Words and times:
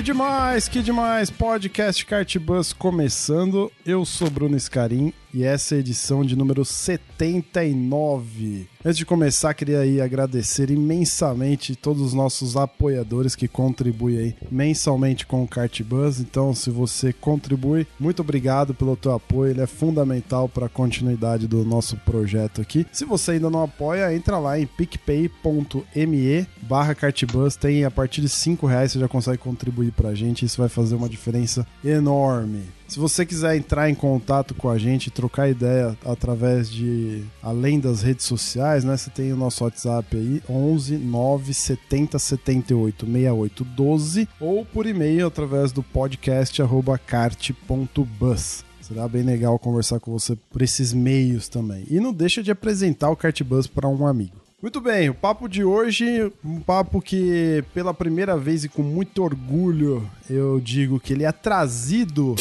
Que 0.00 0.04
demais, 0.04 0.66
que 0.66 0.82
demais! 0.82 1.28
Podcast 1.28 2.06
Cartbus 2.06 2.72
começando. 2.72 3.70
Eu 3.84 4.06
sou 4.06 4.30
Bruno 4.30 4.58
Scarim 4.58 5.12
e 5.32 5.44
essa 5.44 5.74
é 5.74 5.76
a 5.76 5.80
edição 5.80 6.24
de 6.24 6.36
número 6.36 6.64
79. 6.64 8.66
Antes 8.84 8.96
de 8.96 9.04
começar, 9.04 9.52
queria 9.54 9.80
aí 9.80 10.00
agradecer 10.00 10.70
imensamente 10.70 11.76
todos 11.76 12.02
os 12.02 12.14
nossos 12.14 12.56
apoiadores 12.56 13.34
que 13.34 13.46
contribuem 13.46 14.18
aí 14.18 14.36
mensalmente 14.50 15.26
com 15.26 15.42
o 15.42 15.48
Cartbus. 15.48 16.18
Então, 16.18 16.54
se 16.54 16.70
você 16.70 17.12
contribui, 17.12 17.86
muito 17.98 18.22
obrigado 18.22 18.74
pelo 18.74 18.96
teu 18.96 19.12
apoio, 19.12 19.50
ele 19.50 19.60
é 19.60 19.66
fundamental 19.66 20.48
para 20.48 20.66
a 20.66 20.70
continuidade 20.70 21.46
do 21.46 21.64
nosso 21.64 21.96
projeto 21.98 22.60
aqui. 22.60 22.86
Se 22.90 23.04
você 23.04 23.32
ainda 23.32 23.50
não 23.50 23.62
apoia, 23.62 24.14
entra 24.14 24.38
lá 24.38 24.58
em 24.58 24.66
picpay.me 24.66 26.46
barra 26.62 26.94
Cartbus, 26.94 27.56
tem 27.56 27.84
a 27.84 27.90
partir 27.90 28.20
de 28.20 28.28
5 28.28 28.66
reais 28.66 28.92
você 28.92 28.98
já 28.98 29.08
consegue 29.08 29.38
contribuir 29.38 29.92
para 29.92 30.10
a 30.10 30.14
gente, 30.14 30.44
isso 30.44 30.58
vai 30.58 30.68
fazer 30.68 30.94
uma 30.94 31.08
diferença 31.08 31.66
enorme. 31.84 32.62
Se 32.90 32.98
você 32.98 33.24
quiser 33.24 33.56
entrar 33.56 33.88
em 33.88 33.94
contato 33.94 34.52
com 34.52 34.68
a 34.68 34.76
gente, 34.76 35.12
trocar 35.12 35.48
ideia 35.48 35.96
através 36.04 36.68
de 36.68 37.22
além 37.40 37.78
das 37.78 38.02
redes 38.02 38.26
sociais, 38.26 38.82
né? 38.82 38.96
Você 38.96 39.08
tem 39.08 39.32
o 39.32 39.36
nosso 39.36 39.62
WhatsApp 39.62 40.16
aí, 40.16 40.42
11 40.50 40.98
9 40.98 41.54
70 41.54 42.18
78 42.18 43.06
68 43.06 43.64
12 43.64 44.28
ou 44.40 44.66
por 44.66 44.86
e-mail 44.86 45.28
através 45.28 45.70
do 45.70 45.84
podcast 45.84 46.60
cart.bus. 47.06 48.64
Será 48.80 49.06
bem 49.06 49.22
legal 49.22 49.56
conversar 49.56 50.00
com 50.00 50.10
você 50.10 50.36
por 50.50 50.60
esses 50.60 50.92
meios 50.92 51.48
também. 51.48 51.86
E 51.88 52.00
não 52.00 52.12
deixa 52.12 52.42
de 52.42 52.50
apresentar 52.50 53.08
o 53.08 53.16
Cartbus 53.16 53.68
para 53.68 53.86
um 53.86 54.04
amigo. 54.04 54.34
Muito 54.60 54.80
bem, 54.80 55.08
o 55.08 55.14
papo 55.14 55.48
de 55.48 55.62
hoje, 55.62 56.30
um 56.44 56.58
papo 56.58 57.00
que 57.00 57.64
pela 57.72 57.94
primeira 57.94 58.36
vez 58.36 58.64
e 58.64 58.68
com 58.68 58.82
muito 58.82 59.22
orgulho 59.22 60.04
eu 60.28 60.60
digo 60.60 61.00
que 61.00 61.14
ele 61.14 61.24
é 61.24 61.32
trazido 61.32 62.34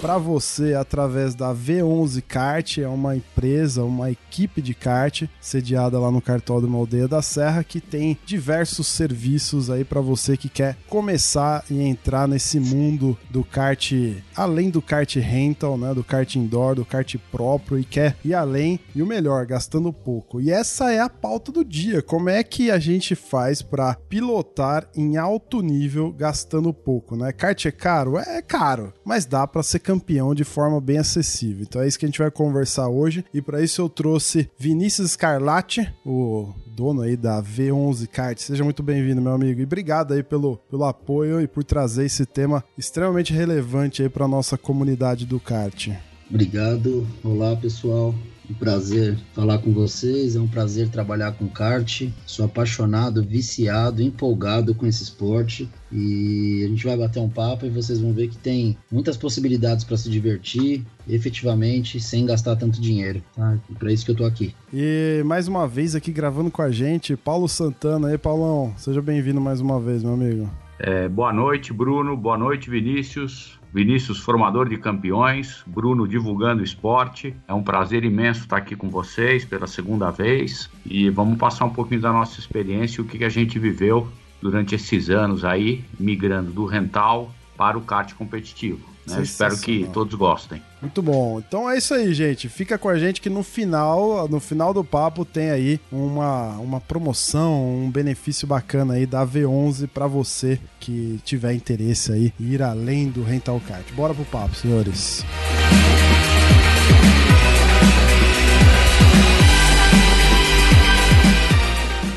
para 0.00 0.18
você 0.18 0.74
através 0.74 1.34
da 1.34 1.54
V11 1.54 2.22
Kart, 2.26 2.78
é 2.78 2.88
uma 2.88 3.16
empresa, 3.16 3.82
uma 3.82 4.10
equipe 4.10 4.60
de 4.60 4.74
kart 4.74 5.24
sediada 5.40 5.98
lá 5.98 6.10
no 6.10 6.20
Cartódromo 6.20 6.76
Aldeia 6.78 7.08
da 7.08 7.22
Serra 7.22 7.64
que 7.64 7.80
tem 7.80 8.18
diversos 8.26 8.86
serviços 8.86 9.70
aí 9.70 9.84
para 9.84 10.00
você 10.00 10.36
que 10.36 10.48
quer 10.48 10.76
começar 10.88 11.64
e 11.70 11.80
entrar 11.80 12.28
nesse 12.28 12.60
mundo 12.60 13.16
do 13.30 13.42
kart, 13.42 13.92
além 14.36 14.70
do 14.70 14.82
kart 14.82 15.16
rental, 15.16 15.78
né, 15.78 15.94
do 15.94 16.04
kart 16.04 16.36
indoor, 16.36 16.74
do 16.74 16.84
kart 16.84 17.16
próprio 17.32 17.78
e 17.78 17.84
quer 17.84 18.16
ir 18.24 18.34
além 18.34 18.78
e 18.94 19.02
o 19.02 19.06
melhor, 19.06 19.46
gastando 19.46 19.92
pouco. 19.92 20.40
E 20.40 20.50
essa 20.50 20.92
é 20.92 21.00
a 21.00 21.08
pauta 21.08 21.50
do 21.50 21.64
dia. 21.64 22.02
Como 22.02 22.28
é 22.28 22.42
que 22.42 22.70
a 22.70 22.78
gente 22.78 23.14
faz 23.14 23.62
para 23.62 23.94
pilotar 23.94 24.88
em 24.94 25.16
alto 25.16 25.62
nível 25.62 26.12
gastando 26.12 26.72
pouco, 26.72 27.16
né? 27.16 27.32
Kart 27.32 27.64
é 27.64 27.70
caro? 27.70 28.18
É 28.18 28.42
caro, 28.42 28.92
mas 29.04 29.24
dá 29.24 29.46
para 29.46 29.62
ser 29.62 29.85
campeão 29.86 30.34
de 30.34 30.42
forma 30.42 30.80
bem 30.80 30.98
acessível. 30.98 31.62
Então 31.62 31.80
é 31.80 31.86
isso 31.86 31.96
que 31.96 32.04
a 32.04 32.08
gente 32.08 32.18
vai 32.18 32.30
conversar 32.30 32.88
hoje. 32.88 33.24
E 33.32 33.40
para 33.40 33.62
isso 33.62 33.80
eu 33.80 33.88
trouxe 33.88 34.50
Vinícius 34.58 35.12
Scarlatti, 35.12 35.88
o 36.04 36.52
dono 36.66 37.02
aí 37.02 37.16
da 37.16 37.40
V11 37.40 38.08
Kart. 38.08 38.36
Seja 38.36 38.64
muito 38.64 38.82
bem-vindo, 38.82 39.22
meu 39.22 39.32
amigo. 39.32 39.60
E 39.60 39.64
obrigado 39.64 40.12
aí 40.12 40.24
pelo, 40.24 40.56
pelo 40.68 40.84
apoio 40.84 41.40
e 41.40 41.46
por 41.46 41.62
trazer 41.62 42.04
esse 42.04 42.26
tema 42.26 42.64
extremamente 42.76 43.32
relevante 43.32 44.02
aí 44.02 44.08
para 44.08 44.26
nossa 44.26 44.58
comunidade 44.58 45.24
do 45.24 45.38
kart. 45.38 45.90
Obrigado. 46.28 47.06
Olá, 47.22 47.54
pessoal. 47.54 48.12
Um 48.48 48.54
prazer 48.54 49.18
falar 49.34 49.58
com 49.58 49.72
vocês, 49.72 50.36
é 50.36 50.40
um 50.40 50.46
prazer 50.46 50.88
trabalhar 50.88 51.32
com 51.32 51.48
kart. 51.48 52.08
Sou 52.26 52.44
apaixonado, 52.44 53.22
viciado, 53.22 54.02
empolgado 54.02 54.74
com 54.74 54.86
esse 54.86 55.02
esporte 55.02 55.68
e 55.90 56.62
a 56.64 56.68
gente 56.68 56.84
vai 56.84 56.96
bater 56.96 57.20
um 57.20 57.28
papo 57.28 57.66
e 57.66 57.70
vocês 57.70 58.00
vão 58.00 58.12
ver 58.12 58.28
que 58.28 58.36
tem 58.36 58.76
muitas 58.90 59.16
possibilidades 59.16 59.84
para 59.84 59.96
se 59.96 60.08
divertir 60.08 60.84
efetivamente 61.08 61.98
sem 62.00 62.24
gastar 62.26 62.56
tanto 62.56 62.80
dinheiro, 62.80 63.22
tá? 63.34 63.58
E 63.68 63.74
para 63.74 63.92
isso 63.92 64.04
que 64.04 64.10
eu 64.10 64.16
tô 64.16 64.24
aqui. 64.24 64.54
E 64.72 65.22
mais 65.24 65.48
uma 65.48 65.66
vez 65.66 65.94
aqui 65.94 66.12
gravando 66.12 66.50
com 66.50 66.62
a 66.62 66.70
gente, 66.70 67.16
Paulo 67.16 67.48
Santana. 67.48 68.08
aí, 68.08 68.18
Paulão, 68.18 68.74
seja 68.76 69.02
bem-vindo 69.02 69.40
mais 69.40 69.60
uma 69.60 69.80
vez, 69.80 70.02
meu 70.02 70.14
amigo. 70.14 70.48
É, 70.78 71.08
boa 71.08 71.32
noite, 71.32 71.72
Bruno. 71.72 72.16
Boa 72.16 72.36
noite, 72.36 72.68
Vinícius. 72.68 73.58
Vinícius, 73.76 74.20
formador 74.20 74.70
de 74.70 74.78
campeões, 74.78 75.62
Bruno 75.66 76.08
divulgando 76.08 76.64
esporte. 76.64 77.36
É 77.46 77.52
um 77.52 77.62
prazer 77.62 78.04
imenso 78.04 78.40
estar 78.40 78.56
aqui 78.56 78.74
com 78.74 78.88
vocês 78.88 79.44
pela 79.44 79.66
segunda 79.66 80.10
vez 80.10 80.70
e 80.86 81.10
vamos 81.10 81.36
passar 81.36 81.66
um 81.66 81.70
pouquinho 81.70 82.00
da 82.00 82.10
nossa 82.10 82.40
experiência 82.40 83.02
e 83.02 83.04
o 83.04 83.06
que 83.06 83.22
a 83.22 83.28
gente 83.28 83.58
viveu 83.58 84.08
durante 84.40 84.74
esses 84.74 85.10
anos 85.10 85.44
aí, 85.44 85.84
migrando 86.00 86.52
do 86.52 86.64
rental 86.64 87.30
para 87.54 87.76
o 87.76 87.82
kart 87.82 88.14
competitivo. 88.14 88.88
Né? 89.06 89.20
Espero 89.20 89.60
que 89.60 89.86
todos 89.92 90.14
gostem. 90.14 90.62
Muito 90.80 91.02
bom. 91.02 91.38
Então 91.38 91.68
é 91.68 91.78
isso 91.78 91.94
aí, 91.94 92.12
gente. 92.12 92.48
Fica 92.48 92.76
com 92.76 92.88
a 92.88 92.98
gente 92.98 93.20
que 93.20 93.30
no 93.30 93.42
final, 93.42 94.28
no 94.28 94.40
final 94.40 94.74
do 94.74 94.84
papo 94.84 95.24
tem 95.24 95.50
aí 95.50 95.80
uma, 95.90 96.58
uma 96.58 96.80
promoção, 96.80 97.84
um 97.84 97.90
benefício 97.90 98.46
bacana 98.46 98.94
aí 98.94 99.06
da 99.06 99.26
V11 99.26 99.88
para 99.88 100.06
você 100.06 100.60
que 100.78 101.20
tiver 101.24 101.54
interesse 101.54 102.12
aí 102.12 102.32
ir 102.38 102.62
além 102.62 103.08
do 103.08 103.22
rental 103.22 103.60
kart. 103.66 103.84
Bora 103.92 104.14
pro 104.14 104.24
papo, 104.24 104.54
senhores. 104.54 105.24
Música 105.24 106.15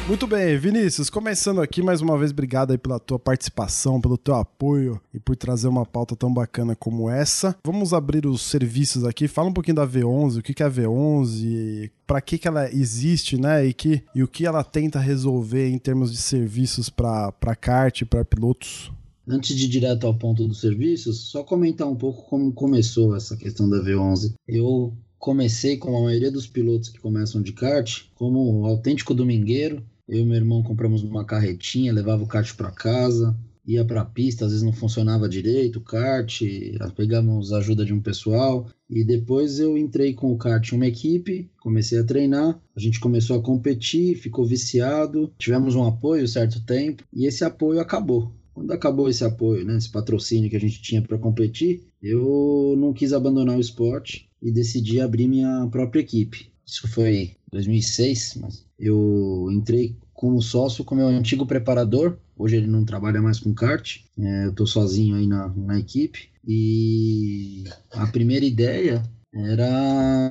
Muito 0.09 0.25
bem, 0.25 0.57
Vinícius, 0.57 1.07
começando 1.07 1.61
aqui 1.61 1.83
mais 1.83 2.01
uma 2.01 2.17
vez, 2.17 2.31
obrigado 2.31 2.71
aí 2.71 2.79
pela 2.79 2.99
tua 2.99 3.19
participação, 3.19 4.01
pelo 4.01 4.17
teu 4.17 4.33
apoio 4.33 4.99
e 5.13 5.19
por 5.19 5.35
trazer 5.35 5.67
uma 5.67 5.85
pauta 5.85 6.15
tão 6.15 6.33
bacana 6.33 6.75
como 6.75 7.07
essa. 7.07 7.55
Vamos 7.63 7.93
abrir 7.93 8.25
os 8.25 8.41
serviços 8.41 9.05
aqui. 9.05 9.27
Fala 9.27 9.49
um 9.49 9.53
pouquinho 9.53 9.75
da 9.75 9.87
V11, 9.87 10.39
o 10.39 10.41
que 10.41 10.63
é 10.63 10.65
a 10.65 10.71
V11, 10.71 11.91
para 12.07 12.19
que, 12.21 12.39
que 12.39 12.47
ela 12.47 12.73
existe, 12.73 13.39
né? 13.39 13.63
E, 13.67 13.71
que, 13.71 14.01
e 14.15 14.23
o 14.23 14.27
que 14.27 14.47
ela 14.47 14.63
tenta 14.63 14.97
resolver 14.97 15.69
em 15.69 15.77
termos 15.77 16.11
de 16.11 16.17
serviços 16.17 16.89
para 16.89 17.55
kart, 17.61 18.03
para 18.05 18.25
pilotos. 18.25 18.91
Antes 19.27 19.55
de 19.55 19.65
ir 19.65 19.69
direto 19.69 20.07
ao 20.07 20.15
ponto 20.15 20.47
dos 20.47 20.59
serviços, 20.59 21.19
só 21.19 21.43
comentar 21.43 21.87
um 21.87 21.95
pouco 21.95 22.27
como 22.27 22.51
começou 22.51 23.15
essa 23.15 23.37
questão 23.37 23.69
da 23.69 23.77
V11. 23.77 24.33
Eu 24.47 24.91
comecei, 25.19 25.77
como 25.77 25.97
a 25.97 26.03
maioria 26.03 26.31
dos 26.31 26.47
pilotos 26.47 26.89
que 26.89 26.97
começam 26.97 27.41
de 27.41 27.51
kart, 27.51 28.05
como 28.15 28.65
autêntico 28.65 29.13
domingueiro, 29.13 29.83
eu 30.09 30.21
e 30.21 30.25
meu 30.25 30.35
irmão 30.35 30.63
compramos 30.63 31.03
uma 31.03 31.23
carretinha, 31.23 31.93
levava 31.93 32.23
o 32.23 32.27
kart 32.27 32.55
para 32.55 32.71
casa, 32.71 33.37
ia 33.65 33.85
para 33.85 34.01
a 34.01 34.05
pista, 34.05 34.45
às 34.45 34.51
vezes 34.51 34.65
não 34.65 34.73
funcionava 34.73 35.29
direito 35.29 35.77
o 35.77 35.83
kart, 35.83 36.41
pegamos 36.95 37.53
ajuda 37.53 37.85
de 37.85 37.93
um 37.93 38.01
pessoal 38.01 38.67
e 38.89 39.03
depois 39.03 39.59
eu 39.59 39.77
entrei 39.77 40.15
com 40.15 40.33
o 40.33 40.37
kart 40.37 40.71
em 40.71 40.75
uma 40.75 40.87
equipe, 40.87 41.51
comecei 41.61 41.99
a 41.99 42.03
treinar, 42.03 42.59
a 42.75 42.79
gente 42.79 42.99
começou 42.99 43.37
a 43.37 43.43
competir, 43.43 44.15
ficou 44.15 44.43
viciado, 44.43 45.31
tivemos 45.37 45.75
um 45.75 45.85
apoio 45.85 46.27
certo 46.27 46.65
tempo 46.65 47.03
e 47.13 47.27
esse 47.27 47.43
apoio 47.43 47.79
acabou. 47.79 48.33
Quando 48.51 48.71
acabou 48.71 49.07
esse 49.07 49.23
apoio, 49.23 49.63
né, 49.63 49.77
esse 49.77 49.91
patrocínio 49.91 50.49
que 50.49 50.55
a 50.55 50.59
gente 50.59 50.81
tinha 50.81 51.03
para 51.03 51.19
competir, 51.19 51.83
eu 52.01 52.73
não 52.75 52.91
quis 52.91 53.13
abandonar 53.13 53.55
o 53.55 53.61
esporte 53.61 54.27
e 54.41 54.51
decidi 54.51 54.99
abrir 54.99 55.27
minha 55.27 55.67
própria 55.71 56.01
equipe. 56.01 56.51
Isso 56.65 56.87
foi 56.87 57.31
2006, 57.51 58.39
mas 58.41 58.65
eu 58.77 59.47
entrei 59.51 59.95
como 60.19 60.41
sócio 60.41 60.83
com 60.83 60.95
meu 60.95 61.07
antigo 61.07 61.45
preparador. 61.45 62.17
Hoje 62.37 62.57
ele 62.57 62.67
não 62.67 62.83
trabalha 62.83 63.21
mais 63.21 63.39
com 63.39 63.53
kart. 63.53 64.01
É, 64.17 64.47
eu 64.47 64.49
estou 64.49 64.67
sozinho 64.67 65.15
aí 65.15 65.25
na, 65.25 65.47
na 65.55 65.79
equipe. 65.79 66.27
E 66.45 67.63
a 67.89 68.05
primeira 68.05 68.45
ideia 68.45 69.01
era 69.33 70.29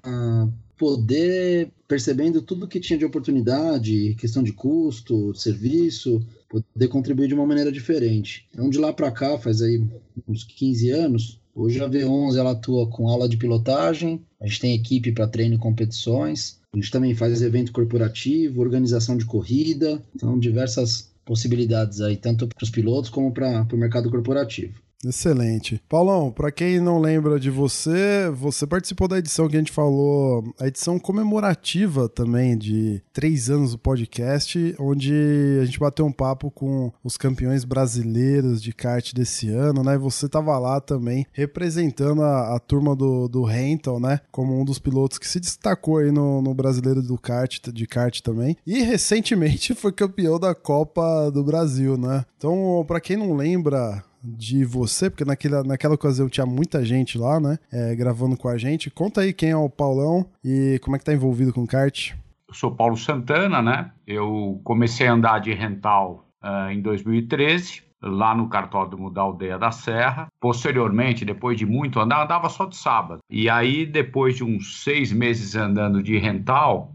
poder, 0.77 1.73
percebendo 1.89 2.43
tudo 2.43 2.69
que 2.69 2.79
tinha 2.79 2.99
de 2.99 3.07
oportunidade, 3.07 4.15
questão 4.21 4.43
de 4.43 4.53
custo, 4.53 5.33
de 5.33 5.41
serviço, 5.41 6.23
poder 6.51 6.89
contribuir 6.89 7.29
de 7.29 7.35
uma 7.35 7.47
maneira 7.47 7.73
diferente. 7.73 8.47
Então, 8.53 8.69
de 8.69 8.77
lá 8.77 8.93
para 8.93 9.11
cá, 9.11 9.39
faz 9.39 9.63
aí 9.63 9.83
uns 10.29 10.45
15 10.45 10.91
anos, 10.91 11.41
hoje 11.55 11.83
a 11.83 11.89
V11 11.89 12.37
ela 12.37 12.51
atua 12.51 12.91
com 12.91 13.09
aula 13.09 13.27
de 13.27 13.39
pilotagem, 13.39 14.23
a 14.41 14.47
gente 14.47 14.61
tem 14.61 14.75
equipe 14.75 15.13
para 15.13 15.27
treino 15.27 15.57
e 15.57 15.59
competições, 15.59 16.61
a 16.73 16.77
gente 16.77 16.91
também 16.91 17.15
faz 17.15 17.43
evento 17.43 17.73
corporativo, 17.73 18.61
organização 18.61 19.17
de 19.17 19.25
corrida, 19.25 20.03
então 20.15 20.39
diversas 20.39 21.13
possibilidades 21.25 22.01
aí, 22.01 22.17
tanto 22.17 22.47
para 22.47 22.63
os 22.63 22.71
pilotos 22.71 23.11
como 23.11 23.33
para 23.33 23.67
o 23.73 23.77
mercado 23.77 24.11
corporativo. 24.11 24.81
Excelente. 25.05 25.81
Paulão, 25.89 26.31
para 26.31 26.51
quem 26.51 26.81
não 26.81 26.99
lembra 26.99 27.39
de 27.39 27.51
você, 27.51 28.31
você 28.35 28.67
participou 28.67 29.07
da 29.07 29.19
edição 29.19 29.49
que 29.49 29.55
a 29.57 29.59
gente 29.59 29.71
falou, 29.71 30.53
a 30.59 30.67
edição 30.67 30.99
comemorativa 30.99 32.09
também 32.09 32.59
de 32.59 33.01
três 33.13 33.49
anos 33.49 33.73
do 33.73 33.79
podcast, 33.79 34.75
onde 34.79 35.15
a 35.63 35.65
gente 35.65 35.79
bateu 35.79 36.05
um 36.05 36.13
papo 36.13 36.51
com 36.51 36.93
os 37.05 37.17
campeões 37.17 37.65
brasileiros 37.65 38.61
de 38.61 38.73
kart 38.73 39.13
desse 39.15 39.49
ano, 39.49 39.85
né? 39.85 39.95
E 39.95 39.99
você 39.99 40.29
tava 40.29 40.59
lá 40.59 40.81
também 40.81 41.27
representando 41.33 42.23
a, 42.23 42.57
a 42.57 42.59
turma 42.59 42.97
do, 42.97 43.29
do 43.29 43.45
Rental, 43.45 44.01
né? 44.01 44.21
Como 44.33 44.61
um 44.61 44.65
dos 44.65 44.81
pilotos 44.81 45.19
que 45.19 45.29
se 45.29 45.39
destacou 45.39 45.99
aí 45.99 46.11
no, 46.11 46.43
no 46.43 46.55
brasileiro 46.55 47.03
do 47.03 47.17
kart, 47.17 47.69
de 47.69 47.87
kart 47.87 48.21
também. 48.21 48.57
E 48.67 48.83
recentemente 48.83 49.75
foi 49.77 49.93
campeão 49.93 50.41
da 50.41 50.55
Copa 50.55 51.31
do 51.31 51.45
Brasil, 51.45 51.97
né? 51.97 52.25
Então, 52.37 52.85
para 52.87 53.01
quem 53.01 53.17
não 53.17 53.35
lembra, 53.35 54.03
de 54.23 54.65
você, 54.65 55.09
porque 55.09 55.25
naquela, 55.25 55.63
naquela 55.63 55.95
ocasião 55.95 56.29
tinha 56.29 56.47
muita 56.47 56.85
gente 56.85 57.17
lá, 57.19 57.41
né? 57.41 57.59
É, 57.73 57.95
gravando 57.95 58.37
com 58.37 58.49
a 58.49 58.59
gente. 58.59 58.91
Conta 58.91 59.23
aí 59.23 59.33
quem 59.33 59.51
é 59.51 59.57
o 59.57 59.69
Paulão 59.69 60.27
e 60.45 60.79
como 60.83 60.97
é 60.97 60.99
que 60.99 61.05
tá 61.05 61.13
envolvido 61.13 61.53
com 61.53 61.67
kart. 61.67 62.13
Eu 62.49 62.55
sou 62.55 62.75
Paulo 62.75 62.97
Santana, 62.97 63.61
né? 63.61 63.91
Eu 64.07 64.61
comecei 64.65 65.07
a 65.07 65.13
andar 65.13 65.39
de 65.39 65.53
rental 65.53 66.27
uh, 66.43 66.71
em 66.71 66.81
2013 66.81 67.83
lá 68.01 68.35
no 68.35 68.49
cartódromo 68.49 69.11
da 69.11 69.23
Aldeia 69.23 69.59
da 69.59 69.71
Serra. 69.71 70.29
Posteriormente, 70.41 71.25
depois 71.25 71.59
de 71.59 71.67
muito 71.67 72.01
andar, 72.01 72.25
andava 72.25 72.49
só 72.49 72.65
de 72.65 72.77
sábado. 72.77 73.21
E 73.29 73.51
aí, 73.51 73.85
depois 73.85 74.37
de 74.37 74.45
uns 74.45 74.83
seis 74.83 75.13
meses 75.13 75.55
andando 75.57 76.03
de 76.03 76.17
rental, 76.17 76.93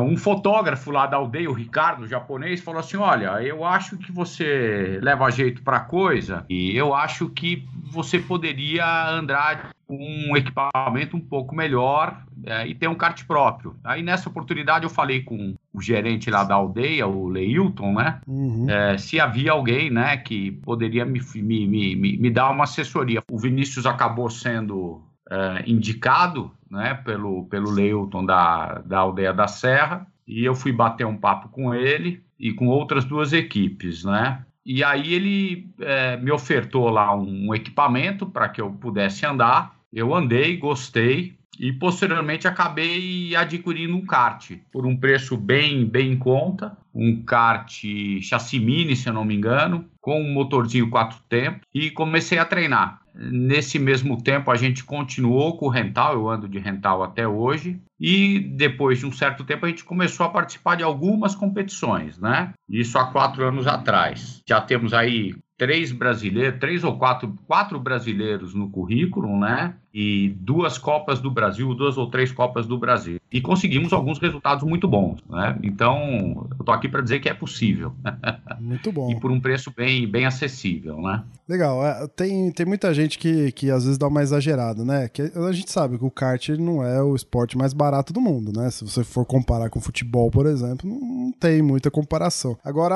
um 0.00 0.16
fotógrafo 0.16 0.90
lá 0.90 1.06
da 1.06 1.16
aldeia, 1.16 1.50
o 1.50 1.54
Ricardo, 1.54 2.06
japonês, 2.06 2.60
falou 2.60 2.80
assim: 2.80 2.96
Olha, 2.96 3.42
eu 3.42 3.64
acho 3.64 3.96
que 3.96 4.12
você 4.12 4.98
leva 5.02 5.30
jeito 5.30 5.62
para 5.62 5.80
coisa 5.80 6.44
e 6.48 6.76
eu 6.76 6.94
acho 6.94 7.28
que 7.28 7.66
você 7.90 8.18
poderia 8.18 9.10
andar 9.10 9.70
com 9.86 9.96
um 9.96 10.36
equipamento 10.36 11.16
um 11.16 11.20
pouco 11.20 11.52
melhor 11.52 12.22
é, 12.44 12.64
e 12.64 12.74
ter 12.74 12.88
um 12.88 12.94
kart 12.94 13.24
próprio. 13.24 13.74
Aí 13.82 14.02
nessa 14.02 14.28
oportunidade 14.28 14.84
eu 14.84 14.90
falei 14.90 15.22
com 15.22 15.56
o 15.72 15.80
gerente 15.80 16.30
lá 16.30 16.44
da 16.44 16.54
aldeia, 16.54 17.08
o 17.08 17.28
Leilton, 17.28 17.94
né? 17.94 18.20
Uhum. 18.26 18.70
É, 18.70 18.96
se 18.98 19.18
havia 19.18 19.50
alguém, 19.50 19.90
né, 19.90 20.16
que 20.16 20.52
poderia 20.52 21.04
me, 21.04 21.20
me, 21.34 21.66
me, 21.66 22.16
me 22.16 22.30
dar 22.30 22.50
uma 22.50 22.64
assessoria. 22.64 23.20
O 23.28 23.38
Vinícius 23.38 23.84
acabou 23.84 24.30
sendo 24.30 25.02
é, 25.30 25.64
indicado 25.66 26.50
né, 26.70 26.94
pelo, 26.94 27.44
pelo 27.46 27.70
Leuton 27.70 28.24
da, 28.24 28.82
da 28.84 28.98
Aldeia 28.98 29.32
da 29.32 29.46
Serra, 29.46 30.06
e 30.26 30.44
eu 30.44 30.54
fui 30.54 30.72
bater 30.72 31.06
um 31.06 31.16
papo 31.16 31.48
com 31.48 31.74
ele 31.74 32.22
e 32.38 32.52
com 32.52 32.66
outras 32.66 33.04
duas 33.04 33.32
equipes, 33.32 34.04
né? 34.04 34.44
E 34.64 34.84
aí 34.84 35.12
ele 35.14 35.70
é, 35.80 36.16
me 36.16 36.30
ofertou 36.30 36.88
lá 36.90 37.14
um, 37.16 37.48
um 37.48 37.54
equipamento 37.54 38.26
para 38.26 38.48
que 38.48 38.60
eu 38.60 38.70
pudesse 38.70 39.26
andar. 39.26 39.74
Eu 39.92 40.14
andei, 40.14 40.56
gostei 40.56 41.34
e 41.58 41.72
posteriormente 41.72 42.46
acabei 42.46 43.34
adquirindo 43.34 43.96
um 43.96 44.06
kart 44.06 44.52
por 44.70 44.86
um 44.86 44.96
preço 44.96 45.36
bem 45.36 45.84
bem 45.84 46.12
em 46.12 46.16
conta, 46.16 46.76
um 46.94 47.22
kart 47.22 47.82
chassi 48.22 48.60
mini, 48.60 48.94
se 48.94 49.08
eu 49.08 49.12
não 49.12 49.24
me 49.24 49.34
engano, 49.34 49.84
com 50.00 50.20
um 50.20 50.32
motorzinho 50.32 50.88
quatro 50.88 51.18
tempos 51.28 51.66
e 51.74 51.90
comecei 51.90 52.38
a 52.38 52.44
treinar. 52.44 52.99
Nesse 53.14 53.78
mesmo 53.78 54.22
tempo, 54.22 54.50
a 54.50 54.56
gente 54.56 54.84
continuou 54.84 55.56
com 55.56 55.66
o 55.66 55.70
rental, 55.70 56.14
eu 56.14 56.28
ando 56.28 56.48
de 56.48 56.58
rental 56.58 57.02
até 57.02 57.26
hoje, 57.26 57.80
e 57.98 58.38
depois 58.38 58.98
de 58.98 59.06
um 59.06 59.12
certo 59.12 59.44
tempo, 59.44 59.66
a 59.66 59.68
gente 59.68 59.84
começou 59.84 60.26
a 60.26 60.30
participar 60.30 60.76
de 60.76 60.82
algumas 60.82 61.34
competições, 61.34 62.18
né? 62.18 62.52
Isso 62.68 62.98
há 62.98 63.06
quatro 63.06 63.44
anos 63.44 63.66
atrás. 63.66 64.40
Já 64.48 64.60
temos 64.60 64.94
aí 64.94 65.34
três 65.58 65.92
brasileiros, 65.92 66.58
três 66.58 66.84
ou 66.84 66.96
quatro, 66.96 67.34
quatro 67.46 67.78
brasileiros 67.78 68.54
no 68.54 68.70
currículo, 68.70 69.38
né? 69.38 69.74
E 69.92 70.28
duas 70.40 70.78
Copas 70.78 71.20
do 71.20 71.30
Brasil, 71.30 71.74
duas 71.74 71.98
ou 71.98 72.08
três 72.08 72.30
Copas 72.30 72.66
do 72.66 72.78
Brasil. 72.78 73.20
E 73.32 73.40
conseguimos 73.40 73.92
alguns 73.92 74.18
resultados 74.18 74.64
muito 74.64 74.86
bons, 74.86 75.18
né? 75.28 75.58
Então, 75.62 76.46
eu 76.58 76.64
tô 76.64 76.72
aqui 76.72 76.88
para 76.88 77.00
dizer 77.00 77.20
que 77.20 77.28
é 77.28 77.34
possível. 77.34 77.92
Muito 78.60 78.92
bom. 78.92 79.10
e 79.10 79.18
por 79.18 79.30
um 79.30 79.40
preço 79.40 79.72
bem, 79.74 80.06
bem 80.06 80.26
acessível, 80.26 81.00
né? 81.00 81.22
Legal. 81.48 81.84
É, 81.84 82.06
tem, 82.08 82.52
tem 82.52 82.66
muita 82.66 82.92
gente 82.92 83.18
que, 83.18 83.50
que 83.52 83.70
às 83.70 83.84
vezes 83.84 83.98
dá 83.98 84.06
uma 84.06 84.22
exagerada, 84.22 84.84
né? 84.84 85.08
Que 85.08 85.22
a 85.22 85.52
gente 85.52 85.70
sabe 85.70 85.98
que 85.98 86.04
o 86.04 86.10
kart 86.10 86.50
não 86.50 86.84
é 86.84 87.02
o 87.02 87.16
esporte 87.16 87.56
mais 87.56 87.72
barato 87.72 88.12
do 88.12 88.20
mundo, 88.20 88.52
né? 88.54 88.70
Se 88.70 88.84
você 88.84 89.02
for 89.02 89.24
comparar 89.24 89.70
com 89.70 89.80
futebol, 89.80 90.30
por 90.30 90.46
exemplo, 90.46 90.88
não, 90.88 91.32
tem 91.32 91.62
muita 91.62 91.90
comparação. 91.90 92.56
Agora, 92.64 92.94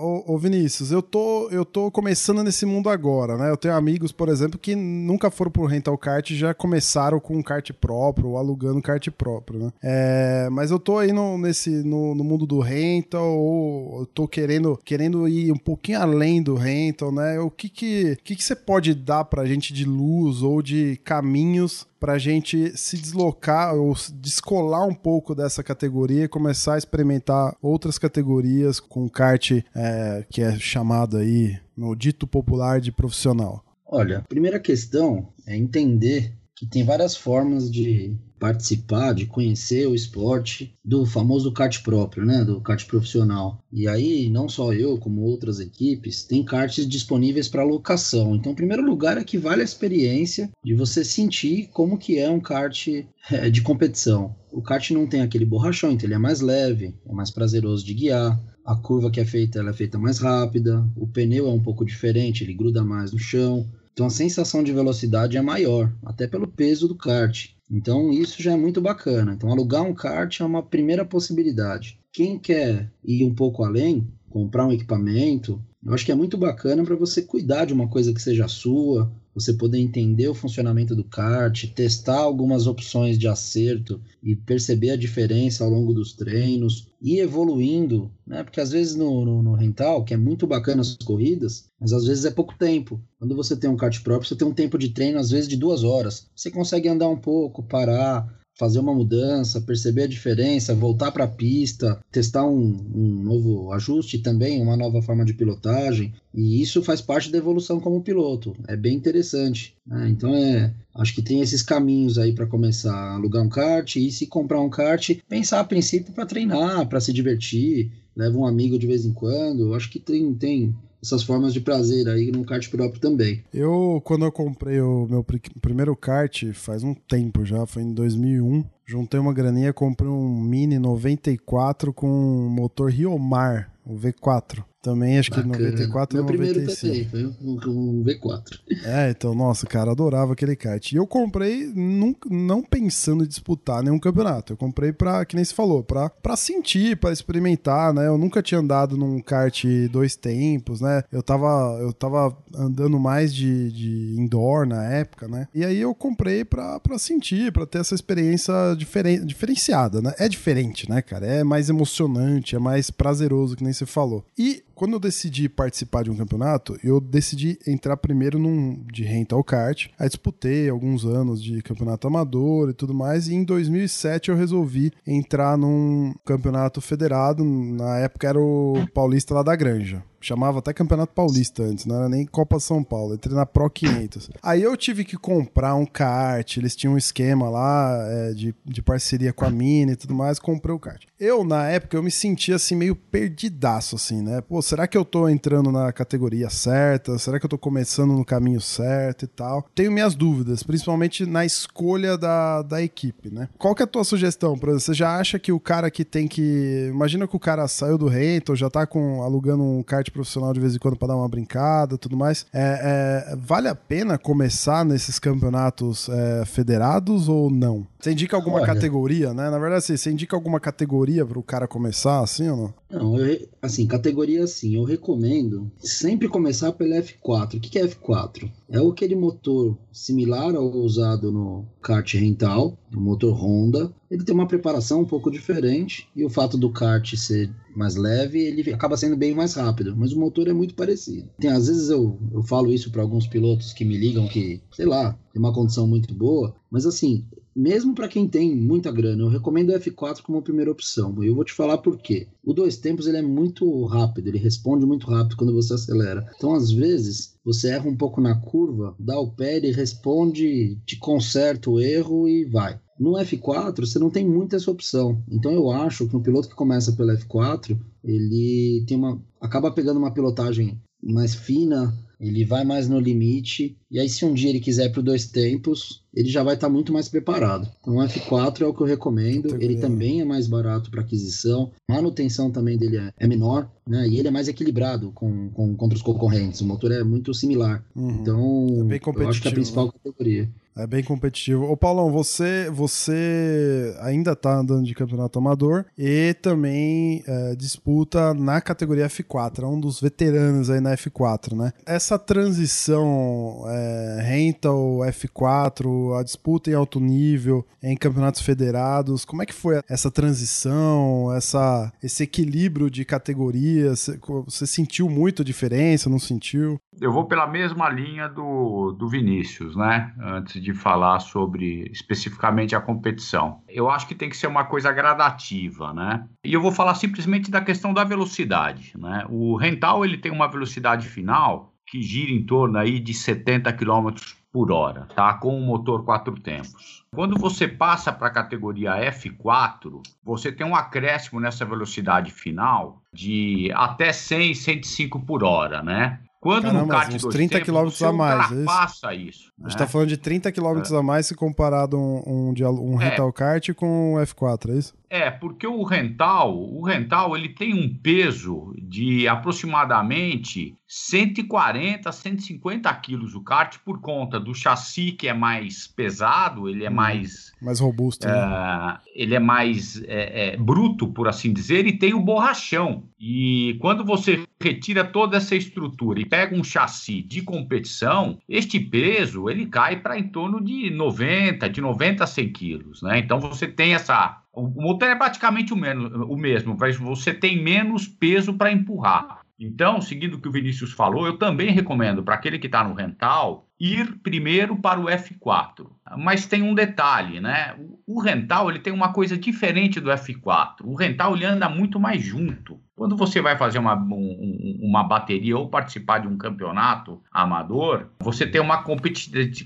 ô, 0.00 0.34
ô 0.34 0.38
Vinícius, 0.38 0.92
eu 0.92 1.02
tô, 1.02 1.48
eu 1.50 1.64
tô 1.64 1.90
começando 1.90 2.42
nesse 2.44 2.66
mundo 2.66 2.88
agora, 2.88 3.36
né? 3.36 3.50
Eu 3.50 3.56
tenho 3.56 3.74
amigos, 3.74 4.12
por 4.12 4.28
exemplo, 4.28 4.58
que 4.58 4.76
nunca 4.76 5.30
foram 5.30 5.50
pro 5.50 5.66
rental 5.66 5.96
kart 6.12 6.30
já 6.34 6.52
começaram 6.52 7.18
com 7.18 7.36
um 7.36 7.42
kart 7.42 7.70
próprio 7.72 8.28
ou 8.28 8.36
alugando 8.36 8.82
kart 8.82 9.08
próprio, 9.10 9.58
né? 9.58 9.72
É, 9.82 10.48
mas 10.50 10.70
eu 10.70 10.78
tô 10.78 10.98
aí 10.98 11.12
no, 11.12 11.38
nesse, 11.38 11.70
no, 11.82 12.14
no 12.14 12.22
mundo 12.22 12.46
do 12.46 12.60
rental 12.60 13.38
ou 13.38 14.00
eu 14.00 14.06
tô 14.06 14.28
querendo, 14.28 14.78
querendo 14.84 15.26
ir 15.26 15.50
um 15.50 15.58
pouquinho 15.58 16.00
além 16.00 16.42
do 16.42 16.54
rental, 16.54 17.10
né? 17.10 17.40
O 17.40 17.50
que 17.50 17.68
que, 17.68 18.16
que, 18.22 18.36
que 18.36 18.44
você 18.44 18.54
pode 18.54 18.94
dar 18.94 19.24
pra 19.24 19.46
gente 19.46 19.72
de 19.72 19.84
luz 19.84 20.42
ou 20.42 20.60
de 20.60 21.00
caminhos 21.04 21.86
para 21.98 22.14
a 22.14 22.18
gente 22.18 22.76
se 22.76 22.98
deslocar 22.98 23.74
ou 23.74 23.94
descolar 24.14 24.86
um 24.86 24.94
pouco 24.94 25.34
dessa 25.34 25.62
categoria 25.62 26.24
e 26.24 26.28
começar 26.28 26.74
a 26.74 26.78
experimentar 26.78 27.56
outras 27.62 27.96
categorias 27.96 28.80
com 28.80 29.08
kart 29.08 29.52
é, 29.74 30.24
que 30.28 30.42
é 30.42 30.58
chamado 30.58 31.16
aí 31.16 31.58
no 31.76 31.94
dito 31.94 32.26
popular 32.26 32.80
de 32.80 32.92
profissional? 32.92 33.64
Olha, 33.94 34.20
a 34.20 34.22
primeira 34.22 34.58
questão 34.58 35.28
é 35.46 35.54
entender 35.54 36.32
que 36.56 36.64
tem 36.64 36.82
várias 36.82 37.14
formas 37.14 37.70
de 37.70 38.16
participar, 38.40 39.12
de 39.12 39.26
conhecer 39.26 39.86
o 39.86 39.94
esporte 39.94 40.74
do 40.82 41.04
famoso 41.04 41.52
kart 41.52 41.82
próprio, 41.82 42.24
né, 42.24 42.42
do 42.42 42.58
kart 42.62 42.86
profissional. 42.86 43.62
E 43.70 43.86
aí, 43.86 44.30
não 44.30 44.48
só 44.48 44.72
eu, 44.72 44.96
como 44.96 45.20
outras 45.20 45.60
equipes, 45.60 46.24
tem 46.24 46.42
karts 46.42 46.88
disponíveis 46.88 47.48
para 47.48 47.64
locação. 47.64 48.34
Então, 48.34 48.54
primeiro 48.54 48.82
lugar, 48.82 49.18
é 49.18 49.24
que 49.24 49.36
vale 49.36 49.60
a 49.60 49.64
experiência 49.64 50.48
de 50.64 50.72
você 50.72 51.04
sentir 51.04 51.68
como 51.70 51.98
que 51.98 52.18
é 52.18 52.30
um 52.30 52.40
kart 52.40 52.88
é, 53.30 53.50
de 53.50 53.60
competição. 53.60 54.34
O 54.50 54.62
kart 54.62 54.90
não 54.92 55.06
tem 55.06 55.20
aquele 55.20 55.44
borrachão, 55.44 55.92
então 55.92 56.06
ele 56.06 56.14
é 56.14 56.18
mais 56.18 56.40
leve, 56.40 56.94
é 57.06 57.12
mais 57.12 57.30
prazeroso 57.30 57.84
de 57.84 57.92
guiar. 57.92 58.42
A 58.64 58.74
curva 58.74 59.10
que 59.10 59.20
é 59.20 59.24
feita, 59.26 59.58
ela 59.58 59.70
é 59.70 59.74
feita 59.74 59.98
mais 59.98 60.18
rápida. 60.18 60.82
O 60.96 61.06
pneu 61.06 61.46
é 61.46 61.50
um 61.50 61.62
pouco 61.62 61.84
diferente, 61.84 62.42
ele 62.42 62.54
gruda 62.54 62.82
mais 62.82 63.12
no 63.12 63.18
chão. 63.18 63.68
Então 63.92 64.06
a 64.06 64.10
sensação 64.10 64.62
de 64.62 64.72
velocidade 64.72 65.36
é 65.36 65.42
maior, 65.42 65.92
até 66.04 66.26
pelo 66.26 66.48
peso 66.48 66.88
do 66.88 66.94
kart. 66.94 67.48
Então 67.70 68.12
isso 68.12 68.42
já 68.42 68.52
é 68.52 68.56
muito 68.56 68.80
bacana. 68.80 69.32
Então 69.32 69.50
alugar 69.50 69.82
um 69.82 69.94
kart 69.94 70.40
é 70.40 70.44
uma 70.44 70.62
primeira 70.62 71.04
possibilidade. 71.04 71.98
Quem 72.12 72.38
quer 72.38 72.92
ir 73.04 73.24
um 73.24 73.34
pouco 73.34 73.64
além, 73.64 74.06
comprar 74.28 74.66
um 74.66 74.72
equipamento, 74.72 75.62
eu 75.84 75.92
acho 75.92 76.04
que 76.04 76.12
é 76.12 76.14
muito 76.14 76.38
bacana 76.38 76.84
para 76.84 76.96
você 76.96 77.22
cuidar 77.22 77.64
de 77.64 77.74
uma 77.74 77.88
coisa 77.88 78.12
que 78.12 78.22
seja 78.22 78.48
sua, 78.48 79.12
você 79.34 79.52
poder 79.52 79.78
entender 79.78 80.28
o 80.28 80.34
funcionamento 80.34 80.94
do 80.94 81.04
kart, 81.04 81.66
testar 81.74 82.18
algumas 82.18 82.66
opções 82.66 83.18
de 83.18 83.26
acerto 83.26 84.00
e 84.22 84.36
perceber 84.36 84.90
a 84.90 84.96
diferença 84.96 85.64
ao 85.64 85.70
longo 85.70 85.94
dos 85.94 86.12
treinos 86.12 86.88
e 87.00 87.18
evoluindo, 87.18 88.10
né? 88.26 88.44
Porque 88.44 88.60
às 88.60 88.70
vezes 88.70 88.94
no, 88.94 89.24
no, 89.24 89.42
no, 89.42 89.54
rental, 89.54 90.04
que 90.04 90.14
é 90.14 90.16
muito 90.16 90.46
bacana 90.46 90.82
as 90.82 90.94
corridas, 90.96 91.64
mas 91.80 91.92
às 91.92 92.04
vezes 92.04 92.24
é 92.24 92.30
pouco 92.30 92.54
tempo. 92.56 93.00
Quando 93.18 93.34
você 93.34 93.56
tem 93.56 93.68
um 93.68 93.76
kart 93.76 94.00
próprio, 94.02 94.28
você 94.28 94.36
tem 94.36 94.46
um 94.46 94.54
tempo 94.54 94.78
de 94.78 94.90
treino 94.90 95.18
às 95.18 95.30
vezes 95.30 95.48
de 95.48 95.56
duas 95.56 95.82
horas. 95.82 96.26
Você 96.36 96.50
consegue 96.50 96.88
andar 96.88 97.08
um 97.08 97.16
pouco, 97.16 97.62
parar, 97.62 98.41
fazer 98.62 98.78
uma 98.78 98.94
mudança, 98.94 99.60
perceber 99.60 100.04
a 100.04 100.06
diferença, 100.06 100.72
voltar 100.72 101.10
para 101.10 101.24
a 101.24 101.28
pista, 101.28 102.00
testar 102.12 102.46
um, 102.46 102.76
um, 102.94 103.20
novo 103.24 103.72
ajuste 103.72 104.18
também, 104.18 104.62
uma 104.62 104.76
nova 104.76 105.02
forma 105.02 105.24
de 105.24 105.34
pilotagem. 105.34 106.14
E 106.32 106.62
isso 106.62 106.80
faz 106.80 107.00
parte 107.00 107.28
da 107.28 107.38
evolução 107.38 107.80
como 107.80 108.04
piloto. 108.04 108.54
É 108.68 108.76
bem 108.76 108.94
interessante. 108.94 109.74
Né? 109.84 110.08
Então 110.10 110.32
é, 110.32 110.72
acho 110.94 111.12
que 111.12 111.22
tem 111.22 111.40
esses 111.40 111.60
caminhos 111.60 112.18
aí 112.18 112.32
para 112.32 112.46
começar 112.46 112.94
a 112.94 113.14
alugar 113.14 113.42
um 113.42 113.48
kart 113.48 113.96
e 113.96 114.12
se 114.12 114.28
comprar 114.28 114.60
um 114.60 114.70
kart, 114.70 115.10
pensar 115.28 115.58
a 115.58 115.64
princípio 115.64 116.12
para 116.12 116.24
treinar, 116.24 116.88
para 116.88 117.00
se 117.00 117.12
divertir, 117.12 117.90
leva 118.14 118.38
um 118.38 118.46
amigo 118.46 118.78
de 118.78 118.86
vez 118.86 119.04
em 119.04 119.12
quando. 119.12 119.74
Acho 119.74 119.90
que 119.90 119.98
tem 119.98 120.32
tem 120.34 120.72
essas 121.02 121.22
formas 121.22 121.52
de 121.52 121.60
prazer 121.60 122.08
aí 122.08 122.30
no 122.30 122.44
kart 122.44 122.68
próprio 122.70 123.00
também. 123.00 123.42
Eu, 123.52 124.00
quando 124.04 124.24
eu 124.24 124.32
comprei 124.32 124.80
o 124.80 125.06
meu 125.08 125.24
pr 125.24 125.38
primeiro 125.60 125.96
kart, 125.96 126.52
faz 126.54 126.82
um 126.84 126.94
tempo 126.94 127.44
já, 127.44 127.66
foi 127.66 127.82
em 127.82 127.92
2001, 127.92 128.64
juntei 128.86 129.18
uma 129.18 129.32
graninha, 129.32 129.72
comprei 129.72 130.08
um 130.08 130.40
Mini 130.40 130.78
94 130.78 131.92
com 131.92 132.06
motor 132.08 132.90
Riomar, 132.90 133.72
o 133.84 133.96
V4. 133.96 134.64
Também 134.82 135.16
acho 135.16 135.30
Bacana. 135.30 135.54
que 135.54 135.62
94 135.62 136.16
Meu 136.16 136.24
95. 136.24 136.76
primeiro 136.76 137.06
também, 137.06 137.08
foi 137.08 137.46
um, 137.46 138.00
um, 138.00 138.04
V4. 138.04 138.58
É, 138.84 139.10
então, 139.10 139.32
nossa, 139.32 139.64
cara, 139.64 139.92
adorava 139.92 140.32
aquele 140.32 140.56
kart. 140.56 140.90
E 140.90 140.96
eu 140.96 141.06
comprei 141.06 141.72
não, 141.72 142.16
não 142.28 142.62
pensando 142.62 143.22
em 143.22 143.28
disputar 143.28 143.80
nenhum 143.80 143.98
campeonato. 143.98 144.52
Eu 144.52 144.56
comprei 144.56 144.92
pra, 144.92 145.24
que 145.24 145.36
nem 145.36 145.44
se 145.44 145.54
falou, 145.54 145.84
pra, 145.84 146.10
pra 146.10 146.34
sentir, 146.34 146.96
pra 146.96 147.12
experimentar, 147.12 147.94
né? 147.94 148.08
Eu 148.08 148.18
nunca 148.18 148.42
tinha 148.42 148.58
andado 148.58 148.96
num 148.96 149.20
kart 149.20 149.64
dois 149.88 150.16
tempos, 150.16 150.80
né? 150.80 151.04
Eu 151.12 151.22
tava, 151.22 151.78
eu 151.80 151.92
tava 151.92 152.36
andando 152.52 152.98
mais 152.98 153.32
de, 153.32 153.70
de 153.70 154.16
indoor 154.18 154.66
na 154.66 154.82
época, 154.84 155.28
né? 155.28 155.46
E 155.54 155.64
aí 155.64 155.80
eu 155.80 155.94
comprei 155.94 156.44
pra, 156.44 156.80
pra 156.80 156.98
sentir, 156.98 157.52
pra 157.52 157.66
ter 157.66 157.78
essa 157.78 157.94
experiência 157.94 158.52
diferen, 158.76 159.24
diferenciada, 159.24 160.02
né? 160.02 160.12
É 160.18 160.28
diferente, 160.28 160.90
né, 160.90 161.00
cara? 161.00 161.24
É 161.24 161.44
mais 161.44 161.68
emocionante, 161.68 162.56
é 162.56 162.58
mais 162.58 162.90
prazeroso, 162.90 163.54
que 163.54 163.62
nem 163.62 163.72
você 163.72 163.86
falou. 163.86 164.24
E 164.36 164.64
quando 164.82 164.94
eu 164.94 164.98
decidi 164.98 165.48
participar 165.48 166.02
de 166.02 166.10
um 166.10 166.16
campeonato, 166.16 166.76
eu 166.82 167.00
decidi 167.00 167.56
entrar 167.68 167.96
primeiro 167.96 168.36
num 168.36 168.84
de 168.92 169.04
rental 169.04 169.44
kart. 169.44 169.86
Aí 169.96 170.08
disputei 170.08 170.68
alguns 170.68 171.04
anos 171.04 171.40
de 171.40 171.62
campeonato 171.62 172.08
amador 172.08 172.68
e 172.68 172.74
tudo 172.74 172.92
mais. 172.92 173.28
E 173.28 173.34
em 173.36 173.44
2007 173.44 174.32
eu 174.32 174.36
resolvi 174.36 174.90
entrar 175.06 175.56
num 175.56 176.12
campeonato 176.24 176.80
federado. 176.80 177.44
Na 177.44 177.98
época 177.98 178.26
era 178.26 178.40
o 178.40 178.84
Paulista 178.92 179.32
lá 179.34 179.44
da 179.44 179.54
Granja. 179.54 180.02
Chamava 180.22 180.60
até 180.60 180.72
Campeonato 180.72 181.12
Paulista 181.12 181.62
antes, 181.62 181.84
não 181.84 181.96
era 181.96 182.08
nem 182.08 182.24
Copa 182.24 182.60
São 182.60 182.82
Paulo. 182.82 183.14
Entrei 183.14 183.34
na 183.34 183.44
Pro 183.44 183.68
500. 183.68 184.30
Aí 184.42 184.62
eu 184.62 184.76
tive 184.76 185.04
que 185.04 185.16
comprar 185.16 185.74
um 185.74 185.84
kart, 185.84 186.56
eles 186.56 186.76
tinham 186.76 186.94
um 186.94 186.98
esquema 186.98 187.50
lá 187.50 187.98
é, 188.08 188.32
de, 188.32 188.54
de 188.64 188.82
parceria 188.82 189.32
com 189.32 189.44
a 189.44 189.50
Mini 189.50 189.92
e 189.92 189.96
tudo 189.96 190.14
mais, 190.14 190.38
comprei 190.38 190.74
o 190.74 190.78
kart. 190.78 191.04
Eu, 191.18 191.44
na 191.44 191.68
época, 191.68 191.96
eu 191.96 192.02
me 192.02 192.10
sentia 192.10 192.56
assim 192.56 192.74
meio 192.74 192.96
perdidaço, 192.96 193.96
assim, 193.96 194.22
né? 194.22 194.40
Pô, 194.40 194.60
será 194.62 194.86
que 194.86 194.96
eu 194.96 195.04
tô 195.04 195.28
entrando 195.28 195.70
na 195.70 195.92
categoria 195.92 196.50
certa? 196.50 197.18
Será 197.18 197.38
que 197.38 197.46
eu 197.46 197.50
tô 197.50 197.58
começando 197.58 198.12
no 198.12 198.24
caminho 198.24 198.60
certo 198.60 199.24
e 199.24 199.28
tal? 199.28 199.66
Tenho 199.74 199.92
minhas 199.92 200.14
dúvidas, 200.14 200.62
principalmente 200.62 201.26
na 201.26 201.44
escolha 201.44 202.16
da, 202.16 202.62
da 202.62 202.82
equipe, 202.82 203.32
né? 203.32 203.48
Qual 203.58 203.74
que 203.74 203.82
é 203.82 203.84
a 203.84 203.88
tua 203.88 204.04
sugestão? 204.04 204.52
Exemplo, 204.52 204.80
você 204.80 204.94
já 204.94 205.16
acha 205.16 205.38
que 205.38 205.52
o 205.52 205.60
cara 205.60 205.90
que 205.90 206.04
tem 206.04 206.28
que... 206.28 206.88
Imagina 206.90 207.26
que 207.26 207.36
o 207.36 207.40
cara 207.40 207.66
saiu 207.68 207.98
do 207.98 208.06
rental, 208.06 208.54
já 208.54 208.68
tá 208.68 208.86
com, 208.86 209.22
alugando 209.22 209.62
um 209.62 209.82
kart 209.82 210.10
profissional 210.12 210.52
de 210.52 210.60
vez 210.60 210.74
em 210.74 210.78
quando 210.78 210.96
para 210.96 211.08
dar 211.08 211.16
uma 211.16 211.28
brincada 211.28 211.96
tudo 211.98 212.16
mais. 212.16 212.46
É, 212.52 213.32
é, 213.32 213.36
vale 213.36 213.68
a 213.68 213.74
pena 213.74 214.18
começar 214.18 214.84
nesses 214.84 215.18
campeonatos 215.18 216.08
é, 216.08 216.44
federados 216.44 217.28
ou 217.28 217.50
não? 217.50 217.86
Você 217.98 218.12
indica 218.12 218.36
alguma 218.36 218.56
Olha, 218.56 218.66
categoria, 218.66 219.32
né? 219.32 219.48
Na 219.48 219.58
verdade, 219.58 219.84
assim, 219.84 219.96
você 219.96 220.10
indica 220.10 220.36
alguma 220.36 220.58
categoria 220.58 221.24
para 221.24 221.38
o 221.38 221.42
cara 221.42 221.68
começar, 221.68 222.20
assim 222.20 222.48
ou 222.48 222.56
não? 222.56 222.74
Não, 222.90 223.18
eu, 223.18 223.48
assim, 223.62 223.86
categoria 223.86 224.44
assim, 224.44 224.74
eu 224.74 224.84
recomendo 224.84 225.70
sempre 225.78 226.28
começar 226.28 226.72
pelo 226.72 226.94
F4. 226.94 227.56
O 227.56 227.60
que 227.60 227.78
é 227.78 227.86
F4? 227.86 228.50
É 228.68 228.78
aquele 228.78 229.14
motor 229.14 229.78
similar 229.92 230.54
ao 230.54 230.64
usado 230.64 231.30
no 231.30 231.64
kart 231.80 232.14
rental, 232.14 232.76
o 232.94 233.00
motor 233.00 233.32
Honda. 233.34 233.92
Ele 234.12 234.24
tem 234.24 234.34
uma 234.34 234.46
preparação 234.46 235.00
um 235.00 235.06
pouco 235.06 235.30
diferente 235.30 236.06
e 236.14 236.22
o 236.22 236.28
fato 236.28 236.58
do 236.58 236.70
kart 236.70 237.16
ser 237.16 237.50
mais 237.74 237.96
leve, 237.96 238.38
ele 238.38 238.70
acaba 238.70 238.94
sendo 238.94 239.16
bem 239.16 239.34
mais 239.34 239.54
rápido, 239.54 239.96
mas 239.96 240.12
o 240.12 240.20
motor 240.20 240.48
é 240.48 240.52
muito 240.52 240.74
parecido. 240.74 241.30
Tem 241.40 241.50
às 241.50 241.66
vezes 241.66 241.88
eu, 241.88 242.18
eu 242.30 242.42
falo 242.42 242.70
isso 242.70 242.92
para 242.92 243.00
alguns 243.00 243.26
pilotos 243.26 243.72
que 243.72 243.86
me 243.86 243.96
ligam 243.96 244.28
que, 244.28 244.60
sei 244.70 244.84
lá, 244.84 245.18
tem 245.32 245.40
uma 245.40 245.54
condição 245.54 245.86
muito 245.86 246.12
boa, 246.12 246.54
mas 246.70 246.84
assim, 246.84 247.24
mesmo 247.56 247.94
para 247.94 248.06
quem 248.06 248.28
tem 248.28 248.54
muita 248.54 248.92
grana, 248.92 249.22
eu 249.22 249.28
recomendo 249.28 249.70
o 249.70 249.78
F4 249.78 250.20
como 250.20 250.42
primeira 250.42 250.70
opção. 250.70 251.22
E 251.24 251.28
eu 251.28 251.34
vou 251.34 251.44
te 251.44 251.54
falar 251.54 251.78
por 251.78 251.96
quê. 251.96 252.28
O 252.44 252.52
dois 252.52 252.76
tempos 252.76 253.06
ele 253.06 253.16
é 253.16 253.22
muito 253.22 253.84
rápido, 253.86 254.28
ele 254.28 254.38
responde 254.38 254.84
muito 254.84 255.06
rápido 255.06 255.36
quando 255.36 255.54
você 255.54 255.72
acelera. 255.72 256.30
Então, 256.36 256.54
às 256.54 256.70
vezes, 256.70 257.31
você 257.44 257.70
erra 257.70 257.88
um 257.88 257.96
pouco 257.96 258.20
na 258.20 258.34
curva, 258.34 258.94
dá 258.98 259.18
o 259.18 259.30
pé, 259.30 259.56
ele 259.56 259.72
responde, 259.72 260.78
te 260.86 260.96
conserta 260.96 261.70
o 261.70 261.80
erro 261.80 262.28
e 262.28 262.44
vai. 262.44 262.78
No 262.98 263.12
F4, 263.12 263.80
você 263.80 263.98
não 263.98 264.10
tem 264.10 264.26
muita 264.26 264.56
essa 264.56 264.70
opção. 264.70 265.22
Então, 265.28 265.52
eu 265.52 265.70
acho 265.70 266.06
que 266.08 266.16
um 266.16 266.22
piloto 266.22 266.48
que 266.48 266.54
começa 266.54 266.92
pelo 266.92 267.10
F4, 267.12 267.76
ele 268.04 268.84
tem 268.86 268.96
uma 268.96 269.20
acaba 269.40 269.72
pegando 269.72 269.98
uma 269.98 270.14
pilotagem 270.14 270.80
mais 271.02 271.34
fina, 271.34 271.92
ele 272.22 272.44
vai 272.44 272.64
mais 272.64 272.88
no 272.88 273.00
limite, 273.00 273.76
e 273.90 273.98
aí 273.98 274.08
se 274.08 274.24
um 274.24 274.32
dia 274.32 274.48
ele 274.50 274.60
quiser 274.60 274.90
para 274.90 275.02
dois 275.02 275.26
tempos, 275.26 276.02
ele 276.14 276.28
já 276.28 276.42
vai 276.42 276.54
estar 276.54 276.68
tá 276.68 276.72
muito 276.72 276.92
mais 276.92 277.08
preparado. 277.08 277.68
Então 277.80 277.96
o 277.96 278.00
F4 278.00 278.62
é 278.62 278.66
o 278.66 278.72
que 278.72 278.80
eu 278.80 278.86
recomendo, 278.86 279.56
ele 279.60 279.76
também 279.76 280.20
é 280.20 280.24
mais 280.24 280.46
barato 280.46 280.90
para 280.90 281.00
aquisição, 281.00 281.72
a 281.88 281.94
manutenção 281.94 282.50
também 282.50 282.78
dele 282.78 282.98
é, 282.98 283.12
é, 283.18 283.26
menor, 283.26 283.68
né? 283.86 284.06
E 284.08 284.18
ele 284.18 284.28
é 284.28 284.30
mais 284.30 284.46
equilibrado 284.46 285.10
com, 285.10 285.50
com, 285.50 285.74
contra 285.74 285.96
os 285.96 286.02
concorrentes, 286.02 286.60
o 286.60 286.66
motor 286.66 286.92
é 286.92 287.02
muito 287.02 287.34
similar. 287.34 287.84
Uhum. 287.94 288.10
Então, 288.10 288.88
é 288.90 289.22
eu 289.22 289.28
acho 289.28 289.42
que 289.42 289.48
é 289.48 289.50
a 289.50 289.54
principal 289.54 289.86
né? 289.86 289.92
categoria. 289.92 290.48
É 290.74 290.86
bem 290.86 291.04
competitivo. 291.04 291.70
Ô 291.70 291.76
Paulão, 291.76 292.10
você, 292.10 292.70
você 292.70 293.94
ainda 294.00 294.34
tá 294.34 294.58
andando 294.58 294.86
de 294.86 294.94
campeonato 294.94 295.38
amador 295.38 295.84
e 295.98 296.34
também 296.40 297.22
é, 297.26 297.54
disputa 297.54 298.32
na 298.32 298.58
categoria 298.60 299.06
F4, 299.06 299.64
é 299.64 299.66
um 299.66 299.78
dos 299.78 300.00
veteranos 300.00 300.70
aí 300.70 300.80
na 300.80 300.96
F4, 300.96 301.54
né? 301.54 301.72
Essa 301.84 302.11
transição 302.18 303.64
é, 303.66 304.22
rental 304.22 304.98
F4, 305.00 306.18
a 306.18 306.22
disputa 306.22 306.70
em 306.70 306.74
alto 306.74 307.00
nível, 307.00 307.66
em 307.82 307.96
campeonatos 307.96 308.40
federados, 308.40 309.24
como 309.24 309.42
é 309.42 309.46
que 309.46 309.52
foi 309.54 309.80
essa 309.88 310.10
transição, 310.10 311.32
essa, 311.34 311.92
esse 312.02 312.22
equilíbrio 312.22 312.90
de 312.90 313.04
categorias? 313.04 314.10
Você 314.46 314.66
sentiu 314.66 315.08
muito 315.08 315.42
a 315.42 315.44
diferença, 315.44 316.08
não 316.08 316.18
sentiu? 316.18 316.80
Eu 317.00 317.12
vou 317.12 317.24
pela 317.24 317.46
mesma 317.46 317.88
linha 317.88 318.28
do, 318.28 318.92
do 318.92 319.08
Vinícius, 319.08 319.74
né? 319.74 320.12
Antes 320.20 320.62
de 320.62 320.74
falar 320.74 321.20
sobre 321.20 321.88
especificamente 321.90 322.76
a 322.76 322.80
competição. 322.80 323.62
Eu 323.68 323.90
acho 323.90 324.06
que 324.06 324.14
tem 324.14 324.28
que 324.28 324.36
ser 324.36 324.46
uma 324.46 324.64
coisa 324.64 324.92
gradativa, 324.92 325.92
né? 325.92 326.24
E 326.44 326.52
eu 326.52 326.60
vou 326.60 326.70
falar 326.70 326.94
simplesmente 326.94 327.50
da 327.50 327.60
questão 327.60 327.94
da 327.94 328.04
velocidade, 328.04 328.92
né? 328.96 329.24
O 329.30 329.56
rental 329.56 330.04
ele 330.04 330.18
tem 330.18 330.30
uma 330.30 330.48
velocidade 330.48 331.08
final 331.08 331.71
que 331.92 332.00
gira 332.00 332.32
em 332.32 332.42
torno 332.42 332.78
aí 332.78 332.98
de 332.98 333.12
70 333.12 333.70
km 333.74 334.14
por 334.50 334.72
hora, 334.72 335.06
tá? 335.14 335.34
Com 335.34 335.58
o 335.58 335.60
motor 335.60 336.02
quatro 336.06 336.32
tempos. 336.40 337.04
Quando 337.14 337.38
você 337.38 337.68
passa 337.68 338.10
para 338.10 338.28
a 338.28 338.30
categoria 338.30 338.92
F4, 339.12 340.00
você 340.24 340.50
tem 340.50 340.66
um 340.66 340.74
acréscimo 340.74 341.38
nessa 341.38 341.66
velocidade 341.66 342.30
final 342.30 343.02
de 343.12 343.70
até 343.74 344.10
100, 344.10 344.54
105 344.54 345.20
por 345.20 345.44
hora, 345.44 345.82
né? 345.82 346.18
Quando 346.40 346.64
Caramba, 346.64 346.82
no 346.82 346.88
kart 346.88 347.14
uns 347.14 347.24
30 347.24 347.60
km 347.60 347.88
a 348.04 348.12
mais. 348.12 348.64
Passa 348.64 349.14
isso. 349.14 349.52
A 349.60 349.68
gente 349.68 349.78
né? 349.78 349.84
tá 349.84 349.86
falando 349.86 350.08
de 350.08 350.16
30 350.16 350.50
km 350.50 350.80
é. 350.90 350.96
a 350.96 351.02
mais 351.02 351.26
se 351.26 351.34
comparado 351.34 351.98
um, 351.98 352.52
um, 352.52 352.54
um 352.80 353.00
é. 353.00 353.10
rental 353.10 353.30
kart 353.34 353.72
com 353.74 354.14
o 354.14 354.16
F4, 354.16 354.70
é 354.70 354.78
isso? 354.78 354.94
É, 355.12 355.30
porque 355.30 355.66
o 355.66 355.82
rental, 355.82 356.58
o 356.58 356.82
rental 356.82 357.36
ele 357.36 357.50
tem 357.50 357.74
um 357.74 357.94
peso 357.94 358.74
de 358.78 359.28
aproximadamente 359.28 360.74
140, 360.88 362.10
150 362.10 362.94
quilos 362.94 363.34
o 363.34 363.42
kart 363.42 363.76
por 363.84 364.00
conta 364.00 364.40
do 364.40 364.54
chassi 364.54 365.12
que 365.12 365.28
é 365.28 365.34
mais 365.34 365.86
pesado, 365.86 366.66
ele 366.66 366.86
é 366.86 366.90
hum, 366.90 366.94
mais 366.94 367.52
mais 367.60 367.78
robusto, 367.78 368.26
né? 368.26 368.32
é, 368.34 369.22
ele 369.22 369.34
é 369.34 369.38
mais 369.38 370.02
é, 370.04 370.54
é, 370.54 370.56
bruto, 370.56 371.06
por 371.08 371.28
assim 371.28 371.52
dizer, 371.52 371.86
e 371.86 371.98
tem 371.98 372.14
o 372.14 372.20
borrachão. 372.20 373.04
E 373.20 373.76
quando 373.80 374.04
você 374.04 374.44
retira 374.60 375.04
toda 375.04 375.36
essa 375.36 375.54
estrutura 375.54 376.20
e 376.20 376.24
pega 376.24 376.56
um 376.56 376.64
chassi 376.64 377.20
de 377.22 377.42
competição, 377.42 378.38
este 378.48 378.80
peso 378.80 379.50
ele 379.50 379.66
cai 379.66 380.00
para 380.00 380.18
em 380.18 380.28
torno 380.28 380.62
de 380.62 380.90
90, 380.90 381.68
de 381.68 381.80
90 381.82 382.24
a 382.24 382.26
100 382.26 382.52
quilos, 382.52 383.02
né? 383.02 383.18
Então 383.18 383.38
você 383.38 383.68
tem 383.68 383.94
essa 383.94 384.41
o 384.52 384.68
motor 384.68 385.08
é 385.08 385.14
praticamente 385.14 385.72
o, 385.72 385.76
o 385.76 386.36
mesmo, 386.36 386.76
mas 386.78 386.96
você 386.96 387.32
tem 387.32 387.62
menos 387.62 388.06
peso 388.06 388.54
para 388.54 388.72
empurrar. 388.72 389.40
Então, 389.58 390.00
seguindo 390.00 390.34
o 390.34 390.40
que 390.40 390.48
o 390.48 390.52
Vinícius 390.52 390.92
falou, 390.92 391.24
eu 391.24 391.38
também 391.38 391.70
recomendo 391.70 392.22
para 392.22 392.34
aquele 392.34 392.58
que 392.58 392.66
está 392.66 392.82
no 392.82 392.94
rental 392.94 393.68
ir 393.78 394.18
primeiro 394.18 394.76
para 394.76 394.98
o 394.98 395.04
F4. 395.04 395.88
Mas 396.18 396.46
tem 396.46 396.62
um 396.62 396.74
detalhe, 396.74 397.40
né? 397.40 397.76
O 398.04 398.20
rental 398.20 398.68
ele 398.68 398.80
tem 398.80 398.92
uma 398.92 399.12
coisa 399.12 399.38
diferente 399.38 400.00
do 400.00 400.10
F4. 400.10 400.82
O 400.84 400.96
rental 400.96 401.36
ele 401.36 401.44
anda 401.44 401.68
muito 401.68 402.00
mais 402.00 402.20
junto. 402.22 402.80
Quando 402.96 403.16
você 403.16 403.40
vai 403.40 403.56
fazer 403.56 403.78
uma, 403.78 403.94
um, 403.94 404.78
uma 404.82 405.04
bateria 405.04 405.56
ou 405.56 405.68
participar 405.68 406.18
de 406.18 406.28
um 406.28 406.36
campeonato 406.36 407.22
amador, 407.30 408.08
você 408.20 408.46
tem 408.46 408.60
uma, 408.60 408.84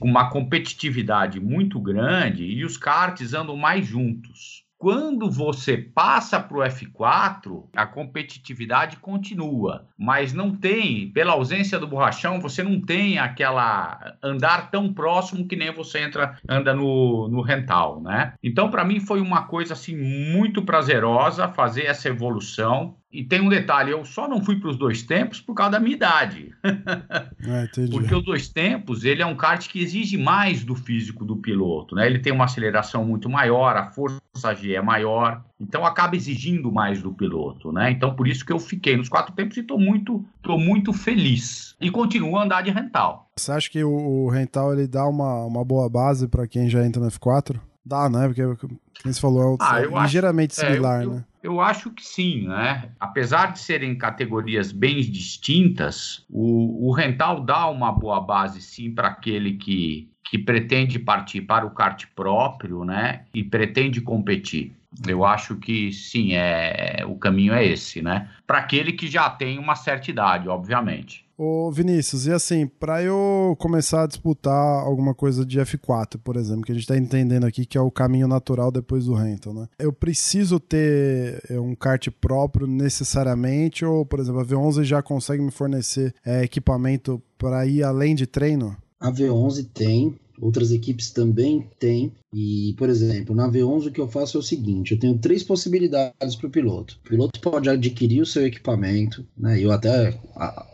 uma 0.03 0.31
competitividade 0.31 1.41
muito 1.41 1.81
grande 1.81 2.45
e 2.45 2.65
os 2.65 2.77
karts 2.77 3.33
andam 3.33 3.57
mais 3.57 3.87
juntos. 3.87 4.66
Quando 4.79 5.31
você 5.31 5.79
passa 5.79 6.39
para 6.39 6.59
o 6.59 6.61
F4, 6.61 7.65
a 7.75 7.87
competitividade 7.87 8.99
continua, 8.99 9.87
mas 9.99 10.35
não 10.35 10.55
tem, 10.55 11.11
pela 11.13 11.33
ausência 11.33 11.79
do 11.79 11.87
borrachão, 11.87 12.41
você 12.41 12.63
não 12.63 12.81
tem 12.81 13.19
aquela 13.19 14.17
andar 14.23 14.71
tão 14.71 14.93
próximo 14.93 15.49
que 15.49 15.57
nem 15.57 15.73
você 15.73 16.01
entra 16.01 16.39
anda 16.47 16.75
no, 16.75 17.27
no 17.29 17.41
rental, 17.41 18.03
né? 18.03 18.35
Então, 18.43 18.71
para 18.71 18.85
mim 18.85 19.01
foi 19.01 19.21
uma 19.21 19.47
coisa 19.47 19.73
assim 19.73 19.97
muito 19.97 20.63
prazerosa 20.63 21.49
fazer 21.49 21.85
essa 21.85 22.09
evolução 22.09 22.97
E 23.17 23.25
tem 23.25 23.41
um 23.41 23.49
detalhe, 23.49 23.93
eu 23.93 24.05
só 24.05 24.29
não 24.29 24.45
fui 24.45 24.57
para 24.57 24.69
os 24.69 24.77
dois 24.77 25.03
tempos 25.03 25.41
por 25.41 25.55
causa 25.55 25.73
da 25.73 25.81
minha 25.81 25.97
idade. 25.97 26.53
Entendi. 27.65 27.91
Porque 27.91 28.15
os 28.15 28.23
dois 28.23 28.47
tempos, 28.47 29.05
ele 29.05 29.23
é 29.23 29.27
um 29.27 29.35
kart 29.35 29.67
que 29.67 29.81
exige 29.81 30.19
mais 30.19 30.63
do 30.63 30.75
físico 30.75 31.25
do 31.25 31.35
piloto, 31.35 31.95
né? 31.95 32.07
Ele 32.07 32.19
tem 32.19 32.31
uma 32.31 32.45
aceleração 32.45 33.07
muito 33.07 33.31
maior, 33.31 33.75
a 33.75 33.87
força 33.87 34.55
G 34.55 34.75
é 34.75 34.83
maior, 34.83 35.43
então 35.59 35.87
acaba 35.87 36.15
exigindo 36.15 36.71
mais 36.71 37.01
do 37.01 37.11
piloto, 37.11 37.73
né? 37.73 37.91
Então 37.91 38.15
por 38.15 38.29
isso 38.29 38.45
que 38.45 38.53
eu 38.53 38.59
fiquei 38.59 38.99
nos 38.99 39.09
quatro 39.09 39.35
tempos 39.35 39.57
e 39.57 39.61
estou 39.61 39.81
muito, 39.81 40.23
tô 40.43 40.59
muito 40.59 40.93
feliz. 40.93 41.75
E 41.81 41.91
continuo 41.91 42.37
a 42.37 42.45
andar 42.45 42.63
de 42.63 42.71
rental. 42.71 43.31
Você 43.35 43.51
acha 43.51 43.71
que 43.71 43.83
o, 43.83 44.27
o 44.27 44.29
rental 44.29 44.75
ele 44.75 44.87
dá 44.87 45.09
uma, 45.09 45.47
uma 45.47 45.65
boa 45.65 45.89
base 45.89 46.29
para 46.29 46.47
quem 46.47 46.69
já 46.69 46.85
entra 46.85 47.01
no 47.01 47.11
F4? 47.11 47.59
Dá, 47.87 48.09
né? 48.11 48.27
Porque, 48.27 48.43
como 48.43 48.81
você 49.05 49.21
falou, 49.21 49.55
é 49.55 49.57
Ah, 49.61 49.81
é 49.81 49.85
eu 49.85 49.97
acho- 49.97 50.07
ligeiramente 50.07 50.61
É, 50.61 50.67
similar, 50.67 51.05
eu, 51.05 51.11
né? 51.13 51.25
eu, 51.43 51.53
eu 51.53 51.61
acho 51.61 51.91
que 51.91 52.05
sim, 52.05 52.49
né? 52.49 52.91
Apesar 52.99 53.53
de 53.53 53.61
serem 53.61 53.97
categorias 53.97 54.73
bem 54.73 55.01
distintas, 55.01 56.25
o, 56.29 56.89
o 56.89 56.93
rental 56.93 57.41
dá 57.45 57.69
uma 57.69 57.93
boa 57.93 58.21
base 58.21 58.61
sim 58.61 58.91
para 58.93 59.09
aquele 59.09 59.55
que, 59.55 60.11
que 60.29 60.37
pretende 60.39 60.99
partir 60.99 61.43
para 61.43 61.65
o 61.65 61.71
kart 61.71 62.05
próprio, 62.15 62.85
né? 62.85 63.25
E 63.33 63.45
pretende 63.45 64.01
competir. 64.01 64.73
Eu 65.07 65.25
acho 65.25 65.57
que 65.57 65.93
sim, 65.93 66.33
é 66.33 67.05
o 67.07 67.17
caminho 67.17 67.53
é 67.53 67.65
esse, 67.65 68.01
né? 68.01 68.31
Para 68.47 68.59
aquele 68.59 68.93
que 68.93 69.07
já 69.09 69.29
tem 69.29 69.59
uma 69.59 69.77
certa 69.77 70.11
idade, 70.11 70.49
obviamente. 70.49 71.26
Ô 71.39 71.71
Vinícius, 71.71 72.27
e 72.27 72.33
assim, 72.33 72.67
pra 72.67 73.03
eu 73.03 73.55
começar 73.59 74.05
a 74.05 74.07
disputar 74.07 74.83
alguma 74.83 75.15
coisa 75.15 75.45
de 75.45 75.61
F4, 75.61 76.19
por 76.25 76.35
exemplo, 76.35 76.63
que 76.63 76.73
a 76.73 76.75
gente 76.75 76.87
tá 76.87 76.97
entendendo 76.97 77.45
aqui 77.45 77.67
que 77.67 77.77
é 77.77 77.81
o 77.81 77.91
caminho 77.91 78.27
natural 78.27 78.73
depois 78.73 79.05
do 79.05 79.13
rental, 79.13 79.53
né? 79.53 79.69
Eu 79.79 79.93
preciso 79.93 80.59
ter 80.59 81.43
é, 81.51 81.61
um 81.61 81.75
kart 81.75 82.09
próprio 82.21 82.67
necessariamente, 82.67 83.85
ou, 83.85 84.07
por 84.07 84.19
exemplo, 84.19 84.41
a 84.41 84.47
V11 84.47 84.85
já 84.85 85.03
consegue 85.03 85.43
me 85.43 85.51
fornecer 85.51 86.15
é, 86.25 86.43
equipamento 86.43 87.23
para 87.37 87.67
ir 87.67 87.83
além 87.83 88.15
de 88.15 88.27
treino? 88.27 88.75
A 88.99 89.13
V11 89.13 89.69
tem, 89.75 90.19
outras 90.41 90.71
equipes 90.71 91.11
também 91.11 91.69
têm. 91.79 92.13
E, 92.35 92.75
por 92.77 92.89
exemplo, 92.89 93.35
na 93.35 93.51
V11 93.51 93.87
o 93.87 93.91
que 93.91 94.01
eu 94.01 94.09
faço 94.09 94.37
é 94.37 94.41
o 94.41 94.43
seguinte: 94.43 94.93
eu 94.93 95.01
tenho 95.01 95.19
três 95.19 95.43
possibilidades 95.43 96.37
para 96.37 96.47
o 96.47 96.51
piloto. 96.51 96.99
O 97.05 97.09
piloto 97.09 97.41
pode 97.41 97.69
adquirir 97.69 98.21
o 98.21 98.27
seu 98.27 98.47
equipamento, 98.47 99.27
né? 99.37 99.59
Eu 99.59 99.73
até 99.73 100.19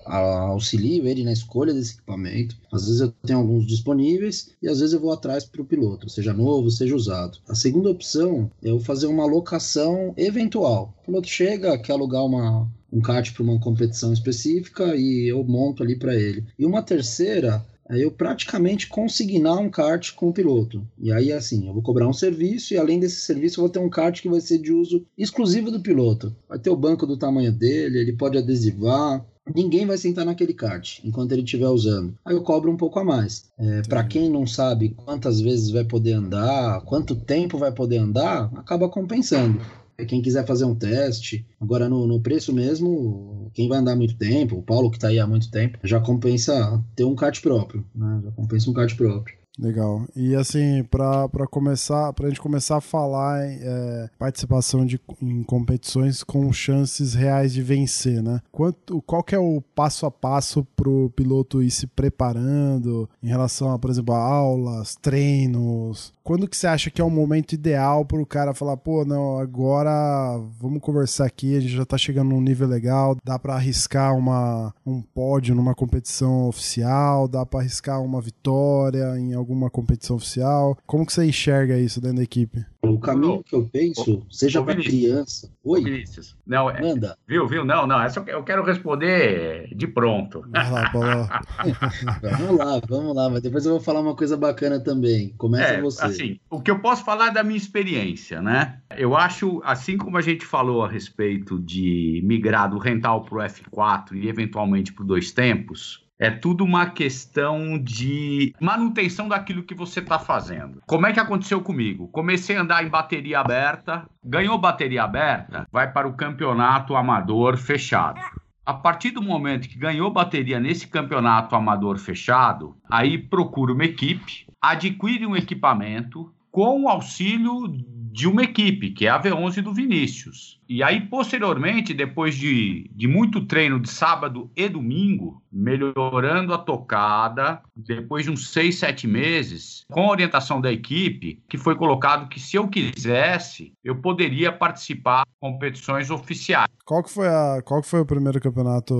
auxilio 0.05 1.07
ele 1.07 1.25
na 1.25 1.33
escolha 1.33 1.73
desse 1.73 1.95
equipamento. 1.95 2.57
Às 2.73 2.87
vezes 2.87 3.01
eu 3.01 3.13
tenho 3.25 3.39
alguns 3.39 3.67
disponíveis 3.67 4.51
e 4.61 4.69
às 4.69 4.81
vezes 4.81 4.95
eu 4.95 5.01
vou 5.01 5.13
atrás 5.13 5.45
para 5.45 5.63
o 5.63 5.67
piloto, 5.67 6.09
seja 6.09 6.33
novo, 6.33 6.71
seja 6.71 6.97
usado. 6.97 7.39
A 7.49 7.55
segunda 7.55 7.91
opção 7.91 8.51
é 8.63 8.71
eu 8.71 8.81
fazer 8.81 9.07
uma 9.07 9.27
locação 9.27 10.13
eventual. 10.17 10.95
O 11.03 11.07
piloto 11.07 11.29
chega, 11.29 11.79
quer 11.79 11.93
alugar 11.93 12.25
uma, 12.25 12.69
um 12.93 13.01
kart 13.01 13.33
para 13.33 13.43
uma 13.43 13.61
competição 13.61 14.13
específica 14.13 14.97
e 14.97 15.29
eu 15.29 15.43
monto 15.45 15.83
ali 15.83 15.97
para 15.97 16.15
ele. 16.15 16.45
E 16.59 16.67
uma 16.67 16.83
terceira 16.83 17.65
é 17.89 18.03
eu 18.03 18.11
praticamente 18.11 18.89
consignar 18.89 19.59
um 19.59 19.71
kart 19.71 20.13
com 20.15 20.29
o 20.29 20.33
piloto. 20.33 20.87
E 20.99 21.13
aí, 21.13 21.33
assim, 21.33 21.67
eu 21.67 21.73
vou 21.73 21.83
cobrar 21.83 22.09
um 22.09 22.13
serviço 22.13 22.75
e 22.75 22.79
além 22.79 22.99
desse 22.99 23.21
serviço 23.21 23.61
eu 23.61 23.63
vou 23.63 23.71
ter 23.71 23.79
um 23.79 23.91
kart 23.91 24.21
que 24.21 24.29
vai 24.29 24.41
ser 24.41 24.59
de 24.59 24.73
uso 24.73 25.05
exclusivo 25.17 25.71
do 25.71 25.81
piloto. 25.81 26.35
Vai 26.49 26.59
ter 26.59 26.71
o 26.71 26.77
banco 26.77 27.07
do 27.07 27.17
tamanho 27.17 27.53
dele, 27.53 27.99
ele 27.99 28.13
pode 28.13 28.39
adesivar. 28.39 29.25
Ninguém 29.55 29.85
vai 29.85 29.99
sentar 29.99 30.25
naquele 30.25 30.55
kart 30.55 31.01
enquanto 31.05 31.33
ele 31.33 31.43
estiver 31.43 31.69
usando. 31.69 32.17
Aí 32.25 32.35
eu 32.35 32.43
cobro 32.43 32.71
um 32.71 32.77
pouco 32.77 33.01
a 33.01 33.05
mais. 33.05 33.51
É, 33.59 33.83
para 33.83 34.05
quem 34.05 34.31
não 34.31 34.47
sabe 34.47 34.91
quantas 34.91 35.41
vezes 35.41 35.71
vai 35.71 35.85
poder 35.85 36.13
andar, 36.13 36.81
quanto 36.83 37.17
tempo 37.17 37.59
vai 37.59 37.73
poder 37.73 37.99
andar, 37.99 38.51
acaba 38.55 38.89
compensando. 38.89 39.61
É, 40.03 40.05
Quem 40.05 40.21
quiser 40.21 40.47
fazer 40.47 40.65
um 40.65 40.75
teste, 40.75 41.47
agora 41.61 41.89
no, 41.89 42.07
no 42.07 42.21
preço 42.21 42.53
mesmo, 42.53 43.51
quem 43.55 43.69
vai 43.69 43.79
andar 43.79 43.97
muito 43.97 44.17
tempo, 44.17 44.57
o 44.57 44.63
Paulo 44.63 44.91
que 44.91 44.97
está 44.97 45.09
aí 45.09 45.19
há 45.19 45.27
muito 45.27 45.51
tempo, 45.51 45.79
já 45.85 46.01
compensa 46.01 46.83
ter 46.95 47.05
um 47.05 47.15
kart 47.15 47.41
próprio, 47.41 47.85
né? 47.95 48.21
Já 48.25 48.31
compensa 48.33 48.71
um 48.71 48.75
kart 48.75 48.95
próprio. 48.97 49.43
Legal. 49.59 50.07
E 50.17 50.35
assim, 50.35 50.83
pra 50.85 51.29
começar, 51.51 52.13
pra 52.15 52.29
gente 52.29 52.41
começar 52.41 52.79
a 52.79 52.81
falar 52.81 53.47
em 53.47 53.59
é, 53.63 54.11
participação 54.19 54.87
de, 54.87 54.99
em 55.21 55.43
competições 55.43 56.25
com 56.25 56.51
chances 56.53 57.13
reais 57.13 57.53
de 57.53 57.63
vencer, 57.63 58.23
né? 58.23 58.41
Quanto, 58.51 59.03
qual 59.03 59.23
que 59.23 59.35
é 59.35 59.39
o 59.39 59.63
passo 59.75 60.07
a 60.07 60.11
passo 60.11 60.67
pro 60.75 61.11
piloto 61.15 61.63
ir 61.63 61.71
se 61.71 61.87
preparando 61.87 63.09
em 63.23 63.29
relação 63.29 63.71
a, 63.71 63.79
por 63.79 63.91
exemplo, 63.91 64.15
a 64.15 64.19
aulas, 64.19 64.97
treinos? 64.97 66.15
Quando 66.23 66.49
que 66.49 66.57
você 66.57 66.67
acha 66.67 66.91
que 66.91 67.01
é 67.01 67.05
o 67.05 67.11
momento 67.11 67.53
ideal 67.53 68.05
pro 68.05 68.25
cara 68.25 68.55
falar, 68.55 68.77
pô, 68.77 69.05
não, 69.05 69.39
agora 69.39 70.39
vamos 70.61 70.81
conversar 70.81 71.27
aqui, 71.27 71.57
a 71.57 71.61
gente 71.61 71.77
já 71.77 71.85
tá 71.85 71.99
chegando 71.99 72.31
num 72.31 72.41
nível 72.41 72.69
legal, 72.69 73.17
dá 73.25 73.39
pra 73.39 73.55
arriscar 73.55 74.17
uma, 74.17 74.73
um 74.87 75.03
pódio 75.03 75.55
numa 75.55 75.75
competição 75.75 76.49
oficial, 76.49 77.27
dá 77.27 77.45
pra 77.45 77.61
arriscar 77.61 78.01
uma 78.03 78.21
vitória 78.21 79.19
em 79.19 79.35
alguma 79.35 79.69
competição 79.69 80.17
oficial. 80.17 80.79
Como 80.87 81.05
que 81.05 81.13
você 81.13 81.25
enxerga 81.25 81.79
isso 81.79 82.01
dentro 82.01 82.19
da 82.19 82.23
equipe? 82.23 82.65
O 82.85 82.99
caminho 82.99 83.45
que 83.45 83.55
eu 83.55 83.65
penso, 83.73 84.27
seja 84.29 84.61
ô, 84.61 84.65
para 84.65 84.75
criança. 84.75 85.49
Oi, 85.63 85.85
Vinícius. 85.85 86.37
Não, 86.45 86.69
é- 86.69 86.81
manda. 86.81 87.17
viu, 87.29 87.47
viu? 87.47 87.65
Não, 87.65 87.87
não, 87.87 88.03
essa 88.03 88.19
eu 88.19 88.25
que- 88.25 88.31
eu 88.33 88.43
quero 88.43 88.65
responder 88.65 89.73
de 89.73 89.87
pronto. 89.87 90.43
Vai 90.51 90.69
lá. 90.69 91.43
Vamos 92.21 92.57
lá, 92.59 92.81
vamos 92.89 93.15
lá, 93.15 93.31
mas 93.31 93.41
depois 93.43 93.65
eu 93.65 93.73
vou 93.73 93.81
falar 93.81 94.01
uma 94.01 94.17
coisa 94.17 94.37
bacana 94.37 94.81
também. 94.81 95.33
Começa 95.39 95.75
É, 95.75 95.81
você. 95.81 96.05
assim, 96.05 96.41
o 96.51 96.61
que 96.61 96.71
eu 96.73 96.81
posso 96.81 97.05
falar 97.05 97.29
é 97.29 97.33
da 97.33 97.45
minha 97.45 97.57
experiência, 97.57 98.43
né? 98.43 98.81
Eu 98.97 99.17
acho, 99.17 99.61
assim 99.65 99.97
como 99.97 100.17
a 100.19 100.21
gente 100.23 100.45
falou 100.45 100.85
a 100.85 100.89
respeito 100.89 101.61
de 101.61 102.21
migrar 102.25 102.69
do 102.69 102.79
rental 102.79 103.25
para 103.25 103.39
o 103.39 103.43
F4 103.43 104.15
e 104.17 104.29
eventualmente 104.29 104.93
para 104.93 105.05
dois 105.05 105.31
tempos, 105.31 106.02
é 106.23 106.31
tudo 106.31 106.63
uma 106.63 106.87
questão 106.87 107.77
de 107.77 108.55
manutenção 108.61 109.27
daquilo 109.27 109.65
que 109.65 109.75
você 109.75 109.99
está 109.99 110.21
fazendo. 110.21 110.81
Como 110.87 111.05
é 111.05 111.13
que 111.13 111.19
aconteceu 111.19 111.61
comigo? 111.61 112.07
Comecei 112.07 112.57
a 112.57 112.63
andar 112.63 112.87
em 112.87 112.89
bateria 112.89 113.41
aberta, 113.41 114.09
ganhou 114.23 114.57
bateria 114.57 115.03
aberta, 115.03 115.67
vai 115.73 115.91
para 115.91 116.07
o 116.07 116.13
campeonato 116.13 116.95
amador 116.95 117.57
fechado. 117.57 118.21
A 118.65 118.73
partir 118.73 119.11
do 119.11 119.21
momento 119.21 119.69
que 119.69 119.77
ganhou 119.77 120.13
bateria 120.13 120.61
nesse 120.61 120.87
campeonato 120.87 121.57
amador 121.57 121.99
fechado, 121.99 122.77
aí 122.89 123.19
procura 123.19 123.73
uma 123.73 123.85
equipe, 123.85 124.47
adquire 124.61 125.27
um 125.27 125.35
equipamento 125.35 126.33
com 126.53 126.83
o 126.83 126.89
auxílio 126.89 127.67
de 128.13 128.29
uma 128.29 128.43
equipe, 128.43 128.91
que 128.91 129.07
é 129.07 129.09
a 129.09 129.21
V11 129.21 129.63
do 129.63 129.73
Vinícius. 129.73 130.61
E 130.69 130.83
aí, 130.83 131.01
posteriormente, 131.01 131.95
depois 131.95 132.37
de, 132.37 132.91
de 132.95 133.09
muito 133.09 133.47
treino 133.47 133.81
de 133.81 133.89
sábado 133.89 134.51
e 134.55 134.69
domingo, 134.69 135.43
melhorando 135.51 136.53
a 136.53 136.59
tocada, 136.59 137.63
depois 137.75 138.25
de 138.25 138.31
uns 138.31 138.51
seis, 138.53 138.79
sete 138.79 139.07
meses, 139.07 139.85
com 139.91 140.03
a 140.03 140.11
orientação 140.11 140.61
da 140.61 140.71
equipe, 140.71 141.43
que 141.49 141.57
foi 141.57 141.75
colocado 141.75 142.29
que 142.29 142.39
se 142.39 142.57
eu 142.57 142.69
quisesse, 142.69 143.73
eu 143.83 143.97
poderia 143.97 144.53
participar 144.53 145.25
de 145.25 145.33
competições 145.41 146.11
oficiais. 146.11 146.69
Qual 146.85 147.03
que 147.03 147.11
foi 147.11 147.29
a, 147.29 147.63
qual 147.65 147.81
que 147.81 147.89
foi 147.89 148.01
o 148.01 148.07
primeiro 148.07 148.41
campeonato 148.41 148.95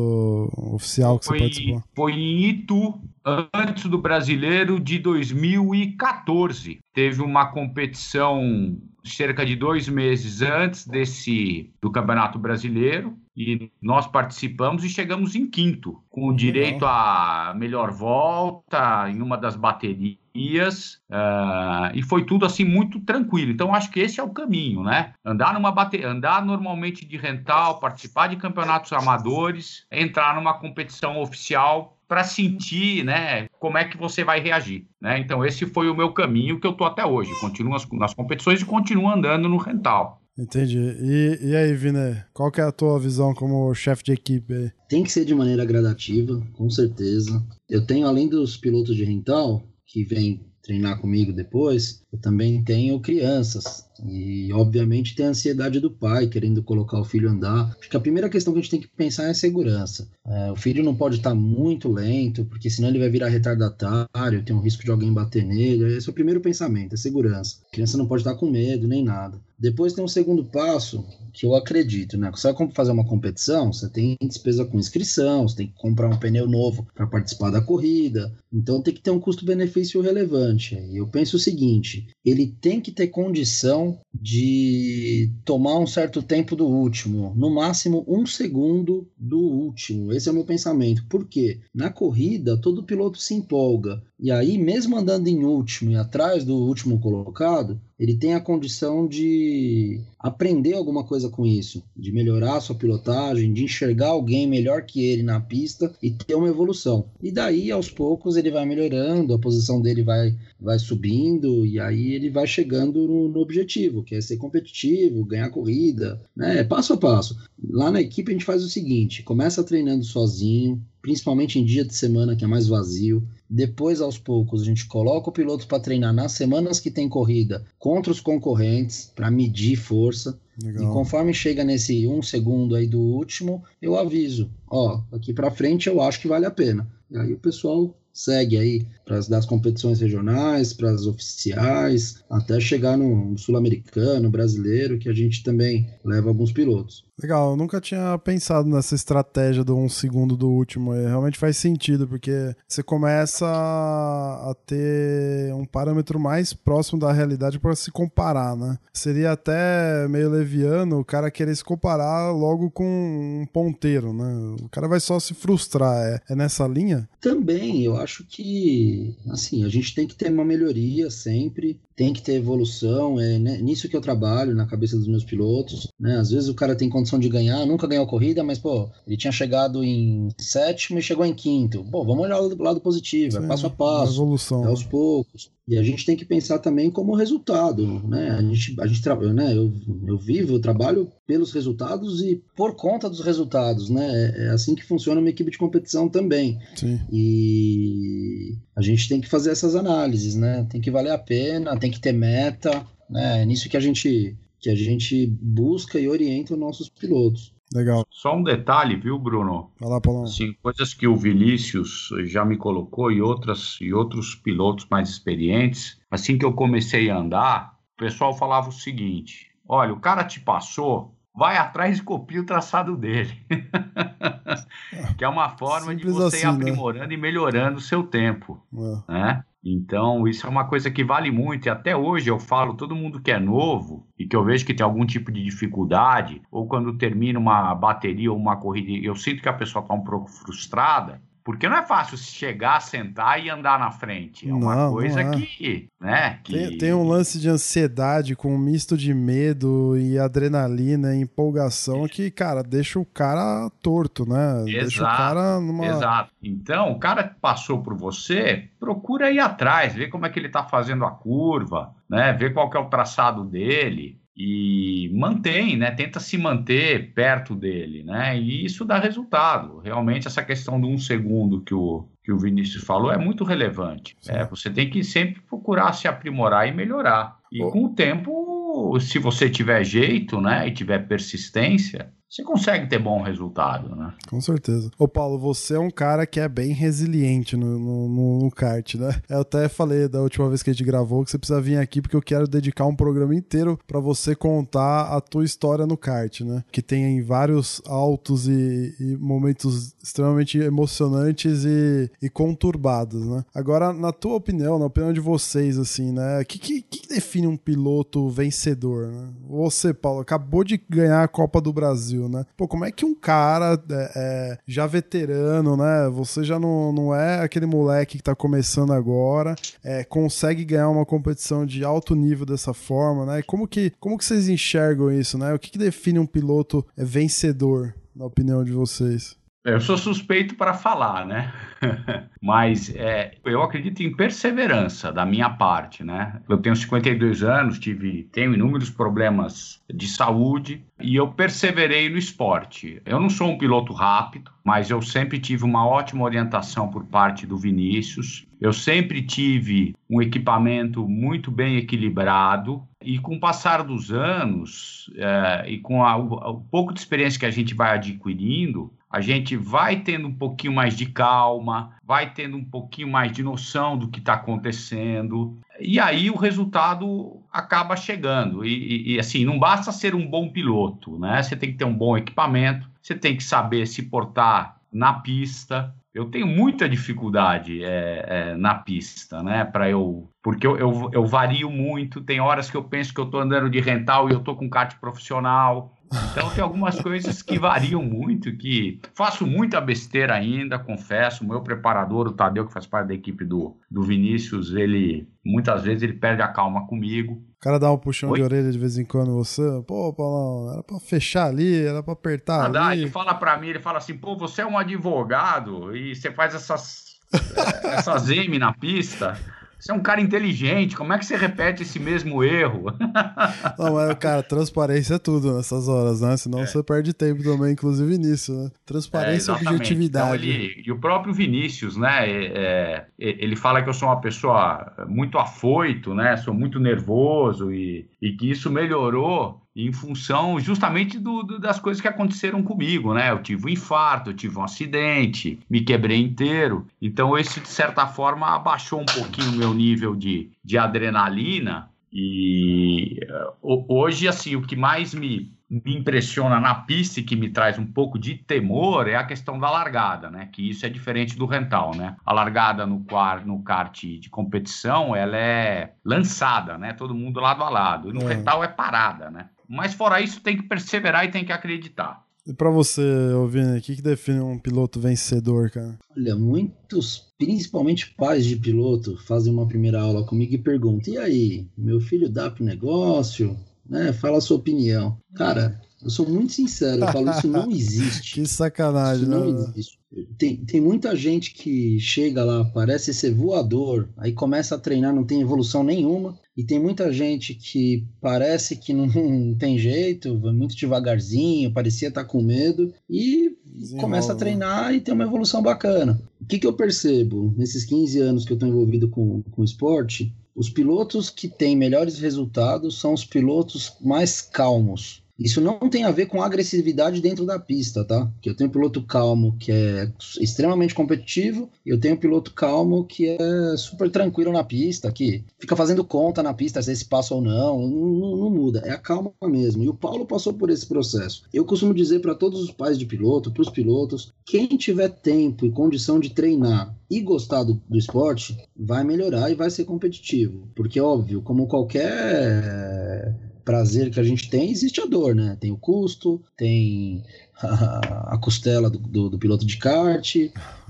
oficial 0.75 1.19
que 1.19 1.27
você 1.27 1.31
Foi, 1.31 1.39
participou? 1.41 1.83
foi 1.95 2.13
em 2.13 2.49
Itu, 2.49 3.01
antes 3.25 3.87
do 3.87 3.99
brasileiro 3.99 4.79
de 4.81 4.99
2014. 4.99 6.81
Teve 6.93 7.23
uma 7.23 7.47
competição 7.47 8.77
cerca 9.05 9.45
de 9.45 9.57
dois 9.57 9.89
meses 9.89 10.43
antes 10.43 10.87
desse 10.87 11.71
do 11.81 11.91
Campeonato 11.91 12.39
Brasileiro 12.39 13.17
e 13.37 13.71
nós 13.81 14.07
participamos 14.07 14.85
e 14.85 14.89
chegamos 14.89 15.35
em 15.35 15.49
quinto, 15.49 16.03
com 16.11 16.35
direito 16.35 16.85
à 16.85 17.55
melhor 17.57 17.91
volta 17.91 19.11
em 19.11 19.23
uma 19.23 19.37
das 19.37 19.57
baterias 19.57 21.01
ah, 21.11 21.91
e 21.95 22.03
foi 22.03 22.25
tudo 22.25 22.45
assim 22.45 22.65
muito 22.65 23.01
tranquilo. 23.01 23.51
Então 23.51 23.75
acho 23.75 23.91
que 23.91 24.01
esse 24.01 24.21
é 24.21 24.23
o 24.23 24.31
caminho, 24.31 24.83
né? 24.83 25.15
Andar 25.25 25.55
numa 25.55 25.73
bate... 25.73 26.03
andar 26.05 26.45
normalmente 26.45 27.05
de 27.05 27.17
rental, 27.17 27.81
participar 27.81 28.29
de 28.29 28.37
campeonatos 28.37 28.93
amadores, 28.93 29.87
entrar 29.91 30.35
numa 30.35 30.55
competição 30.55 31.21
oficial 31.21 31.99
para 32.09 32.25
sentir, 32.25 33.05
né, 33.05 33.49
como 33.59 33.79
é 33.79 33.85
que 33.85 33.97
você 33.97 34.23
vai 34.23 34.41
reagir, 34.41 34.87
né? 35.01 35.19
Então 35.19 35.45
esse 35.45 35.65
foi 35.67 35.89
o 35.89 35.97
meu 35.97 36.13
caminho 36.13 36.61
que 36.61 36.67
eu 36.67 36.73
tô 36.73 36.85
até 36.85 37.05
hoje. 37.05 37.31
Continuo 37.41 37.73
nas, 37.73 37.89
nas 37.91 38.15
competições 38.15 38.61
e 38.61 38.65
continuo 38.65 39.09
andando 39.09 39.49
no 39.49 39.57
rental. 39.57 40.21
Entendi. 40.39 40.79
E, 40.79 41.39
e 41.43 41.57
aí, 41.57 41.75
Viner, 41.75 42.27
qual 42.33 42.51
que 42.51 42.61
é 42.61 42.65
a 42.65 42.73
tua 42.73 42.99
visão 42.99 43.35
como 43.35 43.75
chefe 43.75 44.03
de 44.03 44.13
equipe 44.13 44.55
aí? 44.55 44.71
Tem 44.89 45.03
que 45.03 45.13
ser 45.13 45.25
de 45.25 45.35
maneira 45.35 45.65
gradativa, 45.65 46.41
com 46.55 46.71
certeza. 46.71 47.45
Eu 47.69 47.87
tenho, 47.87 48.07
além 48.07 48.29
dos 48.29 48.57
pilotos 48.57 48.97
de 48.97 49.05
rental, 49.05 49.63
que 49.87 50.05
vêm 50.05 50.41
treinar 50.63 51.01
comigo 51.01 51.33
depois, 51.33 52.03
eu 52.13 52.19
também 52.21 52.63
tenho 52.65 53.01
crianças 53.01 53.85
E, 54.07 54.53
obviamente, 54.53 55.15
tem 55.15 55.27
a 55.27 55.31
ansiedade 55.31 55.81
do 55.81 55.91
pai 55.91 56.27
querendo 56.27 56.63
colocar 56.63 57.01
o 57.01 57.05
filho 57.05 57.31
andar. 57.31 57.77
Acho 57.79 57.91
que 57.91 57.97
a 57.97 58.01
primeira 58.01 58.29
questão 58.29 58.53
que 58.53 58.59
a 58.59 58.63
gente 58.63 58.71
tem 58.71 58.81
que 58.81 58.89
pensar 58.89 59.25
é 59.25 59.31
a 59.31 59.35
segurança. 59.35 60.09
É, 60.27 60.53
o 60.53 60.57
filho 60.57 60.85
não 60.85 60.95
pode 60.95 61.17
estar 61.17 61.35
muito 61.35 61.91
lento, 61.91 62.45
porque 62.45 62.71
senão 62.71 62.89
ele 62.89 62.99
vai 62.99 63.11
virar 63.11 63.29
retardatário, 63.29 64.45
tem 64.45 64.55
um 64.55 64.61
risco 64.61 64.85
de 64.85 64.91
alguém 64.91 65.13
bater 65.13 65.45
nele. 65.45 65.97
Esse 65.97 66.09
é 66.09 66.11
o 66.11 66.15
primeiro 66.15 66.41
pensamento, 66.41 66.95
é 66.95 66.97
segurança. 66.97 67.59
A 67.69 67.71
criança 67.73 67.99
não 67.99 68.07
pode 68.07 68.23
estar 68.23 68.35
com 68.35 68.51
medo 68.51 68.87
nem 68.87 69.05
nada. 69.05 69.41
Depois 69.59 69.93
tem 69.93 70.03
um 70.03 70.09
segundo 70.09 70.45
passo, 70.45 71.07
que 71.33 71.47
eu 71.47 71.55
acredito, 71.55 72.19
né? 72.19 72.31
Você 72.31 72.53
vai 72.53 72.71
fazer 72.73 72.93
uma 72.93 73.07
competição, 73.07 73.73
você 73.73 73.89
tem 73.89 74.17
despesa 74.21 74.65
com 74.65 74.79
inscrição, 74.79 75.49
você 75.49 75.57
tem 75.57 75.67
que 75.69 75.75
comprar 75.75 76.09
um 76.09 76.19
pneu 76.19 76.49
novo 76.49 76.87
para 76.95 77.07
participar 77.07 77.51
da 77.51 77.61
corrida. 77.61 78.33
Então 78.53 78.83
tem 78.83 78.93
que 78.93 79.01
ter 79.01 79.11
um 79.11 79.21
custo-benefício 79.21 80.01
relevante. 80.01 80.75
E 80.75 80.99
eu 80.99 81.07
penso 81.07 81.37
o 81.37 81.41
seguinte: 81.41 82.09
ele 82.25 82.55
tem 82.61 82.81
que 82.81 82.93
ter 82.93 83.07
condição 83.07 83.82
de 84.15 85.31
tomar 85.45 85.79
um 85.79 85.87
certo 85.87 86.23
tempo 86.23 86.55
do 86.55 86.67
último, 86.67 87.33
no 87.35 87.51
máximo 87.51 88.05
um 88.07 88.27
segundo 88.27 89.09
do 89.17 89.39
último. 89.39 90.13
Esse 90.13 90.29
é 90.29 90.33
o 90.33 90.35
meu 90.35 90.45
pensamento. 90.45 91.05
Por 91.09 91.27
quê? 91.27 91.61
Na 91.75 91.91
corrida, 91.91 92.61
todo 92.61 92.85
piloto 92.85 93.19
se 93.19 93.35
empolga. 93.35 94.03
E 94.23 94.31
aí, 94.31 94.57
mesmo 94.57 94.97
andando 94.97 95.27
em 95.27 95.45
último 95.45 95.91
e 95.91 95.97
atrás 95.97 96.45
do 96.45 96.55
último 96.55 97.01
colocado, 97.01 97.81
ele 97.99 98.15
tem 98.15 98.35
a 98.35 98.41
condição 98.41 99.07
de 99.07 100.01
aprender 100.17 100.75
alguma 100.75 101.03
coisa 101.03 101.29
com 101.29 101.45
isso, 101.45 101.83
de 101.97 102.13
melhorar 102.13 102.57
a 102.57 102.61
sua 102.61 102.77
pilotagem, 102.77 103.53
de 103.53 103.65
enxergar 103.65 104.09
alguém 104.09 104.47
melhor 104.47 104.83
que 104.83 105.05
ele 105.05 105.25
na 105.25 105.41
pista 105.41 105.93
e 106.01 106.11
ter 106.13 106.37
uma 106.37 106.49
evolução. 106.49 107.07
E 107.21 107.33
daí, 107.33 107.73
aos 107.73 107.91
poucos, 107.91 108.37
ele 108.37 108.53
vai 108.53 108.65
melhorando, 108.65 109.35
a 109.35 109.39
posição 109.41 109.83
dele 109.83 110.05
vai, 110.05 110.37
vai 110.61 110.79
subindo 110.79 111.67
e 111.67 111.81
aí 111.81 112.13
ele 112.13 112.31
vai 112.31 112.47
chegando 112.47 113.07
no, 113.07 113.29
no 113.29 113.41
objetivo, 113.41 114.05
que 114.05 114.15
é 114.15 114.21
ser 114.21 114.37
competitivo, 114.37 115.25
ganhar 115.25 115.51
corrida, 115.51 116.21
né? 116.35 116.61
É 116.61 116.65
passo 116.65 116.93
a 116.93 116.97
passo. 116.97 117.37
Lá 117.71 117.91
na 117.91 118.01
equipe 118.01 118.31
a 118.31 118.33
gente 118.33 118.45
faz 118.45 118.63
o 118.63 118.69
seguinte: 118.69 119.23
começa 119.25 119.65
treinando 119.65 120.05
sozinho, 120.05 120.81
principalmente 121.01 121.59
em 121.59 121.65
dia 121.65 121.85
de 121.85 121.95
semana 121.95 122.37
que 122.37 122.45
é 122.45 122.49
mais 122.49 122.69
vazio. 122.69 123.23
Depois, 123.55 124.01
aos 124.01 124.17
poucos, 124.17 124.63
a 124.63 124.65
gente 124.65 124.87
coloca 124.87 125.29
o 125.29 125.33
piloto 125.33 125.67
para 125.67 125.79
treinar 125.79 126.15
nas 126.15 126.33
semanas 126.33 126.81
que 126.81 126.91
tem 126.91 127.07
corrida 127.07 127.63
contra 127.79 128.11
os 128.11 128.19
concorrentes, 128.19 129.13
para 129.15 129.31
medir 129.31 129.77
força. 129.77 130.41
Legal. 130.63 130.85
E 130.85 130.87
conforme 130.87 131.35
chega 131.35 131.63
nesse 131.63 132.07
um 132.07 132.23
segundo 132.23 132.75
aí 132.75 132.87
do 132.87 132.99
último, 132.99 133.63
eu 133.81 133.95
aviso: 133.95 134.51
ó, 134.71 135.03
aqui 135.13 135.35
para 135.35 135.51
frente 135.51 135.87
eu 135.87 136.01
acho 136.01 136.19
que 136.19 136.29
vale 136.29 136.47
a 136.47 136.51
pena. 136.51 136.89
E 137.11 137.19
aí 137.19 137.35
o 137.35 137.39
pessoal 137.39 137.95
segue 138.11 138.57
aí 138.57 138.87
para 139.05 139.21
das 139.21 139.45
competições 139.45 140.01
regionais, 140.01 140.73
para 140.73 140.91
as 140.91 141.07
oficiais, 141.07 142.23
até 142.31 142.59
chegar 142.59 142.97
no 142.97 143.37
sul-americano, 143.37 144.31
brasileiro, 144.31 144.99
que 144.99 145.09
a 145.09 145.13
gente 145.13 145.43
também 145.43 145.89
leva 146.03 146.29
alguns 146.29 146.53
pilotos. 146.53 147.05
Legal, 147.23 147.53
eu 147.53 147.57
nunca 147.57 147.81
tinha 147.81 148.19
pensado 148.19 148.69
nessa 148.69 148.97
estratégia 148.97 149.63
do 149.63 149.77
um 149.77 149.89
segundo 149.89 150.37
do 150.37 150.51
último. 150.51 150.93
Realmente 150.93 151.39
faz 151.39 151.57
sentido, 151.57 152.09
porque 152.09 152.53
você 152.67 152.83
começa 152.83 153.47
a 153.47 154.53
ter 154.67 155.55
um 155.55 155.65
parâmetro 155.65 156.19
mais 156.19 156.53
próximo 156.53 156.99
da 156.99 157.13
realidade 157.13 157.61
para 157.61 157.77
se 157.77 157.93
comparar, 157.93 158.57
né? 158.57 158.77
Seria 158.93 159.31
até 159.31 160.09
meio 160.09 160.31
leviano 160.31 160.99
o 160.99 161.05
cara 161.05 161.31
querer 161.31 161.55
se 161.55 161.63
comparar 161.63 162.33
logo 162.33 162.69
com 162.73 162.85
um 162.85 163.47
ponteiro, 163.47 164.13
né? 164.13 164.57
O 164.61 164.69
cara 164.69 164.89
vai 164.89 164.99
só 164.99 165.21
se 165.21 165.33
frustrar. 165.33 165.97
É, 166.05 166.21
é 166.31 166.35
nessa 166.35 166.67
linha? 166.67 167.09
Também, 167.21 167.85
eu 167.85 167.97
acho 167.99 168.25
que 168.25 169.17
assim, 169.29 169.65
a 169.65 169.69
gente 169.69 169.95
tem 169.95 170.09
que 170.09 170.17
ter 170.17 170.29
uma 170.29 170.45
melhoria 170.45 171.09
sempre 171.09 171.79
tem 172.03 172.13
que 172.13 172.21
ter 172.21 172.35
evolução, 172.35 173.21
é 173.21 173.39
né, 173.39 173.59
nisso 173.59 173.89
que 173.89 173.97
eu 173.97 174.01
trabalho 174.01 174.57
na 174.57 174.67
cabeça 174.67 174.99
dos 174.99 175.07
meus 175.07 175.23
pilotos, 175.23 175.87
né? 176.01 176.17
Às 176.17 176.33
vezes 176.33 176.49
o 176.49 176.55
cara 176.55 176.75
tem 176.75 176.89
condição 176.89 177.17
de 177.17 177.29
ganhar, 177.29 177.65
nunca 177.65 177.87
ganhou 177.87 178.05
corrida, 178.09 178.43
mas 178.43 178.59
pô, 178.59 178.91
ele 179.07 179.17
tinha 179.17 179.31
chegado 179.31 179.85
em 179.85 180.29
sétimo 180.37 180.99
e 180.99 181.03
chegou 181.03 181.25
em 181.25 181.33
quinto. 181.33 181.85
Pô, 181.93 182.05
vamos 182.05 182.25
olhar 182.25 182.41
o 182.41 182.61
lado 182.61 182.81
positivo, 182.81 183.39
Sim, 183.39 183.45
é 183.45 183.47
passo 183.47 183.69
a 183.69 183.71
passo, 183.71 184.15
evolução, 184.15 184.65
é 184.65 184.67
aos 184.67 184.83
poucos. 184.83 185.49
E 185.67 185.79
a 185.79 185.83
gente 185.83 186.05
tem 186.05 186.17
que 186.17 186.25
pensar 186.25 186.59
também 186.59 186.91
como 186.91 187.15
resultado, 187.15 187.87
né? 188.09 188.31
A 188.31 188.43
gente, 188.43 188.81
a 188.81 188.87
gente 188.87 189.01
trabalha, 189.01 189.33
né? 189.33 189.57
Eu, 189.57 189.73
eu 190.07 190.19
vivo, 190.19 190.55
eu 190.55 190.61
trabalho 190.61 191.09
pelos 191.25 191.53
resultados 191.53 192.21
e 192.21 192.43
por 192.57 192.75
conta 192.75 193.09
dos 193.09 193.21
resultados, 193.21 193.89
né? 193.89 194.33
É, 194.37 194.47
é 194.47 194.49
assim 194.51 194.75
que 194.75 194.85
funciona 194.85 195.21
uma 195.21 195.31
equipe 195.31 195.51
de 195.51 195.59
competição 195.59 196.09
também. 196.09 196.59
Sim. 196.75 197.01
E 197.13 198.57
a 198.75 198.83
gente 198.83 199.09
tem 199.09 199.21
que 199.21 199.29
fazer 199.29 199.51
essas 199.51 199.77
análises, 199.77 200.35
né? 200.35 200.67
Tem 200.69 200.81
que 200.81 200.91
valer 200.91 201.13
a 201.13 201.19
pena, 201.19 201.79
tem 201.79 201.93
que 201.93 202.01
ter 202.01 202.13
meta, 202.13 202.85
né? 203.09 203.43
É 203.43 203.47
nisso 203.47 203.69
que 203.69 203.77
a 203.77 203.81
gente 203.81 204.37
que 204.59 204.71
a 204.71 204.77
gente 204.77 205.27
busca 205.27 205.99
e 205.99 206.09
orienta 206.09 206.55
os 206.55 206.61
nossos 206.61 206.89
pilotos. 206.89 207.53
Legal. 207.75 208.07
Só 208.11 208.37
um 208.37 208.43
detalhe, 208.43 208.97
viu, 208.97 209.19
Bruno? 209.19 209.71
Lá, 209.81 210.01
Paulão. 210.01 210.27
Sim, 210.27 210.55
coisas 210.63 210.93
que 210.93 211.07
o 211.07 211.17
Vinícius 211.17 212.09
já 212.25 212.45
me 212.45 212.57
colocou 212.57 213.11
e 213.11 213.23
outras 213.23 213.79
e 213.81 213.93
outros 213.93 214.35
pilotos 214.35 214.87
mais 214.91 215.09
experientes. 215.09 216.01
Assim 216.11 216.37
que 216.37 216.45
eu 216.45 216.53
comecei 216.53 217.11
a 217.11 217.17
andar, 217.17 217.79
o 217.95 217.97
pessoal 217.99 218.37
falava 218.37 218.69
o 218.69 218.73
seguinte: 218.73 219.51
olha, 219.67 219.93
o 219.93 220.01
cara 220.01 220.25
te 220.25 220.41
passou, 220.41 221.15
vai 221.35 221.57
atrás 221.57 221.99
e 221.99 222.03
copia 222.03 222.41
o 222.41 222.47
traçado 222.47 222.97
dele. 222.97 223.39
que 225.17 225.25
é 225.25 225.29
uma 225.29 225.51
forma 225.51 225.93
Simples 225.93 226.01
de 226.01 226.13
você 226.13 226.37
assim, 226.37 226.47
ir 226.47 226.51
né? 226.51 226.57
aprimorando 226.57 227.09
né? 227.09 227.15
e 227.15 227.17
melhorando 227.17 227.79
o 227.79 227.81
seu 227.81 228.03
tempo. 228.03 228.63
É. 229.09 229.13
Né? 229.13 229.45
Então, 229.65 230.27
isso 230.27 230.45
é 230.45 230.51
uma 230.51 230.65
coisa 230.65 230.91
que 230.91 231.05
vale 231.05 231.31
muito, 231.31 231.67
e 231.67 231.71
até 231.71 231.97
hoje 231.97 232.29
eu 232.29 232.39
falo, 232.39 232.75
todo 232.75 232.97
mundo 232.97 233.21
que 233.21 233.31
é 233.31 233.39
novo 233.39 234.09
e 234.19 234.27
que 234.27 234.35
eu 234.35 234.45
vejo 234.45 234.67
que 234.67 234.75
tem 234.75 234.85
algum 234.85 235.07
tipo 235.07 235.31
de 235.31 235.43
dificuldade, 235.43 236.43
ou 236.51 236.67
quando 236.67 236.99
termina 236.99 237.39
uma 237.39 237.73
bateria 237.73 238.33
ou 238.33 238.37
uma 238.37 238.57
corrida, 238.57 238.91
eu 239.07 239.15
sinto 239.15 239.41
que 239.41 239.49
a 239.49 239.53
pessoa 239.53 239.83
está 239.83 239.95
um 239.95 240.03
pouco 240.03 240.29
frustrada, 240.29 241.23
porque 241.45 241.69
não 241.69 241.77
é 241.77 241.85
fácil 241.85 242.17
chegar, 242.17 242.81
sentar 242.81 243.45
e 243.45 243.51
andar 243.51 243.79
na 243.79 243.91
frente. 243.91 244.49
É 244.49 244.53
uma 244.53 244.77
não, 244.77 244.93
coisa 244.93 245.23
não 245.23 245.33
é. 245.33 245.37
que, 245.37 245.89
né? 246.01 246.41
Que... 246.45 246.53
Tem, 246.53 246.79
tem, 246.79 246.93
um 246.93 247.07
lance 247.07 247.39
de 247.39 247.49
ansiedade 247.49 248.37
com 248.37 248.55
um 248.55 248.59
misto 248.59 248.97
de 248.97 249.13
medo 249.13 249.97
e 249.99 250.19
adrenalina 250.19 251.15
e 251.15 251.21
empolgação 251.21 252.07
que, 252.07 252.31
cara, 252.31 252.63
deixa 252.63 252.99
o 252.99 253.05
cara 253.05 253.69
torto, 253.83 254.25
né? 254.29 254.63
Exato, 254.63 254.71
deixa 254.71 255.03
o 255.03 255.07
cara 255.07 255.61
numa. 255.61 255.87
Exato. 255.87 256.31
Então, 256.43 256.93
o 256.93 256.99
cara 256.99 257.25
que 257.25 257.35
passou 257.41 257.83
por 257.83 257.95
você, 257.97 258.69
procura 258.79 259.31
ir 259.31 259.41
atrás, 259.41 259.95
ver 259.95 260.09
como 260.09 260.27
é 260.27 260.31
que 260.31 260.39
ele 260.39 260.49
tá 260.49 260.65
fazendo 260.65 261.05
a 261.05 261.11
curva, 261.11 261.93
né? 262.09 262.33
Ver 262.33 262.53
qual 262.53 262.71
que 262.71 262.77
é 262.77 262.81
o 262.81 262.89
traçado 262.89 263.45
dele 263.45 264.22
e 264.37 265.11
mantém, 265.15 265.77
né? 265.77 265.91
Tenta 265.91 266.19
se 266.19 266.39
manter 266.39 267.13
perto 267.13 267.55
dele, 267.55 268.03
né? 268.03 268.39
E 268.39 268.65
isso 268.65 268.85
dá 268.85 268.99
resultado. 268.99 269.79
Realmente 269.79 270.27
essa 270.27 270.43
questão 270.43 270.81
do 270.81 270.89
um 270.89 270.99
segundo 270.99 271.61
que 271.61 271.75
o 271.75 272.09
que 272.25 272.33
o 272.33 272.39
Vinícius 272.39 272.85
falou 272.85 273.13
é 273.13 273.19
muito 273.19 273.43
relevante. 273.43 274.17
É, 274.29 274.45
você 274.45 274.71
tem 274.71 274.89
que 274.89 275.03
sempre 275.03 275.43
procurar 275.43 275.93
se 275.93 276.07
aprimorar 276.07 276.69
e 276.69 276.73
melhorar. 276.73 277.37
E 277.51 277.61
oh. 277.61 277.71
com 277.71 277.87
o 277.87 277.95
tempo, 277.95 278.97
se 279.01 279.19
você 279.19 279.51
tiver 279.51 279.83
jeito, 279.83 280.41
né, 280.41 280.69
e 280.69 280.71
tiver 280.71 281.01
persistência, 281.01 282.13
você 282.33 282.43
consegue 282.43 282.89
ter 282.89 282.99
bom 282.99 283.21
resultado, 283.21 283.95
né? 283.95 284.15
Com 284.27 284.41
certeza. 284.41 284.91
Ô 284.99 285.07
Paulo, 285.07 285.39
você 285.39 285.75
é 285.75 285.79
um 285.79 285.91
cara 285.91 286.27
que 286.27 286.41
é 286.41 286.49
bem 286.49 286.73
resiliente 286.73 287.59
no, 287.59 287.79
no, 287.79 288.45
no, 288.45 288.51
kart, 288.51 288.95
né? 288.95 289.21
Eu 289.29 289.43
até 289.43 289.69
falei 289.69 290.09
da 290.09 290.23
última 290.23 290.49
vez 290.49 290.63
que 290.63 290.71
a 290.71 290.73
gente 290.73 290.83
gravou 290.83 291.23
que 291.25 291.31
você 291.31 291.37
precisa 291.37 291.61
vir 291.61 291.77
aqui 291.77 292.01
porque 292.01 292.17
eu 292.17 292.23
quero 292.23 292.49
dedicar 292.49 292.87
um 292.87 292.97
programa 292.97 293.35
inteiro 293.35 293.79
para 293.87 294.01
você 294.01 294.35
contar 294.35 295.15
a 295.15 295.21
tua 295.21 295.45
história 295.45 295.87
no 295.87 295.95
kart, 295.95 296.41
né? 296.41 296.65
Que 296.73 296.81
tem 296.81 297.21
vários 297.21 297.83
altos 297.85 298.49
e, 298.49 298.97
e 298.99 299.15
momentos 299.19 299.95
extremamente 300.03 300.57
emocionantes 300.57 301.67
e, 301.67 302.11
e, 302.23 302.31
conturbados, 302.31 303.27
né? 303.27 303.45
Agora, 303.55 303.93
na 303.93 304.11
tua 304.11 304.37
opinião, 304.37 304.79
na 304.79 304.87
opinião 304.87 305.13
de 305.13 305.21
vocês, 305.21 305.77
assim, 305.77 306.13
né? 306.13 306.41
O 306.41 306.47
que, 306.47 306.59
que, 306.59 306.81
que 306.81 307.07
define 307.09 307.47
um 307.47 307.59
piloto 307.59 308.31
vencedor, 308.31 309.09
né? 309.09 309.29
Você, 309.51 309.93
Paulo, 309.93 310.21
acabou 310.21 310.65
de 310.65 310.83
ganhar 310.89 311.23
a 311.23 311.29
Copa 311.29 311.61
do 311.61 311.75
Brasil 311.75 312.22
Brasil, 312.23 312.29
né? 312.29 312.45
Pô, 312.57 312.69
como 312.69 312.85
é 312.85 312.93
que 312.93 313.05
um 313.05 313.15
cara 313.15 313.81
é, 313.91 314.13
é, 314.15 314.59
já 314.67 314.87
veterano, 314.87 315.77
né? 315.77 316.09
Você 316.11 316.45
já 316.45 316.59
não, 316.59 316.93
não 316.93 317.15
é 317.15 317.41
aquele 317.41 317.67
moleque 317.67 318.19
que 318.19 318.23
tá 318.23 318.35
começando 318.35 318.93
agora, 318.93 319.55
é, 319.83 320.05
consegue 320.05 320.65
ganhar 320.65 320.89
uma 320.89 321.07
competição 321.07 321.65
de 321.67 321.85
alto 321.85 322.15
nível 322.15 322.47
dessa 322.47 322.75
forma, 322.75 323.27
né? 323.27 323.43
Como 323.43 323.67
que, 323.67 323.93
como 323.99 324.19
que 324.19 324.25
vocês 324.25 324.49
enxergam 324.49 325.11
isso, 325.11 325.39
né? 325.39 325.53
O 325.53 325.59
que, 325.59 325.71
que 325.71 325.79
define 325.79 326.19
um 326.19 326.27
piloto 326.27 326.85
vencedor, 326.97 327.95
na 328.15 328.27
opinião 328.27 328.63
de 328.63 328.73
vocês? 328.73 329.37
Eu 329.65 329.81
sou 329.81 329.97
suspeito 329.97 330.57
para 330.57 330.75
falar, 330.75 331.25
né? 331.25 331.53
Mas 332.43 332.93
é, 332.97 333.37
eu 333.45 333.63
acredito 333.63 334.03
em 334.03 334.15
perseverança 334.15 335.13
da 335.13 335.25
minha 335.25 335.49
parte, 335.51 336.03
né? 336.03 336.41
Eu 336.49 336.59
tenho 336.59 336.75
52 336.75 337.45
anos, 337.45 337.79
tive, 337.79 338.25
tenho 338.33 338.55
inúmeros 338.55 338.91
problemas 338.91 339.81
de 339.89 340.09
saúde 340.09 340.85
e 341.01 341.15
eu 341.15 341.29
perseverei 341.29 342.11
no 342.11 342.19
esporte. 342.19 343.01
Eu 343.07 343.21
não 343.21 343.31
sou 343.31 343.51
um 343.51 343.59
piloto 343.59 343.93
rápido, 343.93 344.51
mas 344.65 344.91
eu 344.91 345.01
sempre 345.01 345.39
tive 345.39 345.65
uma 345.65 345.87
ótima 345.87 346.25
orientação 346.25 346.89
por 346.89 347.05
parte 347.05 347.47
do 347.47 347.57
Vinícius. 347.57 348.45
Eu 348.61 348.73
sempre 348.73 349.23
tive 349.23 349.95
um 350.11 350.21
equipamento 350.21 351.09
muito 351.09 351.53
bem 351.53 351.77
equilibrado 351.77 352.83
e 353.01 353.19
com 353.19 353.37
o 353.37 353.41
passar 353.41 353.85
dos 353.85 354.13
anos 354.13 355.11
é, 355.17 355.65
e 355.69 355.79
com 355.79 356.05
a, 356.05 356.17
o, 356.17 356.33
o 356.35 356.61
pouco 356.63 356.93
de 356.93 357.01
experiência 357.01 357.39
que 357.39 357.47
a 357.47 357.51
gente 357.51 357.75
vai 357.75 357.95
adquirindo, 357.95 358.93
a 359.13 359.21
gente 359.21 359.55
vai 359.57 359.97
tendo 359.97 360.27
um 360.27 360.35
pouquinho 360.35 360.73
mais 360.73 360.97
de 360.97 361.05
calma, 361.05 361.93
vai 362.03 362.33
tendo 362.33 362.57
um 362.57 362.65
pouquinho 362.65 363.09
mais 363.09 363.31
de 363.31 363.43
noção 363.43 363.99
do 363.99 364.09
que 364.09 364.19
está 364.19 364.33
acontecendo, 364.33 365.61
e 365.79 366.01
aí 366.01 366.31
o 366.31 366.37
resultado 366.37 367.43
acaba 367.53 367.95
chegando. 367.95 368.65
E, 368.65 369.15
e, 369.15 369.21
assim, 369.21 369.45
não 369.45 369.59
basta 369.59 369.93
ser 369.93 370.15
um 370.15 370.27
bom 370.27 370.49
piloto, 370.49 371.19
né? 371.19 371.43
Você 371.43 371.55
tem 371.55 371.73
que 371.73 371.77
ter 371.77 371.85
um 371.85 371.95
bom 371.95 372.17
equipamento, 372.17 372.89
você 373.03 373.15
tem 373.15 373.37
que 373.37 373.45
saber 373.45 373.87
se 373.87 374.03
portar 374.05 374.77
na 374.91 375.13
pista. 375.13 375.95
Eu 376.15 376.27
tenho 376.27 376.47
muita 376.47 376.89
dificuldade 376.89 377.83
é, 377.83 378.25
é, 378.27 378.57
na 378.57 378.75
pista, 378.75 379.43
né? 379.43 379.65
Para 379.65 379.91
eu, 379.91 380.29
porque 380.43 380.67
eu, 380.67 380.77
eu, 380.79 381.11
eu 381.13 381.27
vario 381.27 381.71
muito. 381.71 382.21
Tem 382.21 382.41
horas 382.41 382.71
que 382.71 382.77
eu 382.77 382.85
penso 382.85 383.13
que 383.13 383.21
eu 383.21 383.25
estou 383.25 383.41
andando 383.41 383.69
de 383.69 383.81
rental 383.81 384.29
e 384.29 384.33
eu 384.33 384.39
estou 384.39 384.55
com 384.55 384.71
kart 384.71 384.95
profissional. 384.99 385.95
Então 386.31 386.51
tem 386.51 386.63
algumas 386.63 387.01
coisas 387.01 387.43
que 387.43 387.59
variam 387.59 388.03
muito, 388.03 388.57
que 388.57 389.01
faço 389.15 389.47
muita 389.47 389.81
besteira 389.81 390.35
ainda, 390.35 390.79
confesso. 390.79 391.45
O 391.45 391.49
meu 391.49 391.63
preparador, 391.63 392.29
o 392.29 392.33
Tadeu, 392.33 392.67
que 392.67 392.73
faz 392.73 392.87
parte 392.87 393.09
da 393.09 393.15
equipe 393.15 393.45
do, 393.45 393.77
do 393.91 394.03
Vinícius, 394.03 394.75
ele 394.75 395.27
muitas 395.45 395.83
vezes 395.83 396.03
ele 396.03 396.13
perde 396.13 396.43
a 396.43 396.49
calma 396.49 396.87
comigo. 396.87 397.33
O 397.33 397.61
cara 397.61 397.79
dá 397.79 397.91
um 397.91 397.99
puxão 397.99 398.31
Oi? 398.31 398.39
de 398.39 398.45
orelha 398.45 398.71
de 398.71 398.79
vez 398.79 398.99
em 398.99 399.05
quando 399.05 399.33
você, 399.35 399.63
pô, 399.87 400.13
Paulão, 400.13 400.73
era 400.73 400.83
pra 400.83 400.99
fechar 401.01 401.47
ali, 401.47 401.85
era 401.85 402.03
pra 402.03 402.13
apertar 402.13 402.77
ah, 402.77 402.87
ali. 402.89 403.03
Ele 403.03 403.11
fala 403.11 403.35
pra 403.35 403.57
mim, 403.57 403.69
ele 403.69 403.81
fala 403.81 403.99
assim, 403.99 404.17
pô, 404.17 404.37
você 404.37 404.63
é 404.63 404.67
um 404.67 404.79
advogado 404.79 405.97
e 405.97 406.15
você 406.15 406.31
faz 406.31 406.55
essas, 406.55 407.05
essas 407.85 408.29
M 408.29 408.59
na 408.59 408.73
pista. 408.73 409.39
Você 409.83 409.91
é 409.91 409.95
um 409.97 410.01
cara 410.01 410.21
inteligente, 410.21 410.95
como 410.95 411.13
é 411.13 411.19
que 411.19 411.27
você 411.27 411.37
repete 411.37 411.83
esse 411.83 411.99
mesmo 411.99 412.45
erro? 412.45 412.85
Não, 413.77 413.95
mas, 413.95 414.15
cara, 414.15 414.41
transparência 414.41 415.15
é 415.15 415.19
tudo 415.19 415.57
nessas 415.57 415.89
horas, 415.89 416.21
né? 416.21 416.37
Senão 416.37 416.61
é. 416.61 416.67
você 416.67 416.81
perde 416.85 417.13
tempo 417.13 417.43
também, 417.43 417.73
inclusive 417.73 418.17
nisso, 418.17 418.55
né? 418.55 418.71
Transparência 418.87 419.51
e 419.51 419.55
é, 419.55 419.59
objetividade. 419.59 420.49
Então, 420.49 420.55
ele, 420.55 420.85
e 420.87 420.93
o 420.93 421.01
próprio 421.01 421.35
Vinícius, 421.35 421.97
né? 421.97 422.31
É, 422.31 422.55
é, 422.55 423.07
ele 423.19 423.57
fala 423.57 423.83
que 423.83 423.89
eu 423.89 423.93
sou 423.93 424.09
uma 424.09 424.21
pessoa 424.21 425.05
muito 425.09 425.37
afoito, 425.37 426.15
né? 426.15 426.37
Sou 426.37 426.55
muito 426.55 426.79
nervoso 426.79 427.73
e, 427.73 428.07
e 428.21 428.35
que 428.35 428.49
isso 428.49 428.71
melhorou 428.71 429.62
em 429.75 429.93
função 429.93 430.61
justamente 430.61 431.19
do, 431.19 431.43
do, 431.43 431.59
das 431.59 431.81
coisas 431.81 432.01
que 432.01 432.09
aconteceram 432.09 432.63
comigo, 432.63 433.15
né? 433.15 433.31
Eu 433.31 433.43
tive 433.43 433.67
um 433.67 433.71
infarto, 433.71 434.31
eu 434.31 434.35
tive 434.35 434.59
um 434.59 434.65
acidente, 434.65 435.59
me 435.69 435.81
quebrei 435.81 436.21
inteiro. 436.21 436.87
Então, 437.01 437.37
isso, 437.39 437.61
de 437.61 437.69
certa 437.69 438.07
forma, 438.07 438.55
abaixou 438.55 439.01
um 439.01 439.07
pouquinho 439.07 439.53
o 439.53 439.57
meu 439.57 439.73
nível 439.73 440.15
de, 440.15 440.51
de 440.63 440.77
adrenalina. 440.77 441.91
E 442.13 443.21
uh, 443.63 443.87
hoje, 443.89 444.29
assim, 444.29 444.55
o 444.55 444.63
que 444.63 444.77
mais 444.77 445.15
me, 445.15 445.51
me 445.71 445.97
impressiona 445.97 446.61
na 446.61 446.75
pista 446.75 447.21
e 447.21 447.23
que 447.23 447.35
me 447.35 447.49
traz 447.49 447.79
um 447.79 447.87
pouco 447.87 448.19
de 448.19 448.35
temor 448.35 449.09
é 449.09 449.17
a 449.17 449.25
questão 449.25 449.59
da 449.59 449.71
largada, 449.71 450.31
né? 450.31 450.51
Que 450.53 450.69
isso 450.69 450.85
é 450.85 450.91
diferente 450.91 451.35
do 451.35 451.47
rental, 451.47 451.97
né? 451.97 452.15
A 452.27 452.35
largada 452.35 452.85
no, 452.87 453.03
quar, 453.05 453.47
no 453.47 453.63
kart 453.63 453.99
de 454.05 454.29
competição, 454.29 455.17
ela 455.17 455.39
é 455.39 455.95
lançada, 456.05 456.77
né? 456.77 456.93
Todo 456.93 457.15
mundo 457.15 457.41
lado 457.41 457.65
a 457.65 457.71
lado. 457.71 458.11
E 458.11 458.13
no 458.13 458.31
é. 458.31 458.35
rental 458.35 458.63
é 458.63 458.69
parada, 458.69 459.31
né? 459.31 459.49
Mas 459.73 459.95
fora 459.95 460.21
isso, 460.21 460.39
tem 460.43 460.55
que 460.55 460.65
perseverar 460.65 461.25
e 461.25 461.31
tem 461.31 461.47
que 461.47 461.53
acreditar. 461.53 462.23
E 462.47 462.53
para 462.53 462.69
você, 462.69 463.01
Ovini, 463.35 463.79
o 463.79 463.81
que, 463.81 463.97
que 463.97 464.03
define 464.03 464.41
um 464.41 464.59
piloto 464.59 465.01
vencedor, 465.01 465.71
cara? 465.71 465.99
Olha, 466.15 466.37
muitos, 466.37 467.33
principalmente 467.39 468.13
pais 468.15 468.45
de 468.45 468.57
piloto, 468.57 469.17
fazem 469.25 469.51
uma 469.51 469.67
primeira 469.67 469.99
aula 469.99 470.27
comigo 470.27 470.53
e 470.53 470.59
perguntam: 470.59 471.15
e 471.15 471.19
aí, 471.19 471.69
meu 471.79 472.01
filho 472.01 472.29
dá 472.29 472.51
pro 472.51 472.65
negócio? 472.65 473.57
Né? 473.89 474.13
Fala 474.13 474.39
a 474.39 474.41
sua 474.43 474.59
opinião. 474.59 475.17
Cara, 475.35 475.81
eu 476.03 476.11
sou 476.11 476.29
muito 476.29 476.53
sincero, 476.53 477.03
eu 477.03 477.13
falo, 477.13 477.31
isso 477.31 477.49
não 477.49 477.71
existe. 477.73 478.35
que 478.35 478.47
sacanagem, 478.47 479.23
isso 479.23 479.31
não 479.31 479.53
né? 479.53 479.71
existe. 479.71 479.99
Tem, 480.37 480.57
tem 480.57 480.81
muita 480.81 481.17
gente 481.17 481.55
que 481.55 481.99
chega 481.99 482.45
lá, 482.45 482.65
parece 482.65 483.15
ser 483.15 483.33
voador, 483.33 484.09
aí 484.17 484.33
começa 484.33 484.75
a 484.75 484.79
treinar, 484.79 485.15
não 485.15 485.25
tem 485.25 485.41
evolução 485.41 485.83
nenhuma. 485.83 486.39
E 486.55 486.63
tem 486.63 486.79
muita 486.79 487.11
gente 487.11 487.55
que 487.55 488.07
parece 488.21 488.77
que 488.77 488.93
não 488.93 489.09
tem 489.59 489.79
jeito, 489.79 490.39
vai 490.39 490.53
muito 490.53 490.77
devagarzinho, 490.77 491.73
parecia 491.73 492.09
estar 492.09 492.25
tá 492.25 492.29
com 492.29 492.43
medo, 492.43 492.93
e 493.09 493.57
Desenvolve. 493.65 494.01
começa 494.03 494.33
a 494.33 494.37
treinar 494.37 494.95
e 494.95 495.01
tem 495.01 495.15
uma 495.15 495.25
evolução 495.25 495.63
bacana. 495.63 496.21
O 496.39 496.45
que, 496.45 496.59
que 496.59 496.67
eu 496.67 496.75
percebo 496.75 497.55
nesses 497.57 497.85
15 497.85 498.21
anos 498.21 498.45
que 498.45 498.53
eu 498.53 498.57
estou 498.57 498.69
envolvido 498.69 499.09
com, 499.09 499.43
com 499.51 499.65
esporte? 499.65 500.31
Os 500.55 500.69
pilotos 500.69 501.31
que 501.31 501.49
têm 501.49 501.75
melhores 501.75 502.19
resultados 502.19 503.01
são 503.01 503.15
os 503.15 503.25
pilotos 503.25 503.95
mais 504.03 504.43
calmos 504.43 505.22
isso 505.45 505.61
não 505.61 505.79
tem 505.91 506.05
a 506.05 506.11
ver 506.11 506.27
com 506.27 506.43
agressividade 506.43 507.21
dentro 507.21 507.45
da 507.45 507.59
pista, 507.59 508.05
tá? 508.05 508.31
Que 508.41 508.49
eu 508.49 508.55
tenho 508.55 508.69
um 508.69 508.73
piloto 508.73 509.03
calmo 509.03 509.57
que 509.59 509.73
é 509.73 510.11
extremamente 510.41 510.95
competitivo, 510.95 511.69
e 511.85 511.91
eu 511.91 511.99
tenho 511.99 512.15
um 512.15 512.19
piloto 512.19 512.53
calmo 512.53 513.05
que 513.05 513.29
é 513.29 513.77
super 513.77 514.11
tranquilo 514.11 514.53
na 514.53 514.65
pista, 514.65 515.11
que 515.11 515.45
fica 515.59 515.77
fazendo 515.77 516.05
conta 516.05 516.43
na 516.43 516.55
pista 516.55 516.83
se 516.83 516.93
esse 516.93 517.05
passa 517.05 517.35
ou 517.35 517.41
não, 517.41 517.89
não, 517.89 518.37
não 518.37 518.51
muda, 518.51 518.83
é 518.85 518.91
a 518.91 518.99
calma 518.99 519.33
mesmo. 519.45 519.83
E 519.83 519.89
o 519.89 519.95
Paulo 519.95 520.27
passou 520.27 520.53
por 520.53 520.71
esse 520.71 520.87
processo. 520.87 521.43
Eu 521.53 521.65
costumo 521.65 521.95
dizer 521.95 522.21
para 522.21 522.35
todos 522.35 522.63
os 522.63 522.71
pais 522.71 522.99
de 522.99 523.07
piloto, 523.07 523.51
para 523.51 523.63
os 523.63 523.71
pilotos, 523.71 524.33
quem 524.45 524.67
tiver 524.69 525.09
tempo 525.09 525.67
e 525.67 525.71
condição 525.71 526.21
de 526.21 526.31
treinar 526.31 526.95
e 527.11 527.21
gostar 527.21 527.65
do, 527.65 527.81
do 527.89 527.99
esporte, 527.99 528.57
vai 528.77 529.05
melhorar 529.05 529.51
e 529.51 529.55
vai 529.55 529.71
ser 529.71 529.85
competitivo. 529.85 530.69
Porque, 530.75 531.01
óbvio, 531.01 531.43
como 531.43 531.67
qualquer 531.67 533.52
prazer 533.65 534.11
que 534.11 534.21
a 534.21 534.23
gente 534.23 534.49
tem, 534.51 534.71
existe 534.71 535.01
a 535.01 535.07
dor, 535.07 535.35
né? 535.35 535.57
Tem 535.61 535.71
o 535.71 535.77
custo, 535.77 536.43
tem 536.57 537.23
a, 537.61 538.35
a 538.35 538.39
costela 538.39 538.91
do, 538.91 538.99
do, 538.99 539.31
do, 539.31 539.39
piloto 539.39 539.65
de 539.65 539.77
kart, 539.77 540.37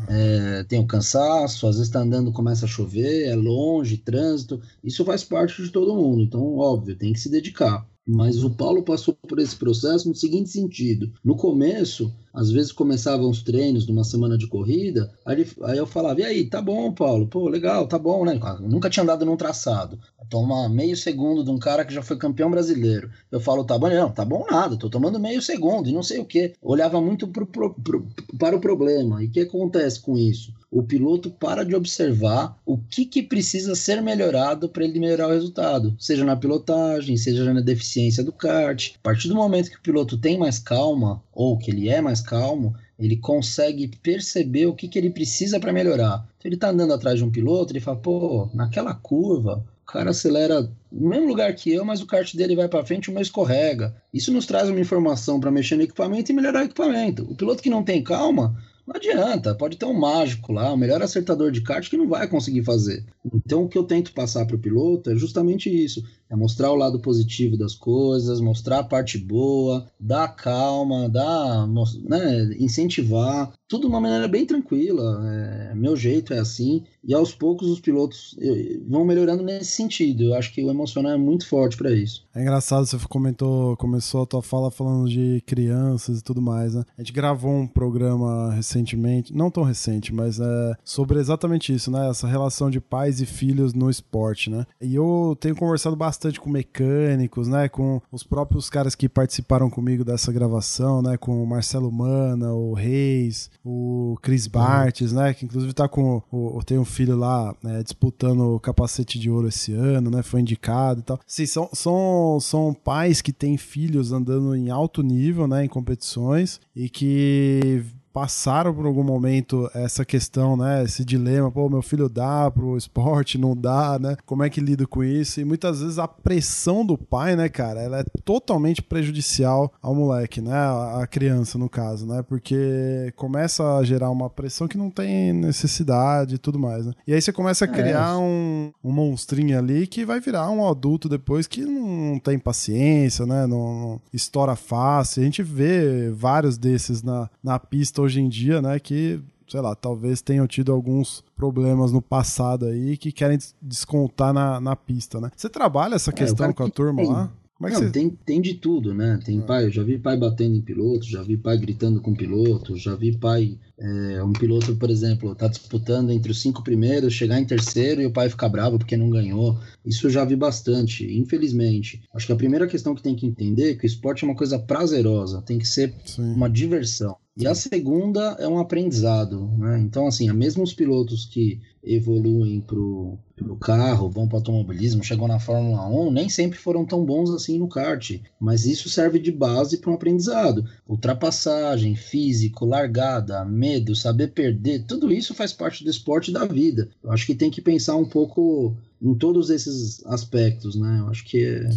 é, 0.08 0.64
tem 0.68 0.78
o 0.78 0.86
cansaço, 0.86 1.66
às 1.66 1.76
vezes 1.76 1.88
está 1.88 2.00
andando, 2.00 2.32
começa 2.32 2.64
a 2.64 2.68
chover, 2.68 3.28
é 3.28 3.34
longe, 3.34 3.96
trânsito, 3.96 4.60
isso 4.82 5.04
faz 5.04 5.22
parte 5.22 5.62
de 5.62 5.70
todo 5.70 5.94
mundo, 5.94 6.22
então, 6.22 6.56
óbvio, 6.56 6.96
tem 6.96 7.12
que 7.12 7.20
se 7.20 7.30
dedicar. 7.30 7.86
Mas 8.06 8.42
o 8.42 8.50
Paulo 8.50 8.82
passou 8.82 9.14
por 9.14 9.38
esse 9.38 9.54
processo 9.54 10.08
no 10.08 10.14
seguinte 10.14 10.50
sentido: 10.50 11.12
no 11.24 11.36
começo, 11.36 12.12
às 12.32 12.50
vezes 12.50 12.72
começavam 12.72 13.28
os 13.28 13.42
treinos 13.42 13.84
de 13.84 13.92
uma 13.92 14.04
semana 14.04 14.38
de 14.38 14.46
corrida, 14.46 15.12
aí, 15.24 15.46
aí 15.64 15.78
eu 15.78 15.86
falava, 15.86 16.20
e 16.20 16.24
aí, 16.24 16.46
tá 16.46 16.62
bom, 16.62 16.92
Paulo, 16.92 17.26
pô, 17.26 17.48
legal, 17.48 17.86
tá 17.86 17.98
bom, 17.98 18.24
né? 18.24 18.38
Eu 18.60 18.68
nunca 18.68 18.88
tinha 18.88 19.02
andado 19.02 19.24
num 19.24 19.36
traçado. 19.36 19.98
Toma 20.30 20.68
meio 20.68 20.96
segundo 20.96 21.44
de 21.44 21.50
um 21.50 21.58
cara 21.58 21.84
que 21.84 21.92
já 21.92 22.02
foi 22.02 22.16
campeão 22.16 22.50
brasileiro. 22.50 23.10
Eu 23.30 23.38
falo, 23.38 23.64
tá 23.64 23.78
bom, 23.78 23.90
não, 23.90 24.10
tá 24.10 24.24
bom 24.24 24.46
nada, 24.50 24.76
tô 24.76 24.88
tomando 24.88 25.20
meio 25.20 25.42
segundo 25.42 25.88
e 25.88 25.92
não 25.92 26.02
sei 26.02 26.20
o 26.20 26.24
que. 26.24 26.54
Olhava 26.62 27.00
muito 27.00 27.28
pro, 27.28 27.46
pro, 27.46 27.74
pro, 27.74 28.06
para 28.38 28.56
o 28.56 28.60
problema. 28.60 29.22
E 29.22 29.26
o 29.26 29.30
que 29.30 29.40
acontece 29.40 30.00
com 30.00 30.16
isso? 30.16 30.54
o 30.72 30.82
piloto 30.82 31.30
para 31.30 31.66
de 31.66 31.76
observar 31.76 32.58
o 32.64 32.78
que, 32.78 33.04
que 33.04 33.22
precisa 33.22 33.74
ser 33.74 34.00
melhorado 34.00 34.70
para 34.70 34.84
ele 34.84 34.98
melhorar 34.98 35.28
o 35.28 35.32
resultado, 35.32 35.94
seja 35.98 36.24
na 36.24 36.34
pilotagem, 36.34 37.14
seja 37.18 37.52
na 37.52 37.60
deficiência 37.60 38.24
do 38.24 38.32
kart. 38.32 38.92
A 38.96 39.02
partir 39.02 39.28
do 39.28 39.34
momento 39.34 39.68
que 39.68 39.76
o 39.76 39.82
piloto 39.82 40.16
tem 40.16 40.38
mais 40.38 40.58
calma, 40.58 41.22
ou 41.30 41.58
que 41.58 41.70
ele 41.70 41.90
é 41.90 42.00
mais 42.00 42.21
calmo, 42.22 42.74
ele 42.98 43.16
consegue 43.16 43.88
perceber 44.02 44.66
o 44.66 44.74
que, 44.74 44.88
que 44.88 44.98
ele 44.98 45.10
precisa 45.10 45.58
para 45.58 45.72
melhorar. 45.72 46.26
Então 46.38 46.48
ele 46.48 46.54
está 46.54 46.70
andando 46.70 46.94
atrás 46.94 47.18
de 47.18 47.24
um 47.24 47.30
piloto, 47.30 47.72
ele 47.72 47.80
fala, 47.80 47.98
pô, 47.98 48.48
naquela 48.54 48.94
curva, 48.94 49.64
o 49.82 49.92
cara 49.92 50.10
acelera 50.10 50.70
no 50.90 51.08
mesmo 51.08 51.26
lugar 51.26 51.52
que 51.54 51.72
eu, 51.72 51.84
mas 51.84 52.00
o 52.00 52.06
kart 52.06 52.34
dele 52.34 52.56
vai 52.56 52.68
para 52.68 52.84
frente 52.84 53.06
e 53.06 53.10
o 53.10 53.12
meu 53.12 53.22
escorrega. 53.22 53.94
Isso 54.14 54.32
nos 54.32 54.46
traz 54.46 54.68
uma 54.68 54.80
informação 54.80 55.40
para 55.40 55.50
mexer 55.50 55.76
no 55.76 55.82
equipamento 55.82 56.30
e 56.30 56.34
melhorar 56.34 56.62
o 56.62 56.64
equipamento. 56.64 57.24
O 57.24 57.34
piloto 57.34 57.62
que 57.62 57.68
não 57.68 57.82
tem 57.82 58.02
calma, 58.02 58.56
não 58.86 58.96
adianta, 58.96 59.54
pode 59.54 59.76
ter 59.76 59.86
um 59.86 59.98
mágico 59.98 60.52
lá, 60.52 60.72
o 60.72 60.76
melhor 60.76 61.00
acertador 61.02 61.52
de 61.52 61.60
kart 61.60 61.88
que 61.88 61.96
não 61.96 62.08
vai 62.08 62.26
conseguir 62.26 62.64
fazer. 62.64 63.04
Então 63.32 63.64
o 63.64 63.68
que 63.68 63.78
eu 63.78 63.84
tento 63.84 64.12
passar 64.12 64.44
para 64.44 64.56
o 64.56 64.58
piloto 64.58 65.10
é 65.10 65.16
justamente 65.16 65.68
isso: 65.68 66.04
É 66.32 66.36
mostrar 66.36 66.72
o 66.72 66.76
lado 66.76 66.98
positivo 66.98 67.58
das 67.58 67.74
coisas, 67.74 68.40
mostrar 68.40 68.78
a 68.78 68.84
parte 68.84 69.18
boa, 69.18 69.86
dar 70.00 70.28
calma, 70.28 71.06
dar, 71.06 71.68
né, 72.08 72.56
incentivar, 72.58 73.52
tudo 73.68 73.82
de 73.82 73.88
uma 73.88 74.00
maneira 74.00 74.26
bem 74.26 74.46
tranquila. 74.46 75.22
É, 75.24 75.74
meu 75.74 75.94
jeito 75.94 76.32
é 76.32 76.38
assim. 76.38 76.84
E 77.04 77.12
aos 77.12 77.34
poucos 77.34 77.68
os 77.68 77.80
pilotos 77.80 78.36
eh, 78.40 78.78
vão 78.86 79.04
melhorando 79.04 79.42
nesse 79.42 79.72
sentido. 79.72 80.24
Eu 80.24 80.34
acho 80.34 80.52
que 80.54 80.62
o 80.62 80.70
emocional 80.70 81.12
é 81.12 81.16
muito 81.16 81.48
forte 81.48 81.76
para 81.76 81.90
isso. 81.90 82.24
É 82.34 82.40
engraçado, 82.40 82.86
você 82.86 82.96
comentou, 83.08 83.76
começou 83.76 84.22
a 84.22 84.26
tua 84.26 84.42
fala 84.42 84.70
falando 84.70 85.08
de 85.08 85.42
crianças 85.46 86.20
e 86.20 86.22
tudo 86.22 86.40
mais, 86.40 86.74
né? 86.74 86.84
A 86.96 87.02
gente 87.02 87.12
gravou 87.12 87.50
um 87.50 87.66
programa 87.66 88.52
recentemente, 88.52 89.34
não 89.34 89.50
tão 89.50 89.64
recente, 89.64 90.14
mas 90.14 90.38
é 90.38 90.74
sobre 90.84 91.18
exatamente 91.18 91.74
isso, 91.74 91.90
né? 91.90 92.08
Essa 92.08 92.28
relação 92.28 92.70
de 92.70 92.80
pais 92.80 93.20
e 93.20 93.26
filhos 93.26 93.74
no 93.74 93.90
esporte, 93.90 94.48
né? 94.48 94.64
E 94.80 94.94
eu 94.94 95.36
tenho 95.40 95.56
conversado 95.56 95.96
bastante 95.96 96.21
com 96.40 96.50
mecânicos, 96.50 97.48
né? 97.48 97.68
Com 97.68 98.00
os 98.10 98.22
próprios 98.22 98.68
caras 98.68 98.94
que 98.94 99.08
participaram 99.08 99.68
comigo 99.70 100.04
dessa 100.04 100.32
gravação, 100.32 101.02
né? 101.02 101.16
Com 101.16 101.42
o 101.42 101.46
Marcelo 101.46 101.90
Mana, 101.90 102.52
o 102.52 102.74
Reis, 102.74 103.50
o 103.64 104.16
Chris 104.22 104.46
Bartes, 104.46 105.12
né? 105.12 105.34
Que 105.34 105.44
inclusive 105.44 105.72
tá 105.72 105.88
com 105.88 106.22
o, 106.30 106.62
tem 106.64 106.78
um 106.78 106.84
filho 106.84 107.16
lá 107.16 107.54
né, 107.62 107.82
disputando 107.82 108.54
o 108.54 108.60
capacete 108.60 109.18
de 109.18 109.30
ouro 109.30 109.48
esse 109.48 109.72
ano, 109.72 110.10
né? 110.10 110.22
Foi 110.22 110.40
indicado 110.40 111.00
e 111.00 111.02
tal. 111.02 111.20
Sim, 111.26 111.46
são, 111.46 111.68
são, 111.72 112.38
são 112.40 112.74
pais 112.74 113.20
que 113.20 113.32
têm 113.32 113.56
filhos 113.56 114.12
andando 114.12 114.54
em 114.54 114.70
alto 114.70 115.02
nível, 115.02 115.46
né? 115.46 115.64
Em 115.64 115.68
competições 115.68 116.60
e 116.74 116.88
que 116.88 117.84
passaram 118.12 118.74
por 118.74 118.86
algum 118.86 119.02
momento 119.02 119.70
essa 119.74 120.04
questão, 120.04 120.56
né? 120.56 120.84
Esse 120.84 121.04
dilema, 121.04 121.50
pô, 121.50 121.68
meu 121.68 121.82
filho 121.82 122.08
dá 122.08 122.50
pro 122.50 122.76
esporte, 122.76 123.38
não 123.38 123.56
dá, 123.56 123.98
né? 123.98 124.16
Como 124.26 124.42
é 124.42 124.50
que 124.50 124.60
lido 124.60 124.86
com 124.86 125.02
isso? 125.02 125.40
E 125.40 125.44
muitas 125.44 125.80
vezes 125.80 125.98
a 125.98 126.06
pressão 126.06 126.84
do 126.84 126.98
pai, 126.98 127.34
né, 127.34 127.48
cara, 127.48 127.80
ela 127.80 128.00
é 128.00 128.04
totalmente 128.24 128.82
prejudicial 128.82 129.72
ao 129.80 129.94
moleque, 129.94 130.40
né? 130.40 130.52
A 130.52 131.06
criança, 131.06 131.58
no 131.58 131.68
caso, 131.68 132.06
né? 132.06 132.22
Porque 132.22 133.12
começa 133.16 133.76
a 133.76 133.84
gerar 133.84 134.10
uma 134.10 134.28
pressão 134.28 134.68
que 134.68 134.76
não 134.76 134.90
tem 134.90 135.32
necessidade 135.32 136.34
e 136.34 136.38
tudo 136.38 136.58
mais, 136.58 136.86
né? 136.86 136.92
E 137.06 137.14
aí 137.14 137.20
você 137.20 137.32
começa 137.32 137.64
a 137.64 137.68
é. 137.68 137.72
criar 137.72 138.14
é. 138.14 138.16
um, 138.16 138.72
um 138.84 138.92
monstrinho 138.92 139.58
ali 139.58 139.86
que 139.86 140.04
vai 140.04 140.20
virar 140.20 140.50
um 140.50 140.68
adulto 140.68 141.08
depois 141.08 141.46
que 141.46 141.64
não 141.64 142.18
tem 142.18 142.38
paciência, 142.38 143.24
né? 143.24 143.46
Não, 143.46 143.62
não 143.80 144.00
estoura 144.12 144.54
fácil. 144.54 145.22
A 145.22 145.24
gente 145.24 145.42
vê 145.42 146.10
vários 146.10 146.58
desses 146.58 147.02
na, 147.02 147.30
na 147.42 147.58
pista 147.58 148.01
hoje 148.02 148.20
em 148.20 148.28
dia, 148.28 148.60
né, 148.60 148.78
que 148.78 149.20
sei 149.48 149.60
lá, 149.60 149.74
talvez 149.74 150.22
tenham 150.22 150.46
tido 150.46 150.72
alguns 150.72 151.22
problemas 151.36 151.92
no 151.92 152.00
passado 152.00 152.66
aí 152.66 152.96
que 152.96 153.12
querem 153.12 153.38
descontar 153.60 154.32
na, 154.32 154.58
na 154.58 154.74
pista, 154.74 155.20
né? 155.20 155.30
Você 155.36 155.48
trabalha 155.48 155.94
essa 155.94 156.10
é, 156.10 156.14
questão 156.14 156.48
é, 156.48 156.52
com 156.54 156.64
a 156.64 156.70
turma 156.70 157.02
tem. 157.02 157.12
lá? 157.12 157.30
Como 157.62 157.68
é 157.68 157.72
Não, 157.74 157.80
você... 157.80 157.90
tem, 157.90 158.10
tem 158.10 158.40
de 158.40 158.54
tudo, 158.54 158.92
né? 158.92 159.20
Tem 159.24 159.38
ah. 159.38 159.42
pai, 159.42 159.66
eu 159.66 159.70
já 159.70 159.84
vi 159.84 159.96
pai 159.96 160.16
batendo 160.16 160.56
em 160.56 160.60
piloto, 160.60 161.04
já 161.06 161.22
vi 161.22 161.36
pai 161.36 161.56
gritando 161.58 162.00
com 162.00 162.12
piloto, 162.12 162.76
já 162.76 162.96
vi 162.96 163.16
pai, 163.16 163.56
é, 163.78 164.24
um 164.24 164.32
piloto, 164.32 164.74
por 164.74 164.90
exemplo, 164.90 165.32
tá 165.34 165.46
disputando 165.46 166.10
entre 166.10 166.32
os 166.32 166.40
cinco 166.40 166.64
primeiros, 166.64 167.12
chegar 167.12 167.38
em 167.38 167.44
terceiro 167.44 168.00
e 168.00 168.06
o 168.06 168.12
pai 168.12 168.28
ficar 168.28 168.48
bravo 168.48 168.78
porque 168.78 168.96
não 168.96 169.08
ganhou. 169.08 169.60
Isso 169.84 170.06
eu 170.06 170.10
já 170.10 170.24
vi 170.24 170.34
bastante, 170.34 171.06
infelizmente. 171.16 172.02
Acho 172.12 172.26
que 172.26 172.32
a 172.32 172.36
primeira 172.36 172.66
questão 172.66 172.96
que 172.96 173.02
tem 173.02 173.14
que 173.14 173.26
entender 173.26 173.70
é 173.70 173.74
que 173.74 173.84
o 173.84 173.86
esporte 173.86 174.24
é 174.24 174.26
uma 174.26 174.36
coisa 174.36 174.58
prazerosa, 174.58 175.40
tem 175.42 175.58
que 175.58 175.68
ser 175.68 175.94
Sim. 176.04 176.32
uma 176.32 176.50
diversão. 176.50 177.16
E 177.34 177.46
a 177.46 177.54
segunda 177.54 178.36
é 178.38 178.46
um 178.46 178.58
aprendizado, 178.58 179.48
né? 179.56 179.78
Então, 179.80 180.06
assim, 180.06 180.30
mesmo 180.32 180.62
os 180.62 180.74
pilotos 180.74 181.24
que 181.24 181.60
evoluem 181.82 182.60
pro, 182.60 183.18
pro 183.34 183.56
carro, 183.56 184.10
vão 184.10 184.28
para 184.28 184.36
automobilismo, 184.36 185.02
chegam 185.02 185.26
na 185.26 185.40
Fórmula 185.40 185.88
1, 185.88 186.12
nem 186.12 186.28
sempre 186.28 186.58
foram 186.58 186.84
tão 186.84 187.04
bons 187.06 187.30
assim 187.30 187.58
no 187.58 187.68
kart, 187.68 188.20
mas 188.38 188.66
isso 188.66 188.90
serve 188.90 189.18
de 189.18 189.32
base 189.32 189.78
para 189.78 189.90
um 189.90 189.94
aprendizado. 189.94 190.64
Ultrapassagem, 190.86 191.96
físico, 191.96 192.66
largada, 192.66 193.42
medo, 193.46 193.96
saber 193.96 194.28
perder, 194.28 194.84
tudo 194.84 195.10
isso 195.10 195.34
faz 195.34 195.54
parte 195.54 195.82
do 195.82 195.90
esporte 195.90 196.30
da 196.30 196.44
vida. 196.44 196.90
Eu 197.02 197.10
acho 197.12 197.24
que 197.24 197.34
tem 197.34 197.50
que 197.50 197.62
pensar 197.62 197.96
um 197.96 198.08
pouco 198.08 198.76
em 199.02 199.14
todos 199.14 199.50
esses 199.50 200.04
aspectos, 200.06 200.76
né? 200.76 201.00
Eu 201.00 201.08
acho 201.08 201.24
que 201.24 201.44
é, 201.44 201.68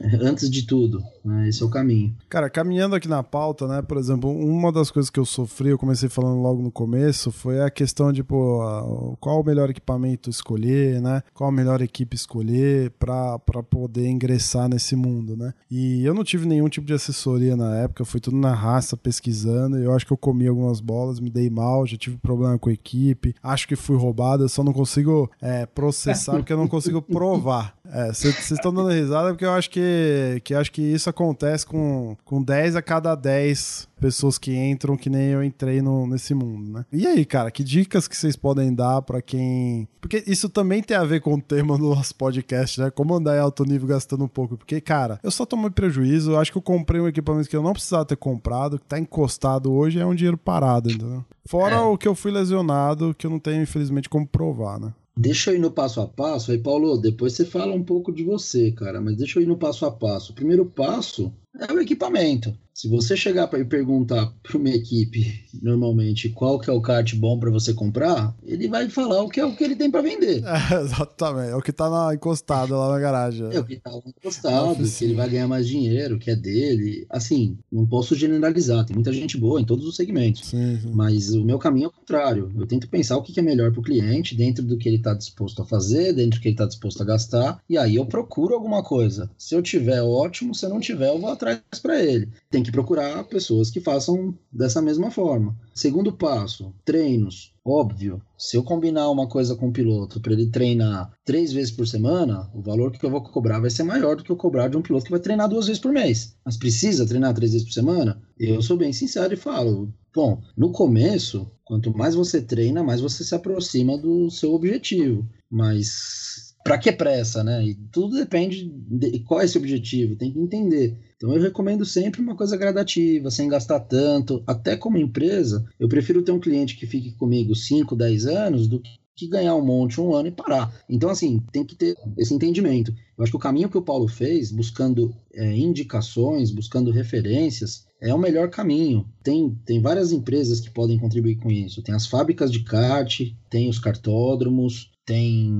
é, 0.00 0.16
antes 0.20 0.50
de 0.50 0.66
tudo, 0.66 1.02
né? 1.24 1.48
esse 1.48 1.62
é 1.62 1.66
o 1.66 1.70
caminho. 1.70 2.14
Cara, 2.28 2.50
caminhando 2.50 2.94
aqui 2.94 3.08
na 3.08 3.22
pauta, 3.22 3.66
né? 3.66 3.80
Por 3.80 3.96
exemplo, 3.96 4.30
uma 4.30 4.70
das 4.70 4.90
coisas 4.90 5.08
que 5.08 5.18
eu 5.18 5.24
sofri, 5.24 5.70
eu 5.70 5.78
comecei 5.78 6.10
falando 6.10 6.40
logo 6.42 6.62
no 6.62 6.70
começo, 6.70 7.32
foi 7.32 7.62
a 7.62 7.70
questão 7.70 8.12
de, 8.12 8.22
pô, 8.22 9.16
qual 9.20 9.40
o 9.40 9.44
melhor 9.44 9.70
equipamento 9.70 10.28
escolher, 10.28 11.00
né? 11.00 11.22
Qual 11.32 11.48
a 11.48 11.52
melhor 11.52 11.80
equipe 11.80 12.14
escolher 12.14 12.90
para 12.98 13.38
poder 13.38 14.06
ingressar 14.06 14.68
nesse 14.68 14.94
mundo, 14.94 15.36
né? 15.36 15.54
E 15.70 16.04
eu 16.04 16.12
não 16.12 16.22
tive 16.22 16.46
nenhum 16.46 16.68
tipo 16.68 16.86
de 16.86 16.92
assessoria 16.92 17.56
na 17.56 17.74
época, 17.76 18.04
foi 18.04 18.20
tudo 18.20 18.36
na 18.36 18.52
raça, 18.52 18.98
pesquisando, 18.98 19.78
eu 19.78 19.94
acho 19.94 20.04
que 20.04 20.12
eu 20.12 20.16
comi 20.16 20.46
algumas 20.46 20.80
bolas, 20.80 21.20
me 21.20 21.30
dei 21.30 21.48
mal, 21.48 21.86
já 21.86 21.96
tive 21.96 22.18
problema 22.18 22.58
com 22.58 22.68
a 22.68 22.72
equipe, 22.72 23.34
acho 23.42 23.66
que 23.66 23.76
fui 23.76 23.96
roubado, 23.96 24.44
eu 24.44 24.48
só 24.48 24.62
não 24.62 24.74
consigo 24.74 25.30
é, 25.40 25.64
processar 25.64 26.32
porque 26.50 26.52
eu 26.52 26.56
não 26.56 26.68
consigo 26.68 27.00
provar. 27.02 27.74
Vocês 28.12 28.50
é, 28.50 28.54
estão 28.54 28.72
dando 28.72 28.90
risada 28.90 29.30
porque 29.30 29.44
eu 29.44 29.52
acho 29.52 29.70
que, 29.70 30.40
que 30.44 30.54
acho 30.54 30.70
que 30.70 30.82
isso 30.82 31.08
acontece 31.08 31.66
com, 31.66 32.16
com 32.24 32.42
10 32.42 32.76
a 32.76 32.82
cada 32.82 33.14
10 33.14 33.88
pessoas 34.00 34.38
que 34.38 34.54
entram 34.56 34.96
que 34.96 35.10
nem 35.10 35.28
eu 35.28 35.44
entrei 35.44 35.82
no, 35.82 36.06
nesse 36.06 36.32
mundo, 36.32 36.70
né? 36.70 36.86
E 36.92 37.06
aí, 37.06 37.24
cara, 37.24 37.50
que 37.50 37.62
dicas 37.62 38.08
que 38.08 38.16
vocês 38.16 38.34
podem 38.36 38.72
dar 38.72 39.02
para 39.02 39.20
quem... 39.20 39.88
Porque 40.00 40.24
isso 40.26 40.48
também 40.48 40.82
tem 40.82 40.96
a 40.96 41.04
ver 41.04 41.20
com 41.20 41.34
o 41.34 41.40
tema 41.40 41.76
do 41.76 41.94
nosso 41.94 42.14
podcast, 42.14 42.80
né? 42.80 42.90
Como 42.90 43.14
andar 43.14 43.36
em 43.36 43.40
alto 43.40 43.64
nível 43.64 43.88
gastando 43.88 44.24
um 44.24 44.28
pouco. 44.28 44.56
Porque, 44.56 44.80
cara, 44.80 45.20
eu 45.22 45.30
só 45.30 45.44
tomei 45.44 45.70
prejuízo, 45.70 46.32
eu 46.32 46.38
acho 46.38 46.50
que 46.50 46.58
eu 46.58 46.62
comprei 46.62 47.00
um 47.00 47.08
equipamento 47.08 47.48
que 47.48 47.56
eu 47.56 47.62
não 47.62 47.72
precisava 47.72 48.04
ter 48.04 48.16
comprado, 48.16 48.78
que 48.78 48.86
tá 48.86 48.98
encostado 48.98 49.72
hoje, 49.72 49.98
é 49.98 50.06
um 50.06 50.14
dinheiro 50.14 50.38
parado, 50.38 50.90
entendeu? 50.90 51.24
Fora 51.44 51.76
é. 51.76 51.80
o 51.80 51.98
que 51.98 52.08
eu 52.08 52.14
fui 52.14 52.30
lesionado, 52.30 53.14
que 53.14 53.26
eu 53.26 53.30
não 53.30 53.38
tenho, 53.38 53.62
infelizmente, 53.62 54.08
como 54.08 54.26
provar, 54.26 54.78
né? 54.78 54.92
Deixa 55.20 55.50
eu 55.50 55.56
ir 55.56 55.58
no 55.58 55.70
passo 55.70 56.00
a 56.00 56.08
passo. 56.08 56.50
Aí, 56.50 56.56
Paulo, 56.56 56.96
depois 56.96 57.34
você 57.34 57.44
fala 57.44 57.74
um 57.74 57.84
pouco 57.84 58.10
de 58.10 58.24
você, 58.24 58.72
cara, 58.72 59.02
mas 59.02 59.18
deixa 59.18 59.38
eu 59.38 59.42
ir 59.42 59.46
no 59.46 59.58
passo 59.58 59.84
a 59.84 59.90
passo. 59.90 60.32
O 60.32 60.34
primeiro 60.34 60.64
passo 60.64 61.30
é 61.58 61.72
o 61.72 61.80
equipamento. 61.80 62.54
Se 62.80 62.88
você 62.88 63.14
chegar 63.14 63.46
para 63.46 63.62
perguntar 63.64 64.32
para 64.42 64.56
uma 64.56 64.70
equipe, 64.70 65.44
normalmente, 65.62 66.30
qual 66.30 66.58
que 66.58 66.70
é 66.70 66.72
o 66.72 66.80
kart 66.80 67.14
bom 67.14 67.38
para 67.38 67.50
você 67.50 67.74
comprar, 67.74 68.34
ele 68.42 68.68
vai 68.68 68.88
falar 68.88 69.22
o 69.22 69.28
que 69.28 69.38
é 69.38 69.44
o 69.44 69.54
que 69.54 69.62
ele 69.62 69.76
tem 69.76 69.90
para 69.90 70.00
vender. 70.00 70.42
É, 70.42 70.74
exatamente. 70.80 71.50
É 71.50 71.56
o 71.56 71.60
que 71.60 71.72
tá 71.72 71.90
na, 71.90 72.14
encostado 72.14 72.74
lá 72.74 72.90
na 72.90 72.98
garagem. 72.98 73.48
É 73.52 73.60
o 73.60 73.64
que 73.64 73.76
tá 73.76 73.90
encostado, 74.06 74.82
que 74.82 75.04
ele 75.04 75.14
vai 75.14 75.28
ganhar 75.28 75.46
mais 75.46 75.68
dinheiro, 75.68 76.18
que 76.18 76.30
é 76.30 76.36
dele. 76.36 77.04
Assim, 77.10 77.58
não 77.70 77.86
posso 77.86 78.14
generalizar. 78.14 78.86
Tem 78.86 78.94
muita 78.94 79.12
gente 79.12 79.36
boa 79.36 79.60
em 79.60 79.64
todos 79.64 79.84
os 79.84 79.96
segmentos. 79.96 80.48
Sim, 80.48 80.78
sim. 80.80 80.90
Mas 80.94 81.34
o 81.34 81.44
meu 81.44 81.58
caminho 81.58 81.86
é 81.86 81.88
o 81.88 81.92
contrário. 81.92 82.50
Eu 82.56 82.66
tento 82.66 82.88
pensar 82.88 83.18
o 83.18 83.22
que 83.22 83.38
é 83.38 83.42
melhor 83.42 83.72
para 83.72 83.80
o 83.80 83.84
cliente, 83.84 84.34
dentro 84.34 84.64
do 84.64 84.78
que 84.78 84.88
ele 84.88 84.96
está 84.96 85.12
disposto 85.12 85.60
a 85.60 85.66
fazer, 85.66 86.14
dentro 86.14 86.38
do 86.38 86.42
que 86.42 86.48
ele 86.48 86.54
está 86.54 86.64
disposto 86.64 87.02
a 87.02 87.04
gastar. 87.04 87.60
E 87.68 87.76
aí 87.76 87.96
eu 87.96 88.06
procuro 88.06 88.54
alguma 88.54 88.82
coisa. 88.82 89.30
Se 89.36 89.54
eu 89.54 89.60
tiver, 89.60 90.00
ótimo. 90.00 90.54
Se 90.54 90.64
eu 90.64 90.70
não 90.70 90.80
tiver, 90.80 91.08
eu 91.08 91.18
vou 91.18 91.30
atrás 91.30 91.49
para 91.82 92.02
ele. 92.02 92.28
Tem 92.50 92.62
que 92.62 92.72
procurar 92.72 93.24
pessoas 93.24 93.70
que 93.70 93.80
façam 93.80 94.36
dessa 94.52 94.82
mesma 94.82 95.10
forma. 95.10 95.56
Segundo 95.74 96.12
passo, 96.12 96.74
treinos. 96.84 97.54
Óbvio, 97.64 98.20
se 98.36 98.56
eu 98.56 98.62
combinar 98.62 99.10
uma 99.10 99.28
coisa 99.28 99.54
com 99.54 99.68
o 99.68 99.72
piloto 99.72 100.20
para 100.20 100.32
ele 100.32 100.50
treinar 100.50 101.12
três 101.24 101.52
vezes 101.52 101.70
por 101.70 101.86
semana, 101.86 102.50
o 102.54 102.60
valor 102.60 102.90
que 102.90 103.04
eu 103.04 103.10
vou 103.10 103.22
cobrar 103.22 103.60
vai 103.60 103.70
ser 103.70 103.82
maior 103.82 104.16
do 104.16 104.24
que 104.24 104.30
eu 104.30 104.36
cobrar 104.36 104.68
de 104.68 104.76
um 104.76 104.82
piloto 104.82 105.04
que 105.04 105.10
vai 105.10 105.20
treinar 105.20 105.48
duas 105.48 105.66
vezes 105.66 105.80
por 105.80 105.92
mês. 105.92 106.36
Mas 106.44 106.56
precisa 106.56 107.06
treinar 107.06 107.34
três 107.34 107.52
vezes 107.52 107.66
por 107.66 107.72
semana? 107.72 108.20
Eu 108.38 108.60
sou 108.62 108.76
bem 108.76 108.92
sincero 108.92 109.32
e 109.34 109.36
falo: 109.36 109.92
bom, 110.14 110.42
no 110.56 110.72
começo, 110.72 111.50
quanto 111.64 111.96
mais 111.96 112.14
você 112.14 112.40
treina, 112.40 112.82
mais 112.82 113.00
você 113.00 113.22
se 113.22 113.34
aproxima 113.34 113.96
do 113.96 114.30
seu 114.30 114.54
objetivo. 114.54 115.28
Mas 115.50 116.50
para 116.64 116.78
que 116.78 116.92
pressa, 116.92 117.42
né? 117.42 117.64
E 117.64 117.74
tudo 117.74 118.16
depende 118.16 118.64
de 118.68 119.20
qual 119.20 119.40
é 119.40 119.44
esse 119.44 119.58
objetivo, 119.58 120.16
tem 120.16 120.32
que 120.32 120.38
entender. 120.38 120.96
Então 121.20 121.34
eu 121.34 121.42
recomendo 121.42 121.84
sempre 121.84 122.22
uma 122.22 122.34
coisa 122.34 122.56
gradativa, 122.56 123.30
sem 123.30 123.46
gastar 123.46 123.80
tanto. 123.80 124.42
Até 124.46 124.74
como 124.74 124.96
empresa, 124.96 125.66
eu 125.78 125.86
prefiro 125.86 126.22
ter 126.22 126.32
um 126.32 126.40
cliente 126.40 126.74
que 126.78 126.86
fique 126.86 127.12
comigo 127.12 127.54
5, 127.54 127.94
10 127.94 128.26
anos 128.26 128.66
do 128.66 128.80
que 129.14 129.28
ganhar 129.28 129.54
um 129.54 129.62
monte 129.62 130.00
um 130.00 130.14
ano 130.14 130.28
e 130.28 130.32
parar. 130.32 130.74
Então, 130.88 131.10
assim, 131.10 131.38
tem 131.52 131.62
que 131.62 131.76
ter 131.76 131.94
esse 132.16 132.32
entendimento. 132.32 132.90
Eu 133.18 133.22
acho 133.22 133.32
que 133.32 133.36
o 133.36 133.40
caminho 133.40 133.68
que 133.68 133.76
o 133.76 133.82
Paulo 133.82 134.08
fez, 134.08 134.50
buscando 134.50 135.14
é, 135.34 135.54
indicações, 135.54 136.50
buscando 136.50 136.90
referências, 136.90 137.84
é 138.00 138.14
o 138.14 138.18
melhor 138.18 138.48
caminho. 138.48 139.06
Tem, 139.22 139.54
tem 139.66 139.78
várias 139.78 140.10
empresas 140.12 140.58
que 140.58 140.70
podem 140.70 140.98
contribuir 140.98 141.36
com 141.36 141.50
isso. 141.50 141.82
Tem 141.82 141.94
as 141.94 142.06
fábricas 142.06 142.50
de 142.50 142.60
kart, 142.60 143.20
tem 143.50 143.68
os 143.68 143.78
cartódromos, 143.78 144.89
tem 145.10 145.52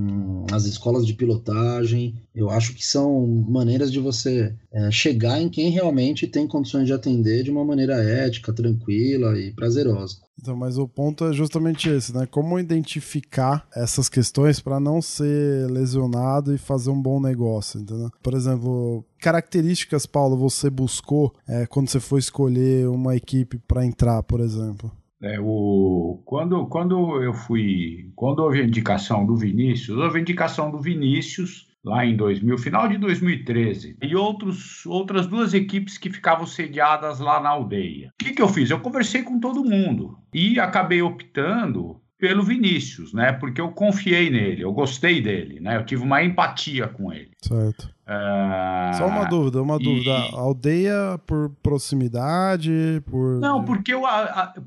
as 0.53 0.65
escolas 0.65 1.05
de 1.05 1.13
pilotagem. 1.13 2.15
Eu 2.33 2.49
acho 2.49 2.73
que 2.73 2.87
são 2.87 3.27
maneiras 3.27 3.91
de 3.91 3.99
você 3.99 4.55
é, 4.73 4.89
chegar 4.93 5.43
em 5.43 5.49
quem 5.49 5.71
realmente 5.71 6.29
tem 6.29 6.47
condições 6.47 6.87
de 6.87 6.93
atender 6.93 7.43
de 7.43 7.51
uma 7.51 7.65
maneira 7.65 7.95
ética, 7.95 8.53
tranquila 8.53 9.37
e 9.37 9.53
prazerosa. 9.53 10.19
Então, 10.41 10.57
mas 10.57 10.79
o 10.79 10.87
ponto 10.87 11.25
é 11.25 11.33
justamente 11.33 11.89
esse, 11.89 12.15
né? 12.15 12.27
Como 12.27 12.61
identificar 12.61 13.67
essas 13.75 14.09
questões 14.09 14.61
para 14.61 14.79
não 14.79 15.03
ser 15.03 15.69
lesionado 15.69 16.55
e 16.55 16.59
fazer 16.59 16.91
um 16.91 17.03
bom 17.03 17.21
negócio, 17.21 17.81
entendeu? 17.81 18.09
Por 18.23 18.35
exemplo, 18.35 19.05
características, 19.19 20.07
Paulo, 20.07 20.37
você 20.37 20.71
buscou 20.71 21.35
é, 21.49 21.67
quando 21.67 21.89
você 21.89 21.99
foi 21.99 22.21
escolher 22.21 22.89
uma 22.89 23.17
equipe 23.17 23.59
para 23.67 23.85
entrar, 23.85 24.23
por 24.23 24.39
exemplo? 24.39 24.93
É, 25.23 25.39
o, 25.39 26.23
quando, 26.25 26.67
quando 26.67 27.23
eu 27.23 27.35
fui. 27.35 28.11
Quando 28.17 28.41
houve 28.41 28.61
a 28.61 28.65
indicação 28.65 29.27
do 29.27 29.37
Vinícius, 29.37 29.99
houve 29.99 30.19
a 30.19 30.21
indicação 30.21 30.71
do 30.71 30.81
Vinícius 30.81 31.69
lá 31.85 32.05
em 32.05 32.17
2000, 32.17 32.59
final 32.59 32.89
de 32.89 32.99
2013, 32.99 33.97
e 34.03 34.15
outros, 34.15 34.85
outras 34.85 35.27
duas 35.27 35.55
equipes 35.55 35.97
que 35.97 36.11
ficavam 36.11 36.47
sediadas 36.47 37.21
lá 37.21 37.41
na 37.41 37.51
aldeia. 37.51 38.13
O 38.21 38.25
que, 38.25 38.33
que 38.33 38.43
eu 38.43 38.49
fiz? 38.49 38.71
Eu 38.71 38.81
conversei 38.81 39.23
com 39.23 39.41
todo 39.41 39.65
mundo 39.65 40.19
e 40.33 40.61
acabei 40.61 41.01
optando 41.01 42.01
pelo 42.21 42.43
Vinícius, 42.43 43.15
né? 43.15 43.33
Porque 43.33 43.61
eu 43.61 43.71
confiei 43.71 44.29
nele, 44.29 44.63
eu 44.63 44.73
gostei 44.73 45.23
dele, 45.23 45.59
né? 45.59 45.79
Eu 45.79 45.87
tive 45.87 46.03
uma 46.03 46.23
empatia 46.23 46.87
com 46.87 47.11
ele. 47.11 47.31
Certo. 47.41 47.91
Uh... 48.07 48.95
Só 48.97 49.07
uma 49.07 49.25
dúvida, 49.25 49.63
uma 49.63 49.77
e... 49.77 49.83
dúvida. 49.83 50.13
Aldeia 50.33 51.19
por 51.27 51.51
proximidade, 51.63 53.03
por... 53.11 53.41
Não, 53.41 53.65
porque 53.65 53.95
eu, 53.95 54.03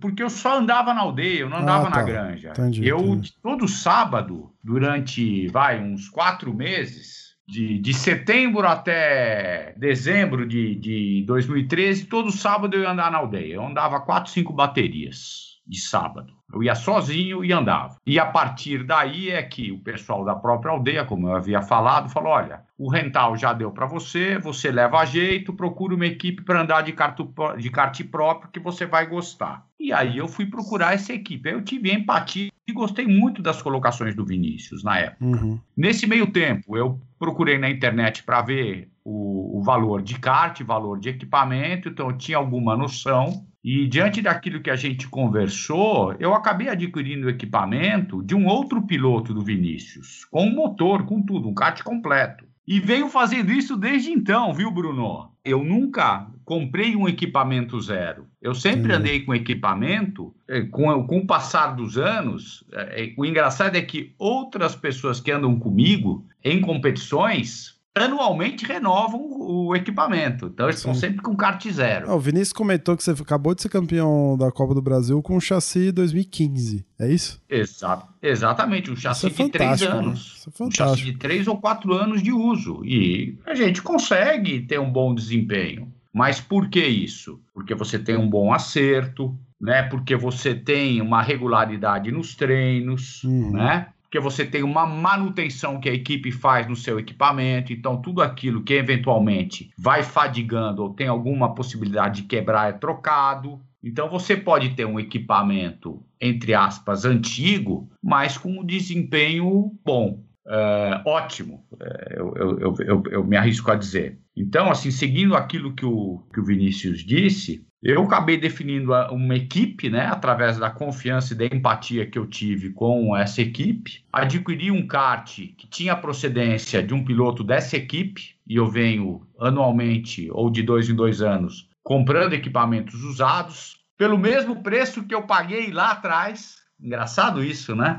porque 0.01 0.23
eu 0.23 0.29
só 0.29 0.57
andava 0.57 0.93
na 0.93 1.01
aldeia, 1.01 1.41
eu 1.41 1.49
não 1.49 1.59
andava 1.59 1.89
ah, 1.89 1.91
tá. 1.91 1.97
na 1.97 2.03
granja. 2.03 2.49
Entendi, 2.49 2.87
eu, 2.87 2.99
entendi. 2.99 3.33
todo 3.41 3.67
sábado, 3.67 4.51
durante, 4.63 5.47
vai, 5.47 5.79
uns 5.79 6.09
quatro 6.09 6.53
meses... 6.53 7.23
De, 7.45 7.77
de 7.77 7.93
setembro 7.93 8.65
até 8.65 9.75
dezembro 9.77 10.47
de, 10.47 10.75
de 10.75 11.25
2013, 11.27 12.05
todo 12.05 12.31
sábado 12.31 12.73
eu 12.73 12.83
ia 12.83 12.91
andar 12.91 13.11
na 13.11 13.17
aldeia. 13.17 13.55
Eu 13.55 13.67
andava 13.67 13.99
quatro, 13.99 14.31
cinco 14.31 14.53
baterias 14.53 15.53
de 15.67 15.79
sábado. 15.79 16.33
Eu 16.51 16.61
ia 16.61 16.75
sozinho 16.75 17.43
e 17.43 17.51
andava. 17.51 17.97
E 18.05 18.19
a 18.19 18.25
partir 18.25 18.83
daí 18.83 19.29
é 19.29 19.41
que 19.41 19.71
o 19.71 19.79
pessoal 19.79 20.23
da 20.23 20.35
própria 20.35 20.71
aldeia, 20.71 21.05
como 21.05 21.27
eu 21.27 21.35
havia 21.35 21.61
falado, 21.61 22.09
falou: 22.09 22.31
olha, 22.31 22.61
o 22.77 22.89
rental 22.89 23.35
já 23.35 23.53
deu 23.53 23.71
para 23.71 23.85
você, 23.85 24.37
você 24.37 24.71
leva 24.71 24.99
a 24.99 25.05
jeito, 25.05 25.53
procura 25.53 25.95
uma 25.95 26.05
equipe 26.05 26.43
para 26.43 26.61
andar 26.61 26.81
de, 26.81 26.91
carto, 26.91 27.31
de 27.57 27.69
kart 27.69 28.03
próprio 28.05 28.51
que 28.51 28.59
você 28.59 28.85
vai 28.85 29.07
gostar. 29.07 29.65
E 29.79 29.91
aí 29.91 30.17
eu 30.17 30.27
fui 30.27 30.45
procurar 30.45 30.93
essa 30.93 31.13
equipe. 31.13 31.49
Aí 31.49 31.55
eu 31.55 31.63
tive 31.63 31.91
empatia 31.91 32.51
e 32.67 32.71
gostei 32.71 33.05
muito 33.05 33.41
das 33.41 33.61
colocações 33.61 34.15
do 34.15 34.25
Vinícius 34.25 34.83
na 34.83 34.99
época. 34.99 35.25
Uhum. 35.25 35.59
Nesse 35.75 36.07
meio 36.07 36.27
tempo, 36.27 36.77
eu 36.77 36.99
procurei 37.19 37.57
na 37.57 37.69
internet 37.69 38.23
para 38.23 38.41
ver 38.41 38.89
o, 39.03 39.59
o 39.59 39.63
valor 39.63 40.01
de 40.01 40.17
kart, 40.19 40.61
valor 40.61 40.99
de 40.99 41.09
equipamento, 41.09 41.89
então 41.89 42.09
eu 42.09 42.17
tinha 42.17 42.37
alguma 42.37 42.77
noção. 42.77 43.45
E 43.63 43.87
diante 43.87 44.21
daquilo 44.21 44.61
que 44.61 44.69
a 44.69 44.75
gente 44.75 45.07
conversou, 45.07 46.13
eu 46.19 46.33
acabei 46.33 46.67
adquirindo 46.67 47.27
o 47.27 47.29
equipamento 47.29 48.21
de 48.21 48.35
um 48.35 48.45
outro 48.45 48.81
piloto 48.81 49.33
do 49.33 49.41
Vinícius, 49.41 50.25
com 50.25 50.47
um 50.47 50.53
motor, 50.53 51.05
com 51.05 51.21
tudo, 51.21 51.47
um 51.47 51.53
kart 51.53 51.81
completo. 51.81 52.43
E 52.67 52.79
venho 52.79 53.09
fazendo 53.09 53.51
isso 53.51 53.77
desde 53.77 54.11
então, 54.11 54.53
viu, 54.53 54.71
Bruno? 54.71 55.31
Eu 55.43 55.63
nunca 55.63 56.27
comprei 56.45 56.95
um 56.95 57.07
equipamento 57.07 57.79
zero. 57.79 58.27
Eu 58.41 58.55
sempre 58.55 58.93
andei 58.93 59.21
com 59.21 59.35
equipamento. 59.35 60.33
Eh, 60.47 60.61
com, 60.61 61.05
com 61.05 61.17
o 61.19 61.27
passar 61.27 61.75
dos 61.75 61.97
anos, 61.97 62.63
eh, 62.71 63.13
o 63.17 63.25
engraçado 63.25 63.75
é 63.75 63.81
que 63.81 64.13
outras 64.17 64.75
pessoas 64.75 65.19
que 65.19 65.31
andam 65.31 65.59
comigo 65.59 66.25
em 66.41 66.61
competições 66.61 67.72
anualmente 67.95 68.65
renovam 68.65 69.21
o 69.39 69.75
equipamento. 69.75 70.47
Então 70.47 70.65
eles 70.65 70.77
estão 70.77 70.95
sempre 70.95 71.21
com 71.21 71.35
kart 71.35 71.63
zero. 71.69 72.09
Ah, 72.09 72.15
o 72.15 72.19
Vinícius 72.19 72.53
comentou 72.53 72.97
que 72.97 73.03
você 73.03 73.11
acabou 73.11 73.53
de 73.53 73.61
ser 73.61 73.69
campeão 73.69 74.35
da 74.37 74.51
Copa 74.51 74.73
do 74.73 74.81
Brasil 74.81 75.21
com 75.21 75.37
um 75.37 75.39
chassi 75.39 75.91
2015. 75.91 76.85
É 76.99 77.11
isso? 77.11 77.41
Exato, 77.49 78.07
exatamente, 78.21 78.89
um 78.89 78.95
chassi 78.95 79.27
é 79.27 79.29
de 79.29 79.49
três 79.49 79.81
né? 79.81 79.87
anos. 79.87 80.47
É 80.59 80.63
um 80.63 80.71
chassi 80.71 81.03
de 81.03 81.13
três 81.13 81.47
ou 81.47 81.57
quatro 81.57 81.93
anos 81.93 82.23
de 82.23 82.31
uso. 82.31 82.83
E 82.83 83.37
a 83.45 83.53
gente 83.53 83.81
consegue 83.81 84.61
ter 84.61 84.79
um 84.79 84.91
bom 84.91 85.13
desempenho. 85.13 85.91
Mas 86.11 86.39
por 86.39 86.69
que 86.69 86.85
isso? 86.85 87.39
Porque 87.53 87.73
você 87.73 87.97
tem 87.97 88.15
um 88.15 88.29
bom 88.29 88.53
acerto, 88.53 89.35
né? 89.59 89.81
Porque 89.83 90.15
você 90.15 90.53
tem 90.53 91.01
uma 91.01 91.23
regularidade 91.23 92.11
nos 92.11 92.35
treinos, 92.35 93.23
uhum. 93.23 93.51
né? 93.51 93.87
Porque 94.13 94.19
você 94.19 94.45
tem 94.45 94.61
uma 94.61 94.85
manutenção 94.85 95.79
que 95.79 95.89
a 95.89 95.93
equipe 95.93 96.31
faz 96.31 96.67
no 96.67 96.75
seu 96.75 96.99
equipamento, 96.99 97.73
então 97.73 97.99
tudo 97.99 98.21
aquilo 98.21 98.61
que 98.61 98.75
eventualmente 98.75 99.71
vai 99.75 100.03
fadigando 100.03 100.83
ou 100.83 100.93
tem 100.93 101.07
alguma 101.07 101.55
possibilidade 101.55 102.21
de 102.21 102.27
quebrar 102.27 102.69
é 102.69 102.73
trocado. 102.73 103.59
Então 103.83 104.07
você 104.07 104.37
pode 104.37 104.75
ter 104.75 104.85
um 104.85 104.99
equipamento, 104.99 106.05
entre 106.21 106.53
aspas, 106.53 107.05
antigo, 107.05 107.89
mas 108.03 108.37
com 108.37 108.51
um 108.59 108.63
desempenho 108.63 109.71
bom. 109.83 110.23
É, 110.45 111.01
ótimo, 111.07 111.65
é, 111.81 112.19
eu, 112.19 112.35
eu, 112.35 112.75
eu, 112.81 113.03
eu, 113.09 113.23
me 113.23 113.35
arrisco 113.35 113.71
a 113.71 113.75
dizer. 113.75 114.19
Então, 114.37 114.69
assim, 114.69 114.91
seguindo 114.91 115.35
aquilo 115.35 115.73
que 115.73 115.85
o, 115.85 116.21
que 116.31 116.39
o 116.39 116.45
Vinícius 116.45 117.03
disse, 117.03 117.65
eu 117.83 118.03
acabei 118.03 118.37
definindo 118.37 118.93
uma 119.11 119.35
equipe, 119.35 119.89
né, 119.89 120.05
através 120.05 120.57
da 120.57 120.69
confiança 120.69 121.33
e 121.33 121.37
da 121.37 121.45
empatia 121.45 122.05
que 122.05 122.17
eu 122.17 122.25
tive 122.25 122.69
com 122.69 123.15
essa 123.15 123.41
equipe. 123.41 124.05
Adquiri 124.11 124.71
um 124.71 124.87
kart 124.87 125.35
que 125.57 125.67
tinha 125.67 125.95
procedência 125.95 126.81
de 126.81 126.93
um 126.93 127.03
piloto 127.03 127.43
dessa 127.43 127.75
equipe, 127.75 128.35
e 128.47 128.55
eu 128.55 128.67
venho 128.67 129.27
anualmente, 129.37 130.29
ou 130.31 130.49
de 130.49 130.63
dois 130.63 130.89
em 130.89 130.95
dois 130.95 131.21
anos, 131.21 131.69
comprando 131.83 132.33
equipamentos 132.33 133.03
usados, 133.03 133.77
pelo 133.97 134.17
mesmo 134.17 134.63
preço 134.63 135.05
que 135.05 135.13
eu 135.13 135.23
paguei 135.23 135.71
lá 135.71 135.91
atrás, 135.91 136.62
Engraçado 136.83 137.41
isso, 137.41 137.73
né? 137.73 137.95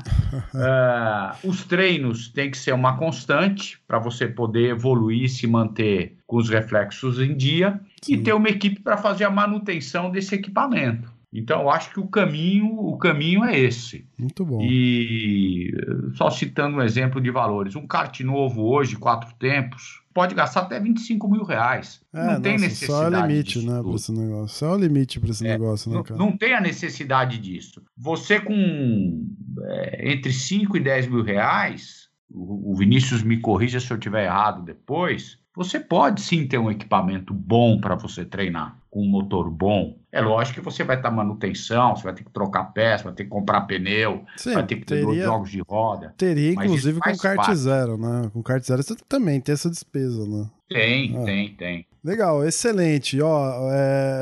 uh, 0.53 1.35
os 1.49 1.63
treinos 1.63 2.29
têm 2.29 2.51
que 2.51 2.57
ser 2.57 2.71
uma 2.73 2.97
constante 2.97 3.81
para 3.87 3.97
você 3.97 4.27
poder 4.27 4.69
evoluir 4.69 5.23
e 5.23 5.29
se 5.29 5.47
manter 5.47 6.17
com 6.27 6.37
os 6.37 6.49
reflexos 6.49 7.19
em 7.19 7.35
dia 7.35 7.81
Sim. 8.03 8.13
e 8.13 8.17
ter 8.21 8.33
uma 8.33 8.47
equipe 8.47 8.79
para 8.81 8.95
fazer 8.95 9.23
a 9.23 9.29
manutenção 9.31 10.11
desse 10.11 10.35
equipamento. 10.35 11.11
Então, 11.33 11.61
eu 11.61 11.69
acho 11.69 11.91
que 11.91 11.99
o 11.99 12.07
caminho, 12.07 12.79
o 12.79 12.97
caminho 12.97 13.43
é 13.43 13.59
esse. 13.59 14.07
Muito 14.17 14.45
bom. 14.45 14.61
E 14.61 15.69
só 16.13 16.29
citando 16.29 16.77
um 16.77 16.81
exemplo 16.81 17.19
de 17.19 17.29
valores, 17.29 17.75
um 17.75 17.85
kart 17.85 18.21
novo 18.21 18.63
hoje, 18.63 18.95
quatro 18.95 19.33
tempos, 19.35 20.04
pode 20.15 20.33
gastar 20.33 20.61
até 20.61 20.79
25 20.79 21.29
mil 21.29 21.43
reais. 21.43 22.01
É, 22.13 22.25
não 22.25 22.41
tem 22.41 22.53
nossa, 22.53 22.65
necessidade. 22.65 22.99
Só 22.99 23.03
é 23.03 23.21
o 23.21 23.27
limite, 23.27 23.65
né, 23.65 23.81
para 23.83 23.95
esse 23.95 24.11
negócio. 24.13 24.57
Só 24.57 24.65
é 24.67 24.71
o 24.71 24.77
limite 24.77 25.19
para 25.19 25.29
esse 25.29 25.45
é, 25.45 25.49
negócio, 25.49 25.91
né, 25.91 26.03
cara? 26.03 26.17
Não, 26.17 26.27
não 26.27 26.37
tem 26.37 26.53
a 26.53 26.61
necessidade 26.61 27.37
disso. 27.37 27.83
Você 27.97 28.39
com 28.39 29.27
é, 29.61 30.13
entre 30.13 30.31
5 30.31 30.77
e 30.77 30.79
10 30.79 31.07
mil 31.07 31.21
reais, 31.21 32.07
o, 32.31 32.71
o 32.71 32.75
Vinícius 32.77 33.23
me 33.23 33.41
corrija 33.41 33.81
se 33.81 33.91
eu 33.91 33.97
estiver 33.97 34.23
errado 34.23 34.63
depois, 34.63 35.37
você 35.55 35.79
pode 35.79 36.21
sim 36.21 36.47
ter 36.47 36.57
um 36.57 36.69
equipamento 36.69 37.33
bom 37.33 37.79
para 37.79 37.95
você 37.95 38.25
treinar, 38.25 38.77
com 38.89 39.01
um 39.01 39.09
motor 39.09 39.49
bom. 39.49 39.97
É 40.11 40.21
lógico 40.21 40.59
que 40.59 40.65
você 40.65 40.83
vai 40.83 40.97
estar 40.97 41.11
manutenção, 41.11 41.95
você 41.95 42.03
vai 42.03 42.13
ter 42.13 42.23
que 42.23 42.31
trocar 42.31 42.65
peça, 42.65 43.05
vai 43.05 43.13
ter 43.13 43.23
que 43.23 43.29
comprar 43.29 43.61
pneu, 43.61 44.25
sim, 44.37 44.53
vai 44.53 44.65
ter 44.65 44.75
que 44.77 44.85
ter 44.85 45.05
teria, 45.05 45.23
jogos 45.23 45.51
de 45.51 45.61
roda. 45.61 46.13
Teria, 46.17 46.51
inclusive, 46.51 46.99
com 46.99 47.17
kart 47.17 47.37
parte. 47.37 47.55
zero, 47.55 47.97
né? 47.97 48.29
Com 48.33 48.43
kart 48.43 48.63
zero 48.63 48.83
você 48.83 48.95
também 49.07 49.39
tem 49.39 49.53
essa 49.53 49.69
despesa, 49.69 50.27
né? 50.27 50.49
Tem, 50.67 51.15
ah. 51.17 51.23
tem, 51.23 51.55
tem. 51.55 51.87
Legal, 52.05 52.45
excelente. 52.45 53.19
Ó, 53.19 53.67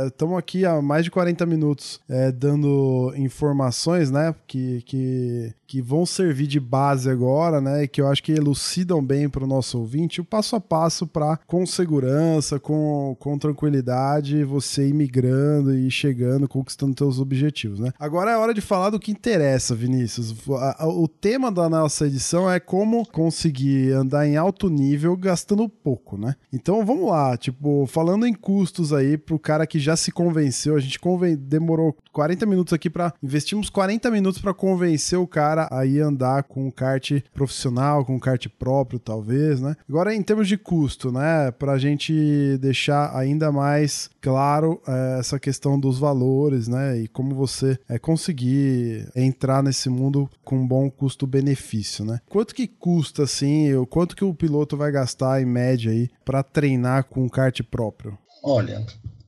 estamos 0.08 0.36
é, 0.36 0.40
aqui 0.40 0.66
há 0.66 0.82
mais 0.82 1.04
de 1.04 1.12
40 1.12 1.46
minutos 1.46 2.00
é, 2.08 2.32
dando 2.32 3.14
informações, 3.18 4.10
né? 4.10 4.34
Que, 4.48 4.82
que, 4.84 5.54
que 5.68 5.82
vão 5.82 6.06
servir 6.06 6.48
de 6.48 6.62
base 6.62 7.10
agora, 7.10 7.60
né? 7.60 7.84
E 7.84 7.88
que 7.90 8.00
eu 8.00 8.08
acho 8.08 8.24
que 8.24 8.32
elucidam 8.32 9.04
bem 9.04 9.28
para 9.28 9.44
o 9.44 9.48
nosso 9.48 9.80
ouvinte 9.80 10.22
o 10.22 10.24
passo 10.24 10.56
a 10.56 10.62
passo 10.62 11.06
para, 11.06 11.38
com 11.46 11.66
segurança, 11.66 12.58
com, 12.58 13.18
com 13.20 13.38
tranquilidade, 13.38 14.46
você 14.46 14.88
ir 14.88 14.94
migrando 14.94 15.76
e 15.76 15.92
chegando, 15.92 16.48
conquistando 16.48 16.96
seus 16.98 17.20
objetivos, 17.20 17.82
né? 17.82 17.92
Agora 18.00 18.32
é 18.32 18.38
hora 18.38 18.54
de 18.54 18.62
falar 18.62 18.92
do 18.92 19.00
que 19.00 19.12
interessa, 19.12 19.76
Vinícius. 19.76 20.34
O 20.80 21.08
tema 21.10 21.52
da 21.52 21.68
nossa 21.68 22.08
edição 22.08 22.50
é 22.50 22.62
como 22.62 23.06
conseguir 23.06 23.92
andar 23.92 24.26
em 24.26 24.38
alto 24.38 24.70
nível 24.70 25.18
gastando 25.18 25.68
pouco, 25.68 26.18
né? 26.18 26.38
Então 26.54 26.86
vamos 26.86 27.10
lá, 27.10 27.36
tipo 27.36 27.73
falando 27.88 28.26
em 28.26 28.34
custos 28.34 28.94
aí, 28.94 29.18
pro 29.18 29.40
cara 29.40 29.68
que 29.68 29.80
já 29.80 29.96
se 29.96 30.12
convenceu, 30.12 30.76
a 30.76 30.80
gente 30.80 31.00
conven... 31.00 31.36
demorou 31.36 31.96
40 32.12 32.46
minutos 32.46 32.74
aqui 32.74 32.90
para 32.90 33.14
investimos 33.22 33.70
40 33.70 34.10
minutos 34.12 34.42
para 34.42 34.54
convencer 34.54 35.18
o 35.18 35.28
cara 35.28 35.68
a 35.72 35.86
ir 35.86 36.00
andar 36.00 36.44
com 36.44 36.68
um 36.68 36.72
kart 36.72 37.12
profissional, 37.34 38.06
com 38.06 38.16
um 38.16 38.20
kart 38.20 38.48
próprio, 38.60 39.00
talvez, 39.00 39.60
né? 39.62 39.76
Agora, 39.88 40.14
em 40.14 40.22
termos 40.22 40.48
de 40.48 40.58
custo, 40.58 41.12
né? 41.12 41.52
Pra 41.52 41.78
gente 41.78 42.58
deixar 42.60 43.16
ainda 43.16 43.52
mais 43.52 44.10
claro 44.22 44.82
é, 44.88 45.20
essa 45.20 45.40
questão 45.40 45.80
dos 45.80 46.00
valores, 46.00 46.68
né? 46.68 47.00
E 47.00 47.08
como 47.08 47.36
você 47.36 47.78
é, 47.90 47.98
conseguir 47.98 49.10
entrar 49.16 49.64
nesse 49.64 49.90
mundo 49.90 50.30
com 50.44 50.58
um 50.58 50.68
bom 50.68 50.90
custo-benefício, 50.90 52.06
né? 52.06 52.20
Quanto 52.30 52.54
que 52.54 52.68
custa, 52.68 53.24
assim, 53.24 53.74
o 53.74 53.86
quanto 53.86 54.16
que 54.16 54.24
o 54.24 54.34
piloto 54.34 54.78
vai 54.78 54.92
gastar 54.92 55.42
em 55.42 55.46
média 55.46 55.92
aí 55.92 56.10
para 56.24 56.44
treinar 56.44 57.06
com 57.06 57.24
um 57.24 57.30
kart 57.30 57.60
próprio? 57.64 58.18
Olha, 58.44 58.86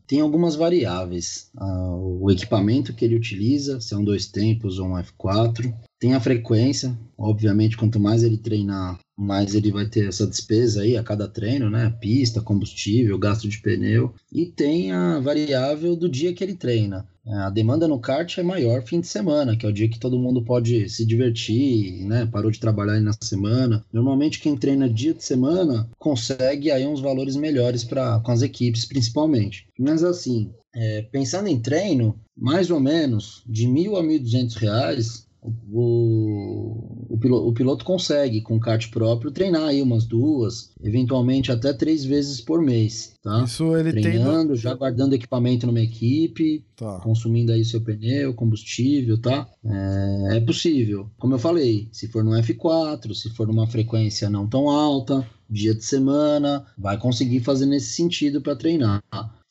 tem 0.08 0.22
algumas 0.22 0.56
variáveis. 0.56 1.50
Ah, 1.58 1.96
o 1.96 2.30
equipamento 2.30 2.94
que 2.94 3.04
ele 3.04 3.16
utiliza, 3.16 3.82
se 3.82 3.94
é 3.94 3.98
um 3.98 4.04
dois 4.04 4.28
tempos 4.28 4.78
ou 4.78 4.88
um 4.88 4.98
F4. 4.98 5.74
Tem 6.00 6.14
a 6.14 6.20
frequência, 6.20 6.98
obviamente, 7.18 7.78
quanto 7.78 8.00
mais 8.00 8.22
ele 8.22 8.38
treinar, 8.38 9.00
mais 9.18 9.56
ele 9.56 9.72
vai 9.72 9.88
ter 9.88 10.08
essa 10.08 10.28
despesa 10.28 10.82
aí 10.82 10.96
a 10.96 11.04
cada 11.04 11.28
treino, 11.28 11.70
né? 11.70 11.90
Pista, 12.00 12.42
combustível, 12.42 13.18
gasto 13.18 13.48
de 13.48 13.60
pneu. 13.60 14.14
E 14.32 14.46
tem 14.46 14.92
a 14.92 15.20
variável 15.20 15.96
do 15.96 16.08
dia 16.08 16.34
que 16.34 16.44
ele 16.44 16.56
treina. 16.56 17.08
A 17.28 17.50
demanda 17.50 17.88
no 17.88 18.00
kart 18.00 18.38
é 18.38 18.44
maior 18.44 18.84
fim 18.84 19.02
de 19.02 19.08
semana, 19.08 19.58
que 19.58 19.66
é 19.66 19.70
o 19.70 19.74
dia 19.74 19.90
que 19.90 20.00
todo 20.00 20.20
mundo 20.20 20.44
pode 20.44 20.88
se 20.90 21.06
divertir, 21.06 22.04
né? 22.06 22.26
Parou 22.26 22.52
de 22.52 22.60
trabalhar 22.60 23.00
na 23.02 23.14
semana. 23.20 23.84
Normalmente 23.92 24.40
quem 24.40 24.56
treina 24.56 24.88
dia 24.88 25.14
de 25.14 25.24
semana 25.24 25.90
consegue 25.98 26.72
aí 26.72 26.86
uns 26.86 27.02
valores 27.02 27.36
melhores 27.36 27.84
para 27.84 28.20
com 28.20 28.32
as 28.32 28.44
equipes, 28.44 28.86
principalmente. 28.86 29.68
Mas 29.78 30.04
assim, 30.04 30.54
é, 30.76 31.02
pensando 31.12 31.48
em 31.48 31.60
treino, 31.60 32.20
mais 32.38 32.70
ou 32.70 32.80
menos 32.80 33.42
de 33.48 33.68
mil 33.68 33.96
a 33.96 34.04
mil 34.04 34.20
duzentos 34.20 34.56
reais 34.56 35.26
o, 35.72 37.06
o, 37.10 37.18
piloto, 37.18 37.48
o 37.48 37.54
piloto 37.54 37.86
consegue, 37.86 38.42
com 38.42 38.60
kart 38.60 38.90
próprio, 38.90 39.32
treinar 39.32 39.64
aí 39.64 39.82
umas 39.82 40.06
duas, 40.06 40.72
eventualmente 40.82 41.52
até 41.52 41.74
três 41.74 42.04
vezes 42.04 42.42
por 42.42 42.62
mês, 42.62 43.14
tá? 43.22 43.44
Isso 43.44 43.76
ele 43.76 43.92
Treinando, 43.92 44.54
tem... 44.54 44.62
já 44.62 44.74
guardando 44.74 45.14
equipamento 45.14 45.68
numa 45.68 45.82
equipe, 45.82 46.66
tá. 46.76 47.00
consumindo 47.00 47.52
aí 47.52 47.64
seu 47.64 47.82
pneu, 47.82 48.34
combustível, 48.34 49.20
tá? 49.20 49.48
É, 49.64 50.38
é 50.38 50.40
possível. 50.40 51.10
Como 51.18 51.34
eu 51.34 51.40
falei, 51.40 51.88
se 51.92 52.08
for 52.08 52.24
no 52.24 52.32
F4, 52.32 53.14
se 53.14 53.30
for 53.30 53.48
numa 53.48 53.68
frequência 53.68 54.30
não 54.30 54.48
tão 54.48 54.70
alta, 54.70 55.26
dia 55.50 55.74
de 55.76 55.84
semana, 55.84 56.66
vai 56.78 56.98
conseguir 56.98 57.42
fazer 57.42 57.66
nesse 57.66 57.94
sentido 57.94 58.42
para 58.42 58.56
treinar. 58.56 59.04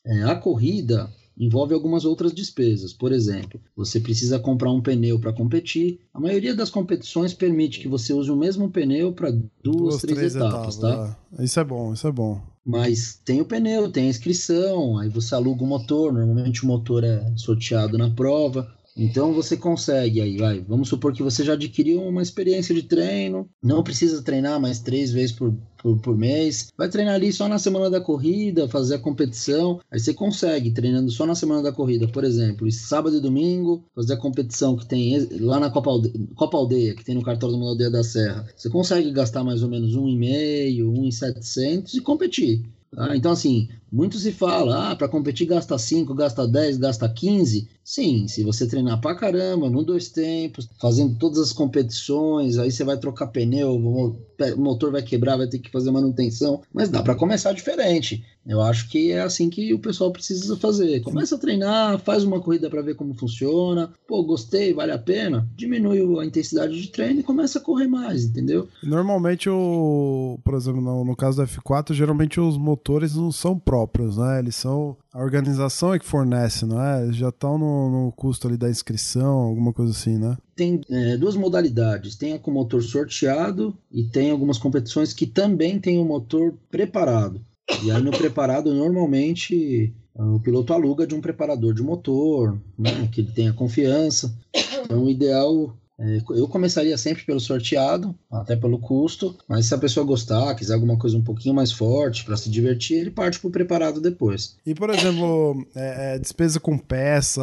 É, 0.05 0.23
a 0.23 0.35
corrida, 0.35 1.09
envolve 1.37 1.73
algumas 1.73 2.05
outras 2.05 2.33
despesas. 2.33 2.93
Por 2.93 3.11
exemplo, 3.11 3.59
você 3.75 3.99
precisa 3.99 4.39
comprar 4.39 4.71
um 4.71 4.81
pneu 4.81 5.19
para 5.19 5.33
competir. 5.33 5.99
A 6.13 6.19
maioria 6.19 6.55
das 6.55 6.69
competições 6.69 7.33
permite 7.33 7.79
que 7.79 7.87
você 7.87 8.13
use 8.13 8.31
o 8.31 8.35
mesmo 8.35 8.69
pneu 8.69 9.13
para 9.13 9.31
duas, 9.31 9.49
duas, 9.63 10.01
três, 10.01 10.17
três 10.17 10.35
etapas, 10.35 10.77
etapas, 10.77 10.77
tá? 10.77 11.17
É. 11.37 11.43
Isso 11.43 11.59
é 11.59 11.63
bom, 11.63 11.93
isso 11.93 12.07
é 12.07 12.11
bom. 12.11 12.41
Mas 12.65 13.21
tem 13.23 13.41
o 13.41 13.45
pneu, 13.45 13.91
tem 13.91 14.07
a 14.07 14.09
inscrição, 14.09 14.97
aí 14.97 15.07
você 15.07 15.35
aluga 15.35 15.63
o 15.63 15.67
motor, 15.67 16.11
normalmente 16.11 16.63
o 16.63 16.67
motor 16.67 17.03
é 17.03 17.31
sorteado 17.35 17.97
na 17.97 18.09
prova. 18.09 18.73
Então 18.95 19.33
você 19.33 19.57
consegue 19.57 20.21
aí, 20.21 20.37
vai. 20.37 20.61
Vamos 20.61 20.87
supor 20.87 21.11
que 21.11 21.21
você 21.21 21.43
já 21.43 21.53
adquiriu 21.53 22.01
uma 22.01 22.21
experiência 22.21 22.73
de 22.73 22.83
treino, 22.83 23.49
não 23.61 23.83
precisa 23.83 24.21
treinar 24.21 24.59
mais 24.59 24.79
três 24.79 25.11
vezes 25.11 25.33
por, 25.33 25.53
por, 25.77 25.99
por, 25.99 26.17
mês. 26.17 26.71
Vai 26.77 26.87
treinar 26.87 27.15
ali 27.15 27.33
só 27.33 27.49
na 27.49 27.59
semana 27.59 27.89
da 27.89 27.99
corrida, 27.99 28.69
fazer 28.69 28.95
a 28.95 28.99
competição. 28.99 29.81
Aí 29.91 29.99
você 29.99 30.13
consegue, 30.13 30.71
treinando 30.71 31.11
só 31.11 31.25
na 31.25 31.35
semana 31.35 31.61
da 31.61 31.73
corrida, 31.73 32.07
por 32.07 32.23
exemplo, 32.23 32.71
sábado 32.71 33.17
e 33.17 33.21
domingo, 33.21 33.83
fazer 33.93 34.13
a 34.13 34.17
competição 34.17 34.77
que 34.77 34.85
tem 34.85 35.27
lá 35.41 35.59
na 35.59 35.69
Copa 35.69 35.89
Aldeia, 35.89 36.15
Copa 36.33 36.57
Aldeia 36.57 36.95
que 36.95 37.03
tem 37.03 37.15
no 37.15 37.23
cartório 37.23 37.59
da 37.59 37.65
Aldeia 37.65 37.91
da 37.91 38.03
Serra. 38.03 38.47
Você 38.55 38.69
consegue 38.69 39.11
gastar 39.11 39.43
mais 39.43 39.61
ou 39.61 39.69
menos 39.69 39.93
um 39.95 40.07
e 40.07 40.15
meio, 40.15 40.89
um 40.89 41.05
e 41.05 41.11
setecentos 41.11 41.93
e 41.95 41.99
competir. 41.99 42.63
Tá? 42.95 43.15
Então, 43.15 43.31
assim, 43.31 43.67
muito 43.91 44.17
se 44.17 44.31
fala, 44.31 44.91
ah, 44.91 44.95
para 44.95 45.07
competir 45.09 45.45
gasta 45.47 45.77
5, 45.77 46.13
gasta 46.13 46.47
10, 46.47 46.77
gasta 46.77 47.07
15. 47.09 47.67
Sim, 47.83 48.27
se 48.27 48.43
você 48.43 48.65
treinar 48.65 49.01
pra 49.01 49.15
caramba, 49.15 49.69
no 49.69 49.83
dois 49.83 50.09
tempos, 50.09 50.67
fazendo 50.79 51.15
todas 51.17 51.39
as 51.39 51.51
competições, 51.53 52.57
aí 52.57 52.71
você 52.71 52.83
vai 52.83 52.97
trocar 52.97 53.27
pneu, 53.27 53.75
o 53.75 54.57
motor 54.57 54.91
vai 54.91 55.03
quebrar, 55.03 55.37
vai 55.37 55.47
ter 55.47 55.59
que 55.59 55.69
fazer 55.69 55.91
manutenção, 55.91 56.61
mas 56.73 56.89
dá 56.89 57.03
para 57.03 57.15
começar 57.15 57.53
diferente. 57.53 58.23
Eu 58.45 58.61
acho 58.61 58.89
que 58.89 59.11
é 59.11 59.21
assim 59.21 59.49
que 59.49 59.73
o 59.73 59.79
pessoal 59.79 60.11
precisa 60.11 60.55
fazer. 60.57 61.01
Começa 61.01 61.35
a 61.35 61.39
treinar, 61.39 61.99
faz 61.99 62.23
uma 62.23 62.39
corrida 62.39 62.69
para 62.69 62.81
ver 62.81 62.95
como 62.95 63.13
funciona. 63.13 63.91
Pô, 64.07 64.23
gostei, 64.23 64.73
vale 64.73 64.91
a 64.91 64.99
pena. 64.99 65.49
Diminui 65.55 66.21
a 66.21 66.25
intensidade 66.25 66.79
de 66.79 66.89
treino 66.89 67.21
e 67.21 67.23
começa 67.23 67.57
a 67.57 67.61
correr 67.61 67.87
mais, 67.87 68.23
entendeu? 68.23 68.67
Normalmente, 68.83 69.49
o, 69.49 70.39
por 70.43 70.53
exemplo, 70.53 70.81
no, 70.81 71.03
no 71.03 71.15
caso 71.15 71.41
do 71.41 71.47
F4, 71.47 71.93
geralmente 71.93 72.39
os 72.39 72.57
motores 72.57 73.15
não 73.15 73.31
são 73.31 73.57
próprios, 73.57 74.17
né? 74.17 74.39
Eles 74.39 74.55
são 74.55 74.95
a 75.15 75.23
organização 75.23 75.93
é 75.93 75.99
que 75.99 76.05
fornece, 76.05 76.65
não 76.65 76.81
é? 76.81 77.01
Eles 77.03 77.15
já 77.15 77.29
estão 77.29 77.57
no, 77.57 77.89
no, 77.89 78.11
custo 78.11 78.49
ali 78.49 78.57
da 78.57 78.69
inscrição, 78.69 79.29
alguma 79.29 79.71
coisa 79.71 79.93
assim, 79.93 80.17
né? 80.17 80.37
Tem 80.53 80.81
é, 80.89 81.15
duas 81.15 81.37
modalidades. 81.37 82.17
Tem 82.17 82.33
a 82.33 82.39
com 82.39 82.51
motor 82.51 82.83
sorteado 82.83 83.73
e 83.89 84.03
tem 84.03 84.29
algumas 84.29 84.57
competições 84.57 85.13
que 85.13 85.25
também 85.25 85.79
tem 85.79 85.97
o 85.97 86.03
motor 86.03 86.53
preparado. 86.69 87.39
E 87.83 87.91
aí 87.91 88.01
no 88.01 88.11
preparado, 88.11 88.73
normalmente, 88.73 89.93
o 90.13 90.39
piloto 90.39 90.73
aluga 90.73 91.05
de 91.05 91.15
um 91.15 91.21
preparador 91.21 91.73
de 91.73 91.83
motor, 91.83 92.59
né, 92.77 93.07
que 93.11 93.21
ele 93.21 93.31
tenha 93.31 93.53
confiança. 93.53 94.35
Então, 94.83 95.03
o 95.03 95.09
ideal 95.09 95.75
eu 95.97 96.47
começaria 96.47 96.97
sempre 96.97 97.23
pelo 97.23 97.39
sorteado, 97.39 98.13
até 98.29 98.55
pelo 98.55 98.79
custo, 98.79 99.37
mas 99.47 99.67
se 99.67 99.73
a 99.73 99.77
pessoa 99.77 100.05
gostar, 100.05 100.53
quiser 100.55 100.73
alguma 100.73 100.97
coisa 100.97 101.17
um 101.17 101.23
pouquinho 101.23 101.55
mais 101.55 101.71
forte 101.71 102.25
para 102.25 102.35
se 102.35 102.49
divertir, 102.49 102.97
ele 102.97 103.11
parte 103.11 103.39
pro 103.39 103.49
preparado 103.49 104.01
depois. 104.01 104.57
E 104.65 104.75
por 104.75 104.89
exemplo, 104.89 105.65
é, 105.73 106.15
é, 106.15 106.19
despesa 106.19 106.59
com 106.59 106.77
peça, 106.77 107.41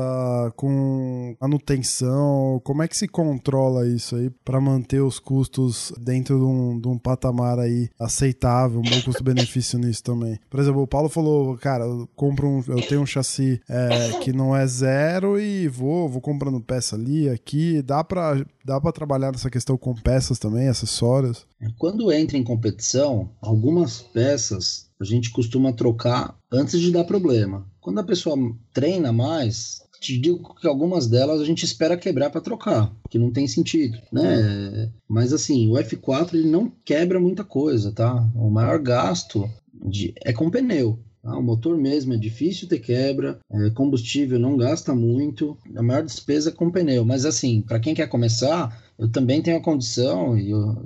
com 0.55 1.35
manutenção, 1.41 2.61
como 2.63 2.83
é 2.83 2.89
que 2.89 2.97
se 2.97 3.09
controla 3.09 3.87
isso 3.87 4.17
aí 4.17 4.31
para 4.45 4.61
manter 4.61 5.01
os 5.01 5.19
custos 5.19 5.93
dentro 5.99 6.39
de 6.39 6.45
um, 6.45 6.79
de 6.79 6.89
um 6.89 6.99
patamar 6.99 7.59
aí 7.59 7.89
aceitável, 7.99 8.81
um 8.81 8.83
bom 8.83 9.01
custo-benefício 9.03 9.79
nisso 9.81 10.03
também? 10.03 10.39
Por 10.51 10.61
exemplo, 10.61 10.83
o 10.83 10.87
Paulo 10.87 11.09
falou, 11.09 11.57
cara, 11.57 11.85
eu 11.85 12.09
compro 12.15 12.47
um, 12.47 12.63
eu 12.69 12.87
tenho 12.87 13.01
um 13.01 13.07
chassi 13.07 13.61
é, 13.69 14.19
que 14.21 14.33
não 14.33 14.55
é 14.55 14.67
zero 14.67 15.41
e 15.41 15.69
vou, 15.69 16.07
vou 16.07 16.21
comprando 16.21 16.61
peça 16.61 16.97
ali, 16.97 17.31
aqui, 17.31 17.81
dá 17.81 18.05
para 18.05 18.42
dá 18.65 18.81
para 18.81 18.93
trabalhar 18.93 19.33
nessa 19.33 19.51
questão 19.51 19.77
com 19.77 19.95
peças 19.95 20.39
também, 20.39 20.69
acessórios? 20.69 21.47
Quando 21.79 22.13
entra 22.13 22.37
em 22.37 22.45
competição, 22.45 23.31
algumas 23.41 24.01
peças 24.01 24.91
a 25.01 25.05
gente 25.05 25.31
costuma 25.31 25.73
trocar 25.73 26.37
antes 26.51 26.81
de 26.81 26.93
dar 26.93 27.05
problema. 27.05 27.67
Quando 27.81 27.99
a 27.99 28.05
pessoa 28.05 28.37
treina 28.73 29.13
mais, 29.13 29.83
te 30.01 30.19
digo 30.19 30.55
que 30.55 30.67
algumas 30.67 31.07
delas 31.07 31.41
a 31.41 31.45
gente 31.45 31.65
espera 31.65 31.97
quebrar 31.97 32.31
para 32.31 32.41
trocar, 32.41 32.93
que 33.11 33.19
não 33.19 33.31
tem 33.31 33.47
sentido, 33.47 33.99
né? 34.13 34.91
Mas 35.09 35.33
assim, 35.33 35.69
o 35.69 35.75
F4 35.75 36.35
ele 36.35 36.49
não 36.49 36.71
quebra 36.85 37.21
muita 37.21 37.45
coisa, 37.45 37.93
tá? 37.93 38.29
O 38.35 38.51
maior 38.51 38.79
gasto 38.79 39.49
de, 39.73 40.15
é 40.25 40.33
com 40.33 40.51
pneu. 40.51 40.99
Ah, 41.25 41.39
o 41.39 41.43
motor 41.43 41.77
mesmo 41.77 42.13
é 42.15 42.17
difícil 42.17 42.69
ter 42.69 42.81
quebra, 42.81 43.39
é, 43.51 43.71
combustível 43.71 44.39
não 44.39 44.57
gasta 44.57 44.95
muito, 44.95 45.57
a 45.77 45.83
maior 45.83 46.03
despesa 46.03 46.51
é 46.51 46.53
com 46.53 46.71
pneu. 46.71 47.05
Mas 47.05 47.25
assim, 47.25 47.61
para 47.61 47.79
quem 47.79 47.95
quer 47.95 48.09
começar, 48.09 48.77
eu 48.99 49.09
também 49.09 49.41
tenho 49.41 49.57
a 49.57 49.63
condição 49.63 50.37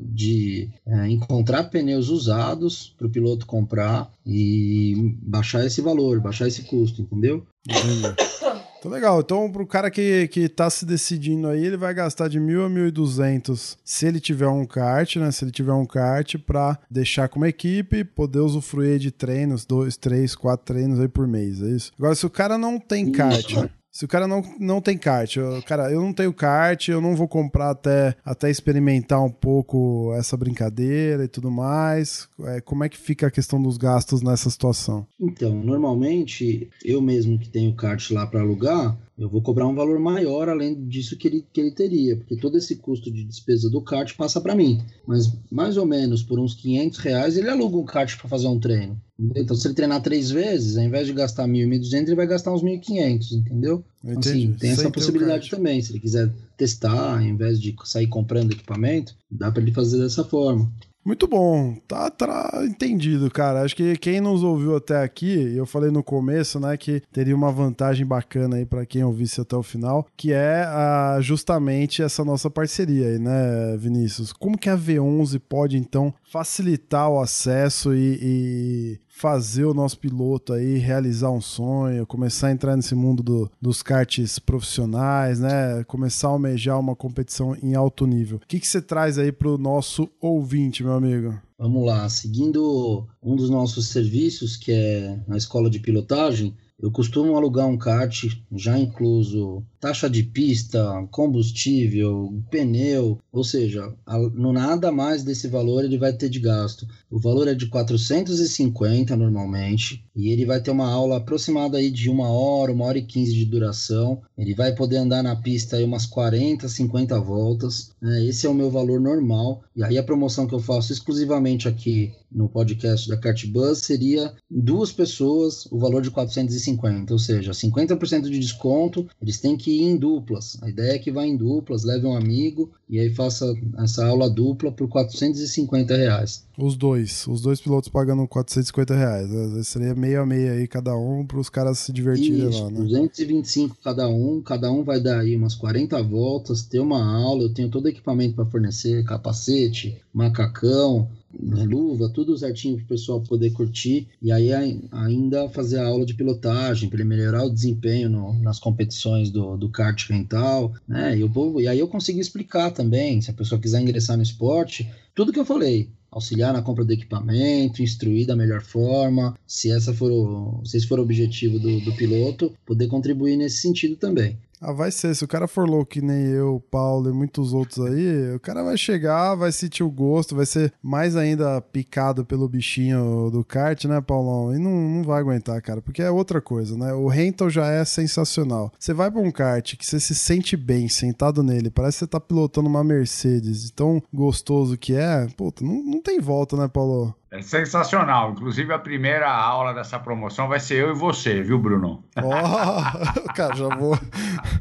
de 0.02 0.68
é, 0.86 1.08
encontrar 1.08 1.64
pneus 1.64 2.08
usados 2.08 2.94
para 2.98 3.06
o 3.06 3.10
piloto 3.10 3.46
comprar 3.46 4.12
e 4.26 5.14
baixar 5.22 5.64
esse 5.64 5.80
valor, 5.80 6.20
baixar 6.20 6.46
esse 6.46 6.62
custo, 6.62 7.02
entendeu? 7.02 7.46
Então, 8.78 8.90
legal. 8.90 9.20
Então, 9.20 9.50
pro 9.50 9.66
cara 9.66 9.90
que, 9.90 10.28
que 10.28 10.48
tá 10.48 10.68
se 10.70 10.84
decidindo 10.84 11.48
aí, 11.48 11.64
ele 11.64 11.76
vai 11.76 11.92
gastar 11.94 12.28
de 12.28 12.38
mil 12.38 12.64
a 12.64 12.68
mil 12.68 12.86
e 12.86 12.90
duzentos 12.90 13.76
se 13.84 14.06
ele 14.06 14.20
tiver 14.20 14.48
um 14.48 14.64
kart, 14.64 15.16
né? 15.16 15.30
Se 15.30 15.44
ele 15.44 15.52
tiver 15.52 15.72
um 15.72 15.86
kart 15.86 16.36
pra 16.38 16.78
deixar 16.90 17.28
como 17.28 17.46
equipe, 17.46 18.04
poder 18.04 18.40
usufruir 18.40 18.98
de 18.98 19.10
treinos, 19.10 19.64
dois, 19.64 19.96
três, 19.96 20.34
quatro 20.34 20.66
treinos 20.66 21.00
aí 21.00 21.08
por 21.08 21.26
mês, 21.26 21.62
é 21.62 21.70
isso? 21.70 21.92
Agora, 21.98 22.14
se 22.14 22.26
o 22.26 22.30
cara 22.30 22.58
não 22.58 22.78
tem 22.78 23.10
kart, 23.10 23.52
né? 23.54 23.70
Se 23.96 24.04
o 24.04 24.08
cara 24.08 24.28
não, 24.28 24.42
não 24.60 24.78
tem 24.78 24.98
kart, 24.98 25.36
eu, 25.36 25.62
cara, 25.62 25.90
eu 25.90 26.02
não 26.02 26.12
tenho 26.12 26.30
kart, 26.30 26.86
eu 26.86 27.00
não 27.00 27.16
vou 27.16 27.26
comprar 27.26 27.70
até, 27.70 28.14
até 28.22 28.50
experimentar 28.50 29.24
um 29.24 29.30
pouco 29.30 30.12
essa 30.18 30.36
brincadeira 30.36 31.24
e 31.24 31.28
tudo 31.28 31.50
mais. 31.50 32.28
É, 32.40 32.60
como 32.60 32.84
é 32.84 32.90
que 32.90 32.98
fica 32.98 33.28
a 33.28 33.30
questão 33.30 33.62
dos 33.62 33.78
gastos 33.78 34.20
nessa 34.20 34.50
situação? 34.50 35.06
Então, 35.18 35.54
normalmente, 35.64 36.68
eu 36.84 37.00
mesmo 37.00 37.38
que 37.38 37.48
tenho 37.48 37.74
kart 37.74 38.10
lá 38.10 38.26
para 38.26 38.42
alugar, 38.42 38.94
eu 39.18 39.30
vou 39.30 39.40
cobrar 39.40 39.66
um 39.66 39.74
valor 39.74 39.98
maior 39.98 40.48
além 40.48 40.86
disso 40.86 41.16
que 41.16 41.26
ele, 41.26 41.46
que 41.52 41.60
ele 41.60 41.70
teria, 41.70 42.16
porque 42.16 42.36
todo 42.36 42.58
esse 42.58 42.76
custo 42.76 43.10
de 43.10 43.24
despesa 43.24 43.70
do 43.70 43.80
kart 43.80 44.14
passa 44.14 44.40
para 44.40 44.54
mim. 44.54 44.82
Mas 45.06 45.32
mais 45.50 45.76
ou 45.76 45.86
menos 45.86 46.22
por 46.22 46.38
uns 46.38 46.54
500 46.54 46.98
reais 46.98 47.36
ele 47.36 47.48
aluga 47.48 47.76
um 47.78 47.84
kart 47.84 48.14
para 48.16 48.28
fazer 48.28 48.46
um 48.46 48.60
treino. 48.60 49.00
Então, 49.34 49.56
se 49.56 49.66
ele 49.66 49.74
treinar 49.74 50.02
três 50.02 50.30
vezes, 50.30 50.76
ao 50.76 50.84
invés 50.84 51.06
de 51.06 51.14
gastar 51.14 51.48
1.000 51.48 51.74
e 51.74 51.80
1.200, 51.80 52.02
ele 52.02 52.14
vai 52.14 52.26
gastar 52.26 52.52
uns 52.52 52.62
1.500, 52.62 53.32
entendeu? 53.32 53.82
Então, 54.04 54.18
assim, 54.18 54.52
tem 54.52 54.72
essa 54.72 54.90
possibilidade 54.90 55.48
também. 55.48 55.80
Se 55.80 55.92
ele 55.92 56.00
quiser 56.00 56.30
testar, 56.54 57.14
ao 57.14 57.22
invés 57.22 57.58
de 57.58 57.74
sair 57.84 58.08
comprando 58.08 58.52
equipamento, 58.52 59.16
dá 59.30 59.50
para 59.50 59.62
ele 59.62 59.72
fazer 59.72 59.98
dessa 59.98 60.22
forma. 60.22 60.70
Muito 61.06 61.28
bom, 61.28 61.76
tá, 61.86 62.10
tá 62.10 62.64
entendido, 62.64 63.30
cara. 63.30 63.62
Acho 63.62 63.76
que 63.76 63.96
quem 63.96 64.20
nos 64.20 64.42
ouviu 64.42 64.74
até 64.74 65.04
aqui, 65.04 65.54
eu 65.54 65.64
falei 65.64 65.88
no 65.88 66.02
começo, 66.02 66.58
né, 66.58 66.76
que 66.76 67.00
teria 67.12 67.36
uma 67.36 67.52
vantagem 67.52 68.04
bacana 68.04 68.56
aí 68.56 68.66
para 68.66 68.84
quem 68.84 69.04
ouvisse 69.04 69.40
até 69.40 69.54
o 69.54 69.62
final, 69.62 70.04
que 70.16 70.32
é 70.32 70.64
a, 70.64 71.18
justamente 71.20 72.02
essa 72.02 72.24
nossa 72.24 72.50
parceria 72.50 73.06
aí, 73.06 73.20
né, 73.20 73.76
Vinícius? 73.78 74.32
Como 74.32 74.58
que 74.58 74.68
a 74.68 74.76
V11 74.76 75.40
pode 75.48 75.76
então 75.76 76.12
facilitar 76.24 77.08
o 77.08 77.20
acesso 77.20 77.94
e, 77.94 78.18
e 78.20 79.00
fazer 79.16 79.64
o 79.64 79.72
nosso 79.72 79.98
piloto 79.98 80.52
aí 80.52 80.76
realizar 80.76 81.30
um 81.30 81.40
sonho, 81.40 82.06
começar 82.06 82.48
a 82.48 82.52
entrar 82.52 82.76
nesse 82.76 82.94
mundo 82.94 83.22
do, 83.22 83.50
dos 83.60 83.82
karts 83.82 84.38
profissionais, 84.38 85.40
né? 85.40 85.82
Começar 85.84 86.28
a 86.28 86.32
almejar 86.32 86.78
uma 86.78 86.94
competição 86.94 87.56
em 87.62 87.74
alto 87.74 88.06
nível. 88.06 88.36
O 88.36 88.46
que, 88.46 88.60
que 88.60 88.68
você 88.68 88.82
traz 88.82 89.18
aí 89.18 89.32
para 89.32 89.48
o 89.48 89.56
nosso 89.56 90.06
ouvinte, 90.20 90.84
meu 90.84 90.92
amigo? 90.92 91.34
Vamos 91.58 91.86
lá, 91.86 92.06
seguindo 92.10 93.06
um 93.22 93.34
dos 93.34 93.48
nossos 93.48 93.88
serviços, 93.88 94.54
que 94.54 94.70
é 94.70 95.18
na 95.26 95.38
escola 95.38 95.70
de 95.70 95.80
pilotagem, 95.80 96.54
eu 96.78 96.90
costumo 96.90 97.34
alugar 97.34 97.66
um 97.66 97.78
kart 97.78 98.26
já 98.52 98.78
incluso 98.78 99.62
taxa 99.86 100.10
de 100.10 100.24
pista, 100.24 101.06
combustível, 101.12 102.42
pneu, 102.50 103.20
ou 103.30 103.44
seja, 103.44 103.94
no 104.34 104.52
nada 104.52 104.90
mais 104.90 105.22
desse 105.22 105.46
valor 105.46 105.84
ele 105.84 105.96
vai 105.96 106.12
ter 106.12 106.28
de 106.28 106.40
gasto. 106.40 106.88
O 107.08 107.20
valor 107.20 107.46
é 107.46 107.54
de 107.54 107.66
450 107.66 109.14
normalmente 109.14 110.04
e 110.16 110.30
ele 110.30 110.44
vai 110.44 110.60
ter 110.60 110.72
uma 110.72 110.90
aula 110.90 111.18
aproximada 111.18 111.78
aí 111.78 111.88
de 111.88 112.10
uma 112.10 112.28
hora, 112.28 112.72
uma 112.72 112.86
hora 112.86 112.98
e 112.98 113.02
quinze 113.04 113.32
de 113.32 113.44
duração. 113.44 114.22
Ele 114.36 114.54
vai 114.54 114.74
poder 114.74 114.96
andar 114.96 115.22
na 115.22 115.36
pista 115.36 115.76
aí 115.76 115.84
umas 115.84 116.04
40, 116.04 116.68
50 116.68 117.20
voltas. 117.20 117.92
Né? 118.00 118.24
Esse 118.24 118.46
é 118.46 118.50
o 118.50 118.54
meu 118.54 118.70
valor 118.70 119.00
normal. 119.00 119.62
E 119.76 119.84
aí 119.84 119.98
a 119.98 120.02
promoção 120.02 120.46
que 120.46 120.54
eu 120.54 120.58
faço 120.58 120.92
exclusivamente 120.92 121.68
aqui 121.68 122.12
no 122.32 122.48
podcast 122.48 123.08
da 123.08 123.16
Cartbus 123.16 123.78
seria 123.78 124.32
duas 124.50 124.90
pessoas 124.90 125.66
o 125.70 125.78
valor 125.78 126.02
de 126.02 126.10
450, 126.10 127.12
ou 127.12 127.18
seja, 127.18 127.52
50% 127.52 128.22
de 128.22 128.38
desconto. 128.38 129.06
Eles 129.22 129.38
têm 129.38 129.56
que 129.56 129.75
ir 129.76 129.82
em 129.82 129.96
duplas. 129.96 130.58
A 130.62 130.68
ideia 130.68 130.92
é 130.92 130.98
que 130.98 131.10
vá 131.10 131.26
em 131.26 131.36
duplas, 131.36 131.84
leve 131.84 132.06
um 132.06 132.16
amigo 132.16 132.70
e 132.88 132.98
aí 132.98 133.12
faça 133.14 133.54
essa 133.78 134.06
aula 134.06 134.28
dupla 134.28 134.70
por 134.72 134.88
450 134.88 135.96
reais. 135.96 136.44
Os 136.58 136.76
dois, 136.76 137.26
os 137.26 137.42
dois 137.42 137.60
pilotos 137.60 137.88
pagando 137.88 138.26
450 138.26 138.94
reais. 138.94 139.66
Seria 139.66 139.94
meio 139.94 140.22
a 140.22 140.26
meio 140.26 140.52
aí 140.52 140.66
cada 140.66 140.96
um 140.96 141.26
para 141.26 141.38
os 141.38 141.48
caras 141.48 141.78
se 141.78 141.92
divertirem 141.92 142.48
Isso, 142.48 142.64
lá, 142.64 142.70
né? 142.70 142.80
225 142.80 143.76
cada 143.82 144.08
um, 144.08 144.40
cada 144.40 144.70
um 144.70 144.82
vai 144.82 145.00
dar 145.00 145.20
aí 145.20 145.36
umas 145.36 145.54
40 145.54 146.02
voltas, 146.02 146.62
ter 146.62 146.80
uma 146.80 147.04
aula, 147.04 147.42
eu 147.42 147.52
tenho 147.52 147.68
todo 147.68 147.84
o 147.84 147.88
equipamento 147.88 148.34
para 148.34 148.46
fornecer, 148.46 149.04
capacete, 149.04 150.00
macacão, 150.12 151.08
luva, 151.38 152.08
tudo 152.08 152.36
certinho 152.36 152.76
para 152.76 152.84
o 152.84 152.88
pessoal 152.88 153.20
poder 153.20 153.50
curtir 153.50 154.06
e 154.22 154.32
aí 154.32 154.50
ainda 154.90 155.48
fazer 155.48 155.78
a 155.78 155.86
aula 155.86 156.06
de 156.06 156.14
pilotagem 156.14 156.88
para 156.88 156.98
ele 157.00 157.08
melhorar 157.08 157.44
o 157.44 157.52
desempenho 157.52 158.08
no, 158.08 158.32
nas 158.34 158.58
competições 158.58 159.30
do, 159.30 159.56
do 159.56 159.68
kart 159.68 160.08
rental, 160.08 160.72
né? 160.86 161.16
E, 161.16 161.20
eu 161.20 161.60
e 161.60 161.68
aí 161.68 161.78
eu 161.78 161.88
consigo 161.88 162.20
explicar 162.20 162.70
também, 162.70 163.20
se 163.20 163.30
a 163.30 163.34
pessoa 163.34 163.60
quiser 163.60 163.80
ingressar 163.80 164.16
no 164.16 164.22
esporte, 164.22 164.88
tudo 165.14 165.32
que 165.32 165.38
eu 165.38 165.44
falei, 165.44 165.88
auxiliar 166.10 166.52
na 166.52 166.62
compra 166.62 166.84
do 166.84 166.92
equipamento, 166.92 167.82
instruir 167.82 168.26
da 168.26 168.34
melhor 168.34 168.62
forma, 168.62 169.38
se 169.46 169.70
essa 169.70 169.92
for 169.92 170.10
o, 170.10 170.62
se 170.64 170.78
esse 170.78 170.86
for 170.86 170.98
o 170.98 171.02
objetivo 171.02 171.58
do, 171.58 171.80
do 171.80 171.92
piloto, 171.92 172.54
poder 172.64 172.86
contribuir 172.86 173.36
nesse 173.36 173.58
sentido 173.58 173.96
também. 173.96 174.38
Ah, 174.60 174.72
vai 174.72 174.90
ser. 174.90 175.14
Se 175.14 175.24
o 175.24 175.28
cara 175.28 175.46
for 175.46 175.68
louco 175.68 175.92
que 175.92 176.00
nem 176.00 176.26
eu, 176.26 176.62
Paulo 176.70 177.10
e 177.10 177.12
muitos 177.12 177.52
outros 177.52 177.84
aí, 177.86 178.34
o 178.34 178.40
cara 178.40 178.62
vai 178.62 178.76
chegar, 178.76 179.34
vai 179.34 179.52
sentir 179.52 179.82
o 179.82 179.90
gosto, 179.90 180.34
vai 180.34 180.46
ser 180.46 180.72
mais 180.82 181.16
ainda 181.16 181.60
picado 181.60 182.24
pelo 182.24 182.48
bichinho 182.48 183.30
do 183.30 183.44
kart, 183.44 183.84
né, 183.84 184.00
Paulão? 184.00 184.54
E 184.54 184.58
não, 184.58 184.70
não 184.70 185.02
vai 185.02 185.20
aguentar, 185.20 185.60
cara, 185.60 185.82
porque 185.82 186.02
é 186.02 186.10
outra 186.10 186.40
coisa, 186.40 186.76
né? 186.76 186.92
O 186.92 187.06
rental 187.06 187.50
já 187.50 187.70
é 187.70 187.84
sensacional. 187.84 188.72
Você 188.78 188.94
vai 188.94 189.10
pra 189.10 189.20
um 189.20 189.30
kart 189.30 189.76
que 189.76 189.86
você 189.86 190.00
se 190.00 190.14
sente 190.14 190.56
bem 190.56 190.88
sentado 190.88 191.42
nele, 191.42 191.70
parece 191.70 191.98
que 191.98 191.98
você 192.00 192.06
tá 192.06 192.20
pilotando 192.20 192.68
uma 192.68 192.84
Mercedes, 192.84 193.64
de 193.64 193.72
tão 193.72 194.02
gostoso 194.12 194.78
que 194.78 194.94
é, 194.94 195.26
puta, 195.36 195.64
não, 195.64 195.82
não 195.82 196.02
tem 196.02 196.20
volta, 196.20 196.56
né, 196.56 196.68
Paulo? 196.68 197.14
É 197.30 197.42
sensacional. 197.42 198.30
Inclusive, 198.30 198.72
a 198.72 198.78
primeira 198.78 199.28
aula 199.28 199.74
dessa 199.74 199.98
promoção 199.98 200.48
vai 200.48 200.60
ser 200.60 200.82
eu 200.82 200.90
e 200.90 200.94
você, 200.94 201.42
viu, 201.42 201.58
Bruno? 201.58 202.04
Ó, 202.16 202.22
oh, 202.22 203.32
cara, 203.34 203.54
já 203.54 203.68
vou. 203.76 203.98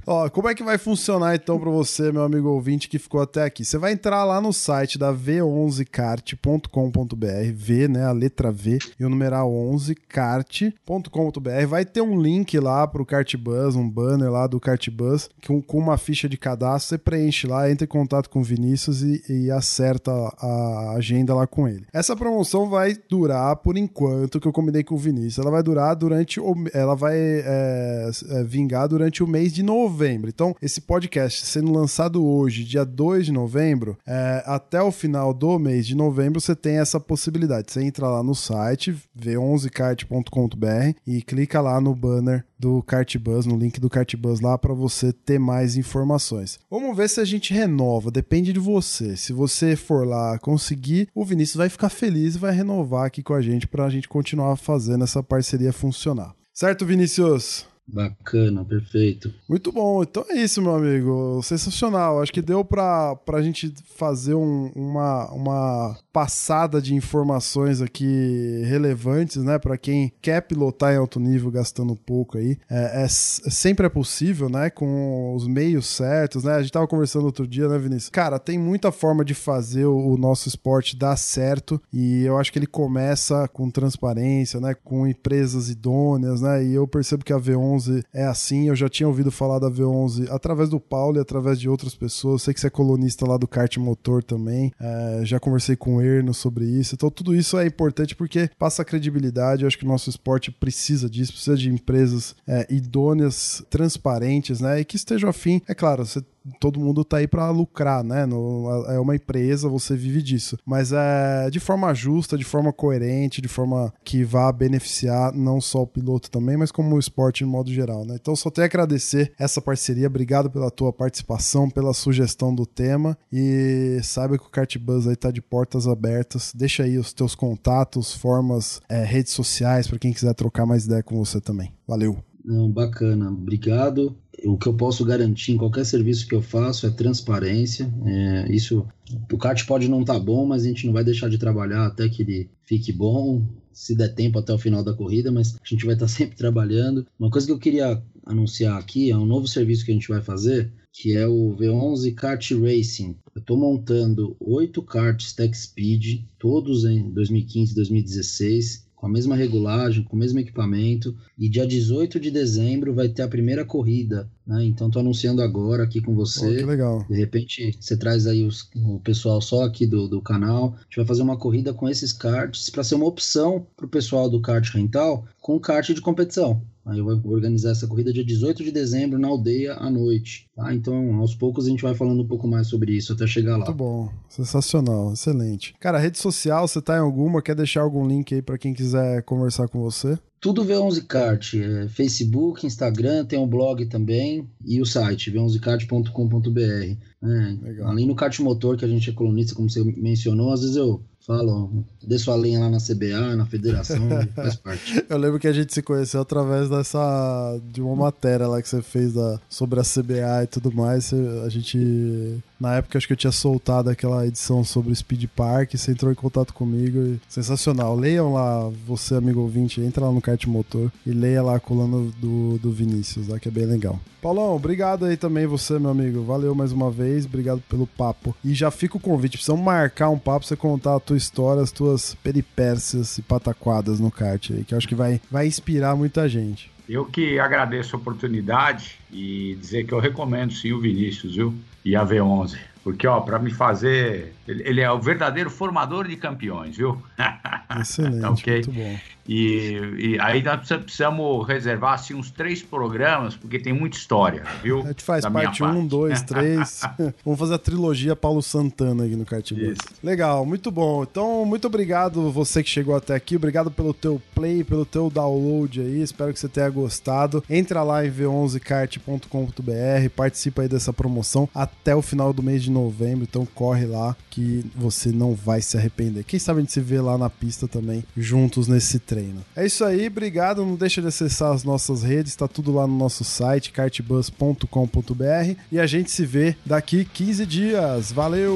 Ó, 0.08 0.26
oh, 0.26 0.32
como 0.32 0.50
é 0.50 0.56
que 0.56 0.64
vai 0.64 0.80
funcionar 0.80 1.36
então 1.36 1.60
para 1.60 1.70
você, 1.70 2.12
meu 2.12 2.24
amigo 2.24 2.50
ouvinte 2.50 2.90
que 2.90 2.98
ficou 2.98 3.22
até 3.22 3.44
aqui? 3.44 3.64
Você 3.64 3.78
vai 3.78 3.92
entrar 3.92 4.24
lá 4.24 4.42
no 4.42 4.52
site 4.52 4.98
da 4.98 5.14
v11kart.com.br, 5.14 7.52
V, 7.54 7.88
né, 7.88 8.06
a 8.06 8.12
letra 8.12 8.52
V 8.52 8.80
e 9.00 9.06
o 9.06 9.10
numeral 9.10 9.52
11kart.com.br. 9.52 11.68
Vai 11.68 11.86
ter 11.86 12.02
um 12.02 12.20
link 12.20 12.60
lá 12.60 12.88
pro 12.88 13.06
Cartbus, 13.06 13.76
um 13.76 13.88
banner 13.88 14.32
lá 14.32 14.48
do 14.48 14.60
Cartbus 14.60 15.30
com, 15.46 15.62
com 15.62 15.78
uma 15.78 15.98
ficha 15.98 16.28
de 16.28 16.38
cadastro. 16.38 16.90
Você 16.90 16.98
preenche 16.98 17.46
lá, 17.46 17.70
entra 17.70 17.86
em 17.86 17.88
contato 17.88 18.28
com 18.30 18.40
o 18.40 18.44
Vinícius 18.44 19.04
e, 19.04 19.22
e 19.30 19.52
acerta 19.52 20.12
a 20.12 20.96
agenda 20.98 21.36
lá 21.36 21.46
com 21.46 21.68
ele. 21.68 21.86
Essa 21.94 22.16
promoção 22.16 22.55
vai 22.70 22.96
durar 23.10 23.58
por 23.58 23.78
enquanto, 23.78 24.40
que 24.40 24.48
eu 24.48 24.54
combinei 24.54 24.84
com 24.84 24.96
o 24.96 24.98
Vinícius. 24.98 25.40
Ela 25.40 25.52
vai 25.52 25.62
durar 25.62 25.96
durante 25.96 26.40
o. 26.40 26.56
Ela 26.74 26.96
vai 26.96 27.18
é, 27.18 28.10
é, 28.30 28.44
vingar 28.44 28.88
durante 28.88 29.22
o 29.24 29.28
mês 29.28 29.52
de 29.54 29.62
novembro. 29.62 30.30
Então, 30.30 30.56
esse 30.62 30.80
podcast 30.80 31.46
sendo 31.46 31.74
lançado 31.74 32.26
hoje, 32.26 32.64
dia 32.64 32.86
2 32.86 33.26
de 33.26 33.32
novembro, 33.32 33.98
é, 34.08 34.44
até 34.46 34.82
o 34.82 34.92
final 34.92 35.34
do 35.34 35.60
mês 35.60 35.86
de 35.86 35.96
novembro, 35.96 36.40
você 36.40 36.56
tem 36.56 36.78
essa 36.78 37.00
possibilidade. 37.00 37.72
Você 37.72 37.84
entra 37.84 38.08
lá 38.08 38.24
no 38.24 38.36
site, 38.36 38.96
v11kart.com.br 39.20 40.98
e 41.06 41.22
clica 41.22 41.60
lá 41.60 41.82
no 41.82 41.94
banner 41.94 42.46
do 42.58 42.82
Cartbus, 42.84 43.46
no 43.46 43.58
link 43.58 43.80
do 43.80 43.90
Cartbus 43.90 44.40
lá 44.40 44.58
para 44.58 44.74
você 44.74 45.12
ter 45.12 45.40
mais 45.40 45.76
informações. 45.76 46.60
Vamos 46.70 46.96
ver 46.96 47.10
se 47.10 47.20
a 47.20 47.26
gente 47.26 47.54
renova, 47.54 48.10
depende 48.10 48.54
de 48.54 48.60
você. 48.60 49.16
Se 49.18 49.34
você 49.34 49.76
for 49.76 50.08
lá 50.08 50.40
conseguir, 50.40 51.10
o 51.14 51.26
Vinícius 51.26 51.58
vai 51.58 51.70
ficar 51.70 51.90
feliz 51.90 52.36
e 52.36 52.40
vai 52.40 52.54
renovar 52.54 53.06
aqui 53.06 53.22
com 53.22 53.34
a 53.34 53.42
gente 53.42 53.68
para 53.68 53.86
a 53.86 53.90
gente 53.90 54.08
continuar 54.08 54.56
fazendo 54.56 55.04
essa 55.04 55.22
parceria 55.22 55.74
funcionar. 55.74 56.34
Certo, 56.54 56.86
Vinícius? 56.86 57.66
Bacana, 57.88 58.66
perfeito. 58.66 59.32
Muito 59.48 59.72
bom. 59.72 60.02
Então 60.02 60.26
é 60.30 60.36
isso, 60.36 60.62
meu 60.62 60.76
amigo. 60.76 61.40
Sensacional. 61.44 62.22
Acho 62.22 62.34
que 62.34 62.42
deu 62.42 62.66
para 62.66 63.16
a 63.28 63.42
gente 63.42 63.72
fazer 63.96 64.34
um, 64.34 64.72
uma, 64.76 65.32
uma 65.32 65.98
passada 66.12 66.82
de 66.82 66.96
informações 66.96 67.82
aqui 67.82 68.64
relevantes, 68.66 69.44
né? 69.44 69.60
Para 69.60 69.78
quem 69.78 70.12
quer 70.22 70.42
pilotar 70.42 70.94
em 70.94 70.98
alto 70.98 71.20
nível 71.20 71.52
gastando 71.52 71.96
pouco 71.96 72.38
aí. 72.38 72.58
É, 72.70 73.02
é, 73.02 73.06
é, 73.06 73.08
sempre 73.08 73.86
é 73.86 73.90
possível, 73.90 74.50
né? 74.50 74.70
Com 74.70 75.36
os 75.36 75.48
meios 75.48 75.86
certos, 75.86 76.44
né? 76.44 76.54
A 76.54 76.62
gente 76.62 76.72
tava 76.72 76.88
conversando 76.88 77.26
outro 77.26 77.48
dia, 77.48 77.68
né, 77.68 77.78
Vinícius? 77.78 78.10
Cara, 78.10 78.40
tem 78.40 78.58
muita 78.58 78.92
forma 78.92 79.24
de 79.24 79.36
fazer 79.36 79.86
o, 79.86 80.14
o 80.14 80.18
nosso 80.18 80.48
esporte 80.48 80.96
dar 80.96 81.18
certo 81.18 81.80
e 81.94 82.24
eu 82.24 82.38
acho 82.38 82.52
que 82.52 82.58
ele 82.58 82.68
começa 82.68 83.48
com 83.50 83.70
transparência, 83.70 84.60
né? 84.60 84.74
Com 84.74 85.06
empresas 85.06 85.70
idôneas, 85.70 86.42
né? 86.42 86.66
E 86.66 86.74
eu 86.74 86.88
percebo 86.88 87.24
que 87.24 87.34
a 87.34 87.38
V11 87.38 87.75
V11 87.76 88.04
é 88.14 88.26
assim. 88.26 88.68
Eu 88.68 88.76
já 88.76 88.90
tinha 88.90 89.08
ouvido 89.08 89.32
falar 89.32 89.60
da 89.60 89.70
V11 89.70 90.30
através 90.30 90.70
do 90.70 90.80
Paulo 90.80 91.18
e 91.18 91.20
através 91.20 91.60
de 91.60 91.70
outras 91.70 91.96
pessoas. 91.96 92.44
Sei 92.44 92.54
que 92.54 92.60
você 92.60 92.68
é 92.68 92.70
colunista 92.70 93.28
lá 93.28 93.38
do 93.38 93.48
kart 93.48 93.78
motor 93.78 94.24
também. 94.24 94.72
É, 94.80 95.22
já 95.24 95.40
conversei 95.40 95.76
com 95.76 95.98
o 95.98 96.02
Erno 96.02 96.34
sobre 96.34 96.66
isso. 96.66 96.96
Então, 96.96 97.10
tudo 97.10 97.36
isso 97.36 97.58
é 97.58 97.66
importante 97.66 98.16
porque 98.16 98.50
passa 98.58 98.86
credibilidade. 98.86 99.64
Eu 99.64 99.68
acho 99.68 99.78
que 99.78 99.86
o 99.86 99.88
nosso 99.88 100.10
esporte 100.10 100.52
precisa 100.52 101.10
disso, 101.10 101.34
precisa 101.34 101.58
de 101.58 101.70
empresas 101.70 102.36
é, 102.48 102.66
idôneas, 102.70 103.64
transparentes, 103.70 104.60
né? 104.60 104.80
E 104.80 104.86
que 104.86 104.96
estejam 104.96 105.30
afim. 105.30 105.62
É 105.68 105.74
claro, 105.74 106.06
você 106.06 106.22
todo 106.60 106.80
mundo 106.80 107.04
tá 107.04 107.18
aí 107.18 107.28
para 107.28 107.50
lucrar, 107.50 108.04
né? 108.04 108.26
No, 108.26 108.86
é 108.88 109.00
uma 109.00 109.16
empresa, 109.16 109.70
você 109.70 109.96
vive 109.96 110.22
disso. 110.22 110.58
Mas 110.66 110.92
é 110.92 111.50
de 111.50 111.60
forma 111.60 111.94
justa, 111.94 112.38
de 112.38 112.44
forma 112.44 112.72
coerente, 112.72 113.42
de 113.42 113.48
forma 113.48 113.94
que 114.04 114.24
vá 114.24 114.52
beneficiar 114.52 115.34
não 115.34 115.60
só 115.60 115.84
o 115.84 115.88
piloto 115.88 116.30
também, 116.30 116.58
mas 116.58 116.72
como 116.72 116.96
o 116.96 117.00
esporte 117.00 117.40
de 117.40 117.46
modo 117.46 117.72
geral, 117.72 118.06
né? 118.06 118.18
Então 118.20 118.36
só 118.36 118.50
tenho 118.50 118.66
a 118.66 118.68
agradecer 118.68 119.34
essa 119.38 119.62
parceria. 119.62 120.08
Obrigado 120.08 120.50
pela 120.50 120.72
tua 120.72 120.94
participação, 120.94 121.70
pela 121.70 121.94
sugestão 121.94 122.54
do 122.54 122.66
tema 122.66 123.18
e 123.32 124.00
saiba 124.04 124.38
que 124.38 124.46
o 124.46 124.50
Cartbus 124.50 125.08
aí 125.08 125.16
tá 125.16 125.32
de 125.32 125.42
portas 125.42 125.88
abertas. 125.88 126.52
Deixa 126.56 126.84
aí 126.84 126.98
os 126.98 127.14
teus 127.14 127.36
contatos, 127.36 128.14
formas, 128.14 128.82
é, 128.90 129.04
redes 129.04 129.34
sociais 129.34 129.88
para 129.88 130.00
quem 130.00 130.14
quiser 130.14 130.34
trocar 130.34 130.66
mais 130.66 130.86
ideia 130.86 131.04
com 131.04 131.18
você 131.18 131.42
também. 131.42 131.72
Valeu. 131.88 132.18
Não, 132.44 132.70
bacana, 132.72 133.30
obrigado 133.30 134.16
o 134.46 134.58
que 134.58 134.68
eu 134.68 134.74
posso 134.74 135.04
garantir 135.04 135.54
em 135.54 135.58
qualquer 135.58 135.86
serviço 135.86 136.28
que 136.28 136.36
eu 136.36 136.42
faço 136.42 136.86
é 136.86 136.90
transparência. 136.90 137.92
É, 138.06 138.52
isso, 138.52 138.86
o 139.32 139.38
kart 139.38 139.66
pode 139.66 139.88
não 139.88 140.02
estar 140.02 140.14
tá 140.14 140.20
bom, 140.20 140.46
mas 140.46 140.64
a 140.64 140.68
gente 140.68 140.86
não 140.86 140.94
vai 140.94 141.04
deixar 141.04 141.30
de 141.30 141.38
trabalhar 141.38 141.86
até 141.86 142.08
que 142.08 142.22
ele 142.22 142.50
fique 142.64 142.92
bom, 142.92 143.44
se 143.74 143.96
der 143.96 144.14
tempo 144.14 144.40
até 144.40 144.54
o 144.54 144.58
final 144.58 144.84
da 144.84 144.94
corrida, 144.94 145.32
mas 145.32 145.56
a 145.56 145.68
gente 145.68 145.86
vai 145.86 145.96
estar 145.96 146.06
tá 146.06 146.12
sempre 146.14 146.38
trabalhando. 146.38 147.06
Uma 147.20 147.30
coisa 147.30 147.48
que 147.48 147.54
eu 147.54 147.60
queria 147.60 148.02
anunciar 148.26 148.78
aqui 148.78 149.12
é 149.12 149.18
um 149.18 149.26
novo 149.26 149.48
serviço 149.48 149.84
que 149.84 149.92
a 149.92 149.94
gente 149.94 150.08
vai 150.08 150.22
fazer, 150.22 150.72
que 150.94 151.16
é 151.16 151.28
o 151.28 151.56
V11 151.60 152.14
Kart 152.14 152.52
Racing. 152.52 153.16
Eu 153.36 153.42
estou 153.42 153.58
montando 153.58 154.36
oito 154.40 154.82
karts 154.82 155.34
Tech 155.34 155.56
Speed, 155.58 156.22
todos 156.40 156.86
em 156.86 157.10
2015 157.10 157.72
e 157.72 157.76
2016 157.76 158.85
com 159.06 159.10
a 159.10 159.12
mesma 159.12 159.36
regulagem, 159.36 160.04
com 160.04 160.16
o 160.16 160.20
mesmo 160.20 160.40
equipamento. 160.40 161.16
E 161.38 161.48
dia 161.48 161.68
18 161.68 162.20
de 162.20 162.32
dezembro 162.32 162.92
vai 162.92 163.08
ter 163.08 163.22
a 163.22 163.28
primeira 163.28 163.64
corrida, 163.64 164.28
né? 164.48 164.66
Então 164.66 164.90
tô 164.90 164.98
anunciando 164.98 165.44
agora 165.44 165.84
aqui 165.84 166.02
com 166.02 166.16
você. 166.16 166.48
Oh, 166.48 166.58
que 166.58 166.66
legal. 166.66 167.06
De 167.08 167.16
repente 167.16 167.78
você 167.80 167.96
traz 167.96 168.26
aí 168.26 168.44
os, 168.44 168.68
o 168.76 169.00
pessoal 169.00 169.40
só 169.42 169.64
aqui 169.64 169.86
do, 169.86 170.08
do 170.08 170.20
canal. 170.22 170.74
A 170.76 170.84
gente 170.86 170.98
vai 170.98 171.06
fazer 171.06 171.22
uma 171.22 171.38
corrida 171.38 171.72
com 171.72 171.88
esses 171.88 172.12
karts 172.12 172.72
para 172.72 172.84
ser 172.84 172.96
uma 172.96 173.06
opção 173.06 173.68
para 173.78 173.86
o 173.86 173.90
pessoal 173.90 174.28
do 174.28 174.42
kart 174.42 174.68
rental 174.74 175.26
com 175.40 175.60
kart 175.60 175.88
de 175.88 176.02
competição. 176.02 176.64
Aí 176.86 177.00
eu 177.00 177.06
vou 177.06 177.34
organizar 177.34 177.72
essa 177.72 177.88
corrida 177.88 178.14
dia 178.14 178.24
18 178.24 178.64
de 178.64 178.72
dezembro 178.72 179.18
na 179.18 179.28
aldeia 179.28 179.74
à 179.74 179.90
noite. 179.90 180.48
Tá? 180.56 180.74
Então, 180.74 181.16
aos 181.16 181.34
poucos 181.34 181.66
a 181.66 181.70
gente 181.70 181.82
vai 181.82 181.96
falando 181.96 182.22
um 182.22 182.28
pouco 182.28 182.48
mais 182.48 182.68
sobre 182.68 182.92
isso 182.92 183.12
até 183.12 183.26
chegar 183.26 183.58
lá. 183.58 183.66
Muito 183.66 183.74
bom, 183.74 184.10
sensacional, 184.30 185.12
excelente. 185.12 185.74
Cara, 185.80 185.98
rede 185.98 186.20
social, 186.20 186.68
você 186.68 186.80
tá 186.80 186.96
em 186.96 187.00
alguma? 187.00 187.42
Quer 187.42 187.56
deixar 187.56 187.82
algum 187.82 188.08
link 188.08 188.36
aí 188.36 188.42
para 188.42 188.58
quem 188.58 188.74
quiser 188.74 189.24
conversar 189.24 189.68
com 189.68 189.82
você? 189.82 190.18
Tudo 190.40 190.64
V11 190.64 191.08
Kart, 191.08 191.56
é 191.56 191.88
Facebook, 191.88 192.68
Instagram, 192.68 193.26
tem 193.26 193.40
um 193.40 193.48
blog 193.48 193.84
também 193.88 194.48
e 194.64 194.80
o 194.80 194.86
site 194.86 195.32
v11kart.com.br. 195.32 196.60
É, 196.60 197.82
além 197.84 198.06
no 198.06 198.14
kart 198.14 198.40
motor, 198.42 198.78
que 198.78 198.86
a 198.86 198.88
gente 198.88 199.10
é 199.10 199.14
colunista, 199.14 199.56
como 199.56 199.68
você 199.68 199.84
mencionou, 199.84 200.54
às 200.54 200.62
vezes 200.62 200.76
eu 200.76 201.04
falo, 201.26 201.84
dê 202.04 202.18
sua 202.18 202.38
linha 202.38 202.60
lá 202.60 202.70
na 202.70 202.78
CBA, 202.78 203.36
na 203.36 203.46
federação, 203.46 203.98
faz 204.36 204.56
parte. 204.56 205.06
Eu 205.10 205.18
lembro 205.18 205.40
que 205.40 205.48
a 205.48 205.54
gente 205.54 205.74
se 205.74 205.82
conheceu 205.82 206.22
através 206.22 206.70
dessa 206.70 207.60
de 207.72 207.82
uma 207.82 207.96
matéria 207.96 208.48
lá 208.48 208.62
que 208.62 208.70
você 208.70 208.82
fez 208.82 209.14
da, 209.14 209.40
sobre 209.50 209.80
a 209.80 209.84
CBA 209.84 210.44
e 210.44 210.48
tudo 210.48 210.72
mais. 210.72 211.12
A 211.44 211.50
gente 211.50 212.44
na 212.60 212.76
época 212.76 212.98
acho 212.98 213.08
que 213.08 213.14
eu 213.14 213.18
tinha 213.18 213.32
soltado 213.32 213.90
aquela 213.90 214.26
edição 214.26 214.64
sobre 214.64 214.92
o 214.92 214.96
Speed 214.96 215.26
Park, 215.36 215.74
você 215.74 215.92
entrou 215.92 216.12
em 216.12 216.16
contato 216.16 216.54
comigo. 216.54 217.20
Sensacional. 217.28 217.96
Leiam 217.96 218.34
lá, 218.34 218.70
você 218.86 219.16
amigo 219.16 219.42
ouvinte, 219.42 219.82
entra 219.82 220.06
lá 220.06 220.12
no 220.12 220.22
kart 220.22 220.46
motor 220.46 220.92
e 221.06 221.12
leia 221.12 221.42
lá 221.42 221.56
a 221.56 221.60
coluna 221.60 222.12
do, 222.20 222.58
do 222.58 222.72
Vinícius, 222.72 223.28
lá, 223.28 223.40
que 223.40 223.48
é 223.48 223.52
bem 223.52 223.66
legal. 223.66 224.00
Paulão, 224.22 224.56
obrigado 224.56 225.06
aí 225.06 225.16
também 225.16 225.46
você, 225.46 225.78
meu 225.78 225.92
amigo. 225.92 226.24
Valeu 226.24 226.56
mais 226.56 226.72
uma 226.72 226.90
vez, 226.90 227.26
obrigado 227.26 227.62
pelo 227.70 227.86
papo. 227.86 228.36
E 228.44 228.56
já 228.56 228.72
fica 228.72 228.98
o 228.98 229.00
convite, 229.00 229.38
precisamos 229.38 229.64
marcar 229.64 230.10
um 230.10 230.18
papo, 230.18 230.46
você 230.46 230.56
contar 230.56 230.96
a 230.96 231.00
tua 231.00 231.15
história, 231.16 231.62
as 231.62 231.72
tuas 231.72 232.16
peripécias 232.16 233.18
e 233.18 233.22
pataquadas 233.22 234.00
no 234.00 234.12
kart 234.12 234.52
aí, 234.52 234.64
que 234.64 234.74
eu 234.74 234.78
acho 234.78 234.88
que 234.88 234.96
vai, 234.96 235.22
vai 235.30 235.48
inspirar 235.48 235.96
muita 235.96 236.28
gente. 236.28 236.72
Eu 236.88 237.06
que 237.06 237.40
agradeço 237.40 237.96
a 237.96 238.00
oportunidade 238.00 239.00
e 239.12 239.58
dizer 239.60 239.86
que 239.86 239.94
eu 239.94 240.00
recomendo 240.00 240.54
sim 240.54 240.72
o 240.72 240.80
Vinícius, 240.80 241.36
viu? 241.36 241.54
E 241.84 241.96
a 241.96 242.06
V11. 242.06 242.58
Porque, 242.84 243.08
ó, 243.08 243.20
para 243.20 243.40
me 243.40 243.52
fazer. 243.52 244.36
Ele 244.48 244.80
é 244.80 244.92
o 244.92 245.00
verdadeiro 245.00 245.50
formador 245.50 246.08
de 246.08 246.16
campeões, 246.16 246.78
viu? 246.78 247.02
Excelente, 247.82 248.26
okay? 248.26 248.54
muito 248.56 248.72
bom. 248.72 249.00
E, 249.28 249.80
e, 249.98 250.20
aí 250.20 250.44
nós 250.44 250.68
precisamos 250.68 251.48
reservar 251.48 251.94
assim, 251.94 252.14
uns 252.14 252.30
três 252.30 252.62
programas, 252.62 253.36
porque 253.36 253.58
tem 253.58 253.74
muita 253.74 253.98
história, 253.98 254.44
viu? 254.62 254.82
A 254.82 254.88
gente 254.88 255.04
faz 255.04 255.24
da 255.24 255.32
parte 255.32 255.64
1, 255.64 255.68
um, 255.68 255.88
2, 255.88 256.22
3. 256.22 256.82
Vamos 257.26 257.40
fazer 257.40 257.56
a 257.56 257.58
trilogia 257.58 258.16
Paulo 258.16 258.42
Santana 258.44 259.06
aqui 259.06 259.16
no 259.16 259.26
Cartbus. 259.26 259.80
Legal, 260.04 260.46
muito 260.46 260.70
bom. 260.70 261.02
Então, 261.04 261.44
muito 261.44 261.66
obrigado 261.66 262.30
você 262.32 262.62
que 262.62 262.70
chegou 262.70 262.96
até 262.96 263.16
aqui. 263.16 263.36
Obrigado 263.36 263.72
pelo 263.72 263.94
teu 263.94 264.22
play, 264.36 264.64
pelo 264.64 264.86
teu 264.86 265.10
download 265.10 265.82
aí. 265.82 266.02
Espero 266.02 266.32
que 266.32 266.40
você 266.40 266.48
tenha 266.48 266.70
gostado. 266.70 267.44
Entra 267.50 267.82
lá 267.82 268.06
em 268.06 268.12
v11kart.com.br, 268.12 270.10
participa 270.16 270.62
aí 270.62 270.68
dessa 270.68 270.94
promoção 270.94 271.50
até 271.54 271.96
o 271.96 272.02
final 272.02 272.32
do 272.32 272.44
mês 272.44 272.62
de 272.62 272.70
novembro. 272.70 273.24
Então 273.24 273.46
corre 273.56 273.88
lá 273.88 274.16
que 274.30 274.64
você 274.76 275.10
não 275.12 275.34
vai 275.34 275.62
se 275.62 275.78
arrepender. 275.78 276.24
Quem 276.24 276.40
sabe 276.40 276.60
a 276.60 276.62
gente 276.62 276.74
se 276.74 276.82
vê 276.82 277.02
lá 277.02 277.18
na 277.18 277.30
pista 277.30 277.68
também, 277.68 278.04
juntos 278.16 278.68
nesse 278.68 279.00
treino 279.00 279.15
treino. 279.16 279.46
É 279.56 279.66
isso 279.66 279.86
aí, 279.86 280.08
obrigado. 280.08 280.66
Não 280.66 280.76
deixa 280.76 281.02
de 281.02 281.08
acessar 281.08 281.54
as 281.54 281.64
nossas 281.64 282.04
redes, 282.04 282.34
está 282.34 282.48
tudo 282.48 282.74
lá 282.74 282.86
no 282.86 282.98
nosso 282.98 283.24
site, 283.24 283.72
cartbus.com.br. 283.72 285.56
E 285.72 285.80
a 285.80 285.88
gente 285.88 286.12
se 286.12 286.26
vê 286.26 286.56
daqui 286.66 287.06
15 287.06 287.46
dias. 287.46 288.12
Valeu! 288.12 288.56